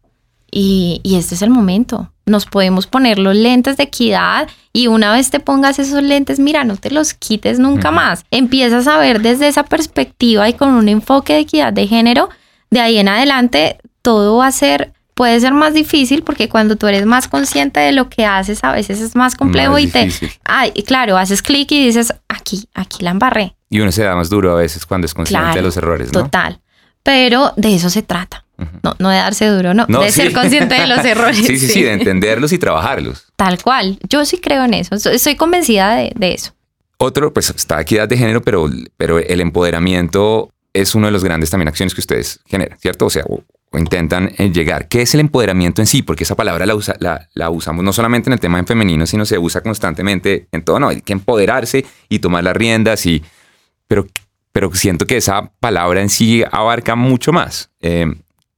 Y, 0.51 1.01
este 1.03 1.35
es 1.35 1.41
el 1.41 1.49
momento. 1.49 2.11
Nos 2.27 2.45
podemos 2.45 2.85
poner 2.85 3.17
los 3.17 3.35
lentes 3.35 3.77
de 3.77 3.83
equidad 3.83 4.47
y 4.73 4.87
una 4.87 5.11
vez 5.13 5.31
te 5.31 5.39
pongas 5.39 5.79
esos 5.79 6.03
lentes, 6.03 6.39
mira, 6.39 6.63
no 6.63 6.75
te 6.77 6.91
los 6.91 7.13
quites 7.13 7.57
nunca 7.57 7.89
más. 7.89 8.25
Empiezas 8.29 8.85
a 8.85 8.97
ver 8.97 9.21
desde 9.21 9.47
esa 9.47 9.63
perspectiva 9.63 10.47
y 10.47 10.53
con 10.53 10.69
un 10.69 10.89
enfoque 10.89 11.33
de 11.33 11.39
equidad 11.39 11.73
de 11.73 11.87
género, 11.87 12.29
de 12.69 12.81
ahí 12.81 12.97
en 12.97 13.07
adelante 13.07 13.77
todo 14.01 14.37
va 14.37 14.47
a 14.47 14.51
ser, 14.51 14.93
puede 15.13 15.39
ser 15.39 15.53
más 15.53 15.73
difícil 15.73 16.21
porque 16.21 16.49
cuando 16.49 16.75
tú 16.75 16.85
eres 16.87 17.05
más 17.05 17.27
consciente 17.27 17.79
de 17.79 17.93
lo 17.93 18.09
que 18.09 18.25
haces, 18.25 18.63
a 18.63 18.71
veces 18.73 19.01
es 19.01 19.15
más 19.15 19.35
complejo 19.35 19.79
y 19.79 19.87
te, 19.87 20.11
ay, 20.43 20.71
claro, 20.85 21.17
haces 21.17 21.41
clic 21.41 21.71
y 21.71 21.85
dices, 21.85 22.13
aquí, 22.27 22.67
aquí 22.73 23.03
la 23.03 23.11
embarré. 23.11 23.55
Y 23.69 23.79
uno 23.79 23.91
se 23.91 24.03
da 24.03 24.15
más 24.15 24.29
duro 24.29 24.51
a 24.51 24.55
veces 24.55 24.85
cuando 24.85 25.05
es 25.05 25.13
consciente 25.13 25.55
de 25.55 25.61
los 25.61 25.77
errores, 25.77 26.11
¿no? 26.13 26.23
Total. 26.23 26.59
Pero 27.03 27.53
de 27.55 27.73
eso 27.73 27.89
se 27.89 28.01
trata. 28.01 28.43
No, 28.83 28.95
no 28.97 29.09
de 29.09 29.17
darse 29.17 29.45
duro, 29.45 29.73
no, 29.73 29.85
de 29.85 30.11
ser 30.11 30.33
consciente 30.33 30.75
de 30.75 30.87
los 30.87 30.99
errores. 31.05 31.37
Sí, 31.37 31.57
sí, 31.59 31.67
sí, 31.67 31.83
de 31.83 31.93
entenderlos 31.93 32.51
y 32.51 32.57
trabajarlos. 32.57 33.27
Tal 33.35 33.61
cual. 33.61 33.99
Yo 34.09 34.25
sí 34.25 34.39
creo 34.39 34.65
en 34.65 34.73
eso. 34.73 34.95
Estoy 34.95 35.35
convencida 35.35 35.95
de, 35.95 36.33
eso. 36.33 36.53
Otro, 36.97 37.31
pues 37.31 37.49
está 37.51 37.79
equidad 37.79 38.07
de 38.07 38.17
género, 38.17 38.41
pero, 38.41 38.67
pero 38.97 39.19
el 39.19 39.41
empoderamiento 39.41 40.51
es 40.73 40.95
uno 40.95 41.05
de 41.07 41.11
los 41.11 41.23
grandes 41.23 41.49
también 41.51 41.67
acciones 41.67 41.93
que 41.93 42.01
ustedes 42.01 42.39
generan, 42.45 42.79
¿cierto? 42.79 43.05
O 43.05 43.09
sea, 43.11 43.23
o, 43.27 43.43
intentan 43.73 44.31
eh, 44.37 44.49
llegar. 44.51 44.87
¿Qué 44.87 45.03
es 45.03 45.13
el 45.13 45.19
empoderamiento 45.19 45.81
en 45.81 45.87
sí? 45.87 46.01
Porque 46.01 46.23
esa 46.23 46.35
palabra 46.35 46.65
la, 46.65 46.73
usa, 46.73 46.95
la, 46.99 47.27
la, 47.33 47.49
usamos 47.51 47.83
no 47.83 47.93
solamente 47.93 48.29
en 48.29 48.33
el 48.33 48.39
tema 48.39 48.57
en 48.57 48.65
femenino, 48.65 49.05
sino 49.05 49.25
se 49.25 49.37
usa 49.37 49.61
constantemente 49.61 50.47
en 50.51 50.63
todo. 50.63 50.79
No, 50.79 50.89
hay 50.89 51.01
que 51.01 51.13
empoderarse 51.13 51.85
y 52.09 52.19
tomar 52.19 52.43
las 52.43 52.55
riendas 52.55 53.05
y... 53.05 53.23
Pero, 53.87 54.07
pero 54.51 54.73
siento 54.73 55.05
que 55.05 55.17
esa 55.17 55.51
palabra 55.59 56.01
en 56.01 56.09
sí 56.09 56.43
abarca 56.51 56.95
mucho 56.95 57.31
más. 57.31 57.69
Eh, 57.81 58.07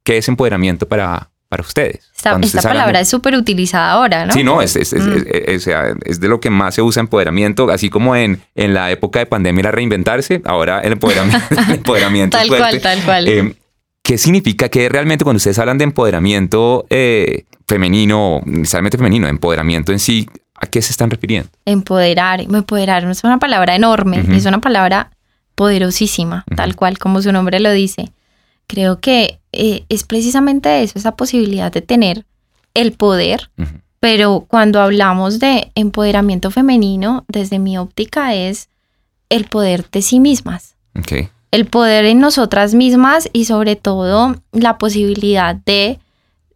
¿Qué 0.02 0.18
es 0.18 0.28
empoderamiento 0.28 0.88
para, 0.88 1.30
para 1.48 1.62
ustedes? 1.62 2.10
Esta, 2.14 2.62
palabra 2.62 3.00
es 3.00 3.08
súper 3.08 3.34
utilizada 3.34 3.92
ahora, 3.92 4.26
¿no? 4.26 4.32
Sí, 4.32 4.44
no, 4.44 4.62
es, 4.62 4.76
es, 4.76 4.92
es, 4.92 6.20
de 6.20 6.28
lo 6.28 6.40
que 6.40 6.50
más 6.50 6.74
se 6.74 6.82
usa 6.82 7.00
empoderamiento, 7.00 7.70
así 7.70 7.90
como 7.90 8.16
en, 8.16 8.42
en 8.54 8.74
la 8.74 8.90
época 8.90 9.18
de 9.18 9.26
pandemia 9.26 9.60
era 9.60 9.70
reinventarse, 9.72 10.42
ahora 10.44 10.80
el 10.80 10.92
empoderamiento, 10.92 11.46
empoderamiento 11.68 12.38
Tal 12.38 12.48
cual, 12.48 12.80
tal 12.80 13.02
cual. 13.02 13.28
Eh, 13.28 13.54
¿Qué 14.02 14.16
significa 14.16 14.68
que 14.68 14.88
realmente 14.88 15.24
cuando 15.24 15.36
ustedes 15.36 15.58
hablan 15.58 15.78
de 15.78 15.84
empoderamiento 15.84 16.86
eh, 16.88 17.44
femenino, 17.68 18.40
necesariamente 18.44 18.96
femenino, 18.96 19.28
empoderamiento 19.28 19.92
en 19.92 19.98
sí, 19.98 20.28
¿a 20.54 20.66
qué 20.66 20.82
se 20.82 20.92
están 20.92 21.10
refiriendo? 21.10 21.50
Empoderar, 21.64 22.40
empoderar 22.40 23.04
es 23.04 23.24
una 23.24 23.38
palabra 23.38 23.76
enorme, 23.76 24.24
es 24.34 24.46
una 24.46 24.60
palabra 24.60 25.10
poderosísima, 25.54 26.44
tal 26.56 26.74
cual 26.74 26.98
como 26.98 27.20
su 27.22 27.32
nombre 27.32 27.60
lo 27.60 27.70
dice 27.70 28.12
creo 28.70 29.00
que 29.00 29.40
eh, 29.50 29.84
es 29.88 30.04
precisamente 30.04 30.84
eso, 30.84 30.96
esa 30.96 31.16
posibilidad 31.16 31.72
de 31.72 31.82
tener 31.82 32.24
el 32.74 32.92
poder, 32.92 33.50
pero 33.98 34.44
cuando 34.46 34.80
hablamos 34.80 35.40
de 35.40 35.72
empoderamiento 35.74 36.52
femenino, 36.52 37.24
desde 37.26 37.58
mi 37.58 37.76
óptica 37.76 38.32
es 38.32 38.68
el 39.28 39.46
poder 39.46 39.90
de 39.90 40.02
sí 40.02 40.20
mismas. 40.20 40.76
El 41.50 41.66
poder 41.66 42.04
en 42.04 42.20
nosotras 42.20 42.72
mismas 42.74 43.28
y 43.32 43.46
sobre 43.46 43.74
todo 43.74 44.36
la 44.52 44.78
posibilidad 44.78 45.56
de 45.56 45.98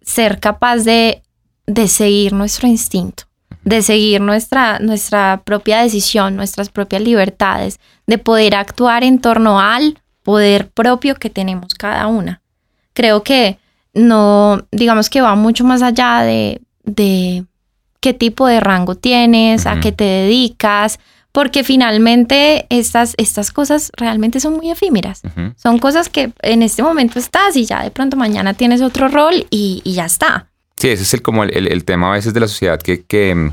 ser 0.01 0.39
capaz 0.39 0.85
de, 0.85 1.21
de 1.67 1.89
seguir 1.89 2.33
nuestro 2.33 2.69
instinto, 2.69 3.25
de 3.65 3.83
seguir 3.83 4.21
nuestra, 4.21 4.79
nuestra 4.79 5.43
propia 5.45 5.83
decisión, 5.83 6.37
nuestras 6.37 6.69
propias 6.69 7.03
libertades, 7.03 7.81
de 8.07 8.19
poder 8.19 8.55
actuar 8.55 9.03
en 9.03 9.19
torno 9.19 9.59
al 9.59 9.99
poder 10.25 10.69
propio 10.71 11.15
que 11.15 11.31
tenemos 11.31 11.75
cada 11.75 12.09
una. 12.09 12.41
Creo 12.95 13.23
que 13.23 13.59
no, 13.93 14.67
digamos 14.73 15.09
que 15.09 15.21
va 15.21 15.37
mucho 15.37 15.63
más 15.65 15.83
allá 15.83 16.23
de, 16.23 16.61
de 16.83 17.45
qué 18.01 18.13
tipo 18.13 18.49
de 18.49 18.59
rango 18.59 18.97
tienes, 18.97 19.67
a 19.67 19.79
qué 19.81 19.93
te 19.93 20.05
dedicas, 20.05 20.99
porque 21.31 21.63
finalmente 21.63 22.67
estas, 22.71 23.15
estas 23.19 23.53
cosas 23.53 23.93
realmente 23.97 24.41
son 24.41 24.55
muy 24.55 24.71
efímeras. 24.71 25.23
Son 25.57 25.79
cosas 25.79 26.09
que 26.09 26.33
en 26.43 26.63
este 26.63 26.83
momento 26.83 27.19
estás 27.19 27.57
y 27.57 27.65
ya 27.65 27.83
de 27.83 27.91
pronto 27.91 28.17
mañana 28.17 28.55
tienes 28.55 28.83
otro 28.83 29.09
rol 29.09 29.47
y, 29.51 29.83
ya 29.85 30.07
está. 30.07 30.49
Sí, 30.77 30.89
ese 30.89 31.03
es 31.03 31.15
el, 31.15 31.23
como 31.23 31.45
el, 31.45 31.69
el, 31.69 31.85
tema 31.85 32.09
a 32.09 32.13
veces 32.13 32.35
de 32.35 32.41
la 32.41 32.49
sociedad 32.49 32.81
que, 32.81 33.05
que 33.05 33.35
mm, 33.35 33.53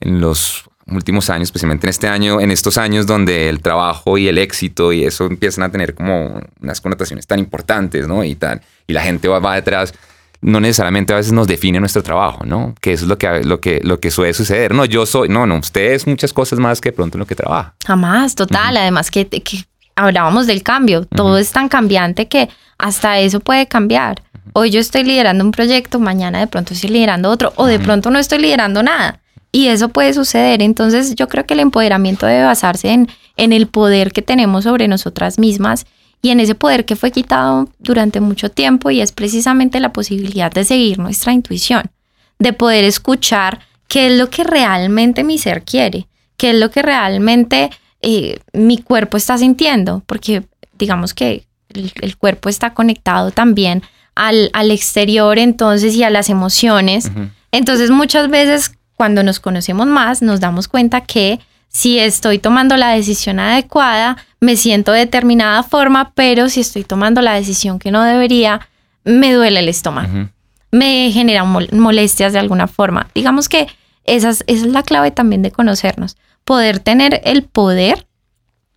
en 0.00 0.20
los 0.20 0.64
últimos 0.86 1.30
años, 1.30 1.48
especialmente 1.48 1.86
en 1.86 1.90
este 1.90 2.08
año, 2.08 2.40
en 2.40 2.50
estos 2.50 2.78
años 2.78 3.06
donde 3.06 3.48
el 3.48 3.60
trabajo 3.60 4.18
y 4.18 4.28
el 4.28 4.38
éxito 4.38 4.92
y 4.92 5.04
eso 5.04 5.26
empiezan 5.26 5.64
a 5.64 5.70
tener 5.70 5.94
como 5.94 6.40
unas 6.60 6.80
connotaciones 6.80 7.26
tan 7.26 7.38
importantes, 7.38 8.06
¿no? 8.06 8.24
Y 8.24 8.34
tan, 8.34 8.60
y 8.86 8.92
la 8.92 9.02
gente 9.02 9.28
va, 9.28 9.38
va 9.38 9.54
detrás, 9.54 9.94
no 10.40 10.60
necesariamente 10.60 11.12
a 11.14 11.16
veces 11.16 11.32
nos 11.32 11.46
define 11.46 11.80
nuestro 11.80 12.02
trabajo, 12.02 12.44
¿no? 12.44 12.74
Que 12.80 12.92
eso 12.92 13.04
es 13.04 13.08
lo 13.08 13.16
que, 13.16 13.42
lo 13.44 13.60
que, 13.60 13.80
lo 13.82 13.98
que 13.98 14.10
suele 14.10 14.34
suceder. 14.34 14.74
No, 14.74 14.84
yo 14.84 15.06
soy, 15.06 15.28
no, 15.28 15.46
no, 15.46 15.56
usted 15.56 15.92
es 15.92 16.06
muchas 16.06 16.34
cosas 16.34 16.58
más 16.58 16.82
que 16.82 16.92
pronto 16.92 17.16
en 17.16 17.20
lo 17.20 17.26
que 17.26 17.34
trabaja. 17.34 17.74
Jamás, 17.86 18.34
total. 18.34 18.76
Además 18.76 19.10
que, 19.10 19.26
que, 19.26 19.64
hablábamos 19.96 20.46
del 20.46 20.62
cambio. 20.62 21.06
Todo 21.06 21.38
es 21.38 21.50
tan 21.50 21.68
cambiante 21.68 22.28
que 22.28 22.50
hasta 22.76 23.18
eso 23.20 23.40
puede 23.40 23.66
cambiar. 23.66 24.22
Hoy 24.52 24.70
yo 24.70 24.80
estoy 24.80 25.04
liderando 25.04 25.42
un 25.44 25.50
proyecto, 25.50 25.98
mañana 25.98 26.40
de 26.40 26.46
pronto 26.46 26.74
estoy 26.74 26.90
liderando 26.90 27.30
otro, 27.30 27.52
o 27.56 27.66
de 27.66 27.78
pronto 27.78 28.10
no 28.10 28.18
estoy 28.18 28.38
liderando 28.38 28.82
nada. 28.82 29.20
Y 29.54 29.68
eso 29.68 29.88
puede 29.88 30.12
suceder. 30.12 30.62
Entonces 30.62 31.14
yo 31.14 31.28
creo 31.28 31.46
que 31.46 31.54
el 31.54 31.60
empoderamiento 31.60 32.26
debe 32.26 32.42
basarse 32.42 32.88
en, 32.88 33.08
en 33.36 33.52
el 33.52 33.68
poder 33.68 34.10
que 34.10 34.20
tenemos 34.20 34.64
sobre 34.64 34.88
nosotras 34.88 35.38
mismas 35.38 35.86
y 36.22 36.30
en 36.30 36.40
ese 36.40 36.56
poder 36.56 36.84
que 36.84 36.96
fue 36.96 37.12
quitado 37.12 37.68
durante 37.78 38.18
mucho 38.18 38.50
tiempo 38.50 38.90
y 38.90 39.00
es 39.00 39.12
precisamente 39.12 39.78
la 39.78 39.92
posibilidad 39.92 40.50
de 40.50 40.64
seguir 40.64 40.98
nuestra 40.98 41.32
intuición, 41.32 41.92
de 42.40 42.52
poder 42.52 42.82
escuchar 42.82 43.60
qué 43.86 44.08
es 44.08 44.18
lo 44.18 44.28
que 44.28 44.42
realmente 44.42 45.22
mi 45.22 45.38
ser 45.38 45.62
quiere, 45.62 46.08
qué 46.36 46.50
es 46.50 46.56
lo 46.56 46.72
que 46.72 46.82
realmente 46.82 47.70
eh, 48.02 48.40
mi 48.52 48.78
cuerpo 48.78 49.16
está 49.16 49.38
sintiendo, 49.38 50.02
porque 50.06 50.42
digamos 50.76 51.14
que 51.14 51.46
el, 51.68 51.92
el, 52.00 52.16
cuerpo 52.16 52.48
está 52.48 52.74
conectado 52.74 53.30
también 53.30 53.84
al, 54.16 54.50
al 54.52 54.72
exterior 54.72 55.38
entonces 55.38 55.94
y 55.94 56.02
a 56.02 56.10
las 56.10 56.28
emociones. 56.28 57.08
Entonces 57.52 57.90
muchas 57.90 58.28
veces 58.30 58.72
cuando 58.96 59.22
nos 59.22 59.40
conocemos 59.40 59.86
más 59.86 60.22
nos 60.22 60.40
damos 60.40 60.68
cuenta 60.68 61.00
que 61.02 61.40
si 61.68 61.98
estoy 61.98 62.38
tomando 62.38 62.76
la 62.76 62.90
decisión 62.90 63.40
adecuada, 63.40 64.16
me 64.40 64.56
siento 64.56 64.92
de 64.92 65.00
determinada 65.00 65.62
forma, 65.64 66.12
pero 66.14 66.48
si 66.48 66.60
estoy 66.60 66.84
tomando 66.84 67.20
la 67.20 67.34
decisión 67.34 67.80
que 67.80 67.90
no 67.90 68.04
debería, 68.04 68.68
me 69.02 69.32
duele 69.32 69.60
el 69.60 69.68
estómago, 69.68 70.28
me 70.70 71.10
genera 71.12 71.44
molestias 71.44 72.32
de 72.32 72.38
alguna 72.38 72.68
forma. 72.68 73.08
Digamos 73.14 73.48
que 73.48 73.66
esa 74.04 74.30
es, 74.30 74.44
esa 74.46 74.66
es 74.66 74.72
la 74.72 74.82
clave 74.84 75.10
también 75.10 75.42
de 75.42 75.50
conocernos, 75.50 76.16
poder 76.44 76.78
tener 76.78 77.20
el 77.24 77.42
poder 77.42 78.06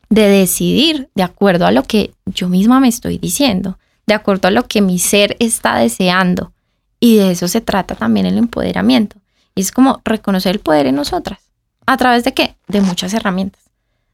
de 0.09 0.27
decidir 0.27 1.09
de 1.15 1.23
acuerdo 1.23 1.65
a 1.65 1.71
lo 1.71 1.83
que 1.83 2.13
yo 2.25 2.49
misma 2.49 2.79
me 2.79 2.87
estoy 2.87 3.17
diciendo, 3.17 3.77
de 4.07 4.13
acuerdo 4.13 4.47
a 4.47 4.51
lo 4.51 4.67
que 4.67 4.81
mi 4.81 4.99
ser 4.99 5.35
está 5.39 5.75
deseando. 5.77 6.53
Y 6.99 7.17
de 7.17 7.31
eso 7.31 7.47
se 7.47 7.61
trata 7.61 7.93
también 7.93 8.25
el 8.25 8.37
empoderamiento. 8.37 9.17
Y 9.57 9.61
es 9.61 9.71
como 9.71 10.01
reconocer 10.05 10.53
el 10.55 10.59
poder 10.59 10.85
en 10.85 10.95
nosotras. 10.95 11.39
¿A 11.87 11.97
través 11.97 12.23
de 12.23 12.35
qué? 12.35 12.55
De 12.67 12.79
muchas 12.79 13.15
herramientas, 13.15 13.63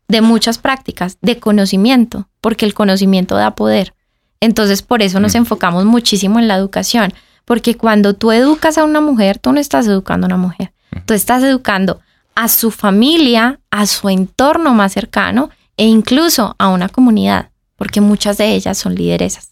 de 0.07 0.21
muchas 0.21 0.57
prácticas, 0.57 1.17
de 1.21 1.37
conocimiento, 1.37 2.29
porque 2.39 2.65
el 2.65 2.73
conocimiento 2.73 3.35
da 3.35 3.53
poder. 3.53 3.93
Entonces, 4.39 4.81
por 4.81 5.01
eso 5.01 5.19
nos 5.19 5.33
mm. 5.33 5.39
enfocamos 5.39 5.83
muchísimo 5.83 6.39
en 6.39 6.47
la 6.47 6.55
educación, 6.55 7.13
porque 7.43 7.75
cuando 7.75 8.13
tú 8.13 8.31
educas 8.31 8.77
a 8.77 8.85
una 8.85 9.01
mujer, 9.01 9.37
tú 9.37 9.51
no 9.51 9.59
estás 9.59 9.85
educando 9.85 10.25
a 10.25 10.29
una 10.29 10.37
mujer, 10.37 10.71
mm. 10.91 10.99
tú 11.05 11.13
estás 11.13 11.43
educando 11.43 11.99
a 12.35 12.47
su 12.47 12.71
familia, 12.71 13.59
a 13.69 13.85
su 13.85 14.07
entorno 14.07 14.73
más 14.73 14.93
cercano 14.93 15.49
e 15.75 15.85
incluso 15.85 16.55
a 16.57 16.69
una 16.69 16.87
comunidad, 16.87 17.49
porque 17.75 17.99
muchas 17.99 18.37
de 18.37 18.53
ellas 18.53 18.77
son 18.77 18.95
lideresas. 18.95 19.49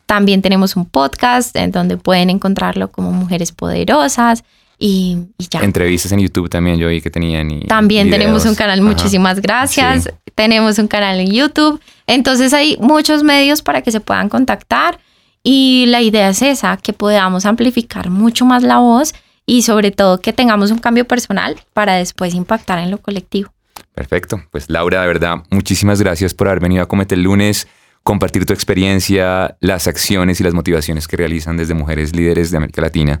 También 0.05 0.43
tenemos 0.43 0.75
un 0.75 0.85
podcast 0.85 1.55
en 1.55 1.71
donde 1.71 1.97
pueden 1.97 2.29
encontrarlo 2.29 2.91
como 2.91 3.11
Mujeres 3.11 3.51
Poderosas. 3.51 4.43
Y, 4.83 5.27
ya. 5.37 5.59
Entrevistas 5.59 6.11
en 6.11 6.21
YouTube 6.21 6.49
también 6.49 6.79
yo 6.79 6.87
vi 6.87 7.01
que 7.01 7.11
tenían. 7.11 7.51
Y 7.51 7.67
también 7.67 8.09
tenemos 8.09 8.45
un 8.45 8.55
canal, 8.55 8.81
muchísimas 8.81 9.39
gracias. 9.39 10.09
Tenemos 10.33 10.79
un 10.79 10.87
canal 10.87 11.19
en 11.19 11.31
YouTube. 11.31 11.79
Entonces 12.07 12.51
hay 12.51 12.77
muchos 12.81 13.21
medios 13.21 13.61
para 13.61 13.83
que 13.83 13.91
se 13.91 13.99
puedan 13.99 14.27
contactar 14.27 14.99
y 15.43 15.85
la 15.87 16.01
idea 16.01 16.29
es 16.29 16.41
esa, 16.41 16.77
que 16.77 16.93
podamos 16.93 17.45
amplificar 17.45 18.09
mucho 18.09 18.43
más 18.43 18.63
la 18.63 18.79
voz 18.79 19.13
y 19.45 19.61
sobre 19.61 19.91
todo 19.91 20.19
que 20.19 20.33
tengamos 20.33 20.71
un 20.71 20.79
cambio 20.79 21.05
personal 21.05 21.57
para 21.73 21.97
después 21.97 22.33
impactar 22.33 22.79
en 22.79 22.89
lo 22.89 22.97
colectivo. 22.97 23.53
Perfecto. 23.93 24.41
Pues 24.49 24.67
Laura, 24.67 25.01
de 25.01 25.07
verdad, 25.07 25.43
muchísimas 25.51 26.01
gracias 26.01 26.33
por 26.33 26.47
haber 26.47 26.59
venido 26.59 26.81
a 26.81 26.87
Cometer 26.87 27.19
el 27.19 27.23
lunes, 27.23 27.67
compartir 28.01 28.47
tu 28.47 28.53
experiencia, 28.53 29.57
las 29.59 29.85
acciones 29.85 30.41
y 30.41 30.43
las 30.43 30.55
motivaciones 30.55 31.07
que 31.07 31.17
realizan 31.17 31.55
desde 31.55 31.75
Mujeres 31.75 32.15
Líderes 32.15 32.49
de 32.49 32.57
América 32.57 32.81
Latina 32.81 33.19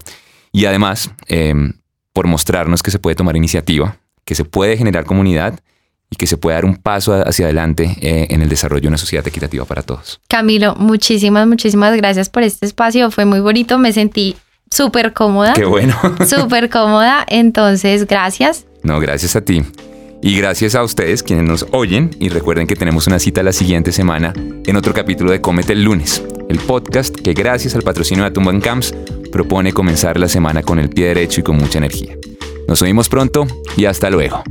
y 0.51 0.65
además 0.65 1.11
em, 1.27 1.73
por 2.13 2.27
mostrarnos 2.27 2.83
que 2.83 2.91
se 2.91 2.99
puede 2.99 3.15
tomar 3.15 3.35
iniciativa, 3.35 3.97
que 4.25 4.35
se 4.35 4.45
puede 4.45 4.77
generar 4.77 5.05
comunidad 5.05 5.59
y 6.09 6.17
que 6.17 6.27
se 6.27 6.37
puede 6.37 6.55
dar 6.55 6.65
un 6.65 6.75
paso 6.75 7.13
hacia 7.25 7.45
adelante 7.45 7.95
eh, 8.01 8.27
en 8.29 8.41
el 8.41 8.49
desarrollo 8.49 8.81
de 8.81 8.87
una 8.89 8.97
sociedad 8.97 9.25
equitativa 9.25 9.63
para 9.65 9.81
todos. 9.81 10.19
Camilo, 10.27 10.75
muchísimas, 10.75 11.47
muchísimas 11.47 11.95
gracias 11.95 12.29
por 12.29 12.43
este 12.43 12.65
espacio. 12.65 13.09
Fue 13.11 13.25
muy 13.25 13.39
bonito, 13.39 13.77
me 13.77 13.93
sentí 13.93 14.35
súper 14.69 15.13
cómoda. 15.13 15.53
Qué 15.53 15.65
bueno. 15.65 15.95
Súper 16.27 16.69
cómoda, 16.69 17.25
entonces 17.27 18.05
gracias. 18.07 18.65
No, 18.83 18.99
gracias 18.99 19.35
a 19.35 19.41
ti. 19.41 19.63
Y 20.23 20.37
gracias 20.37 20.75
a 20.75 20.83
ustedes 20.83 21.23
quienes 21.23 21.45
nos 21.45 21.65
oyen 21.71 22.11
y 22.19 22.29
recuerden 22.29 22.67
que 22.67 22.75
tenemos 22.75 23.07
una 23.07 23.17
cita 23.17 23.41
la 23.41 23.53
siguiente 23.53 23.91
semana 23.91 24.33
en 24.35 24.75
otro 24.75 24.93
capítulo 24.93 25.31
de 25.31 25.41
Comete 25.41 25.73
el 25.73 25.83
lunes, 25.83 26.23
el 26.47 26.59
podcast 26.59 27.15
que 27.15 27.33
gracias 27.33 27.73
al 27.73 27.81
patrocinio 27.81 28.23
de 28.23 28.29
Atumban 28.29 28.61
Camps 28.61 28.93
propone 29.31 29.73
comenzar 29.73 30.19
la 30.19 30.29
semana 30.29 30.61
con 30.61 30.77
el 30.77 30.89
pie 30.89 31.07
derecho 31.07 31.39
y 31.39 31.43
con 31.43 31.57
mucha 31.57 31.79
energía. 31.79 32.15
Nos 32.67 32.81
oímos 32.83 33.09
pronto 33.09 33.47
y 33.75 33.85
hasta 33.85 34.11
luego. 34.11 34.43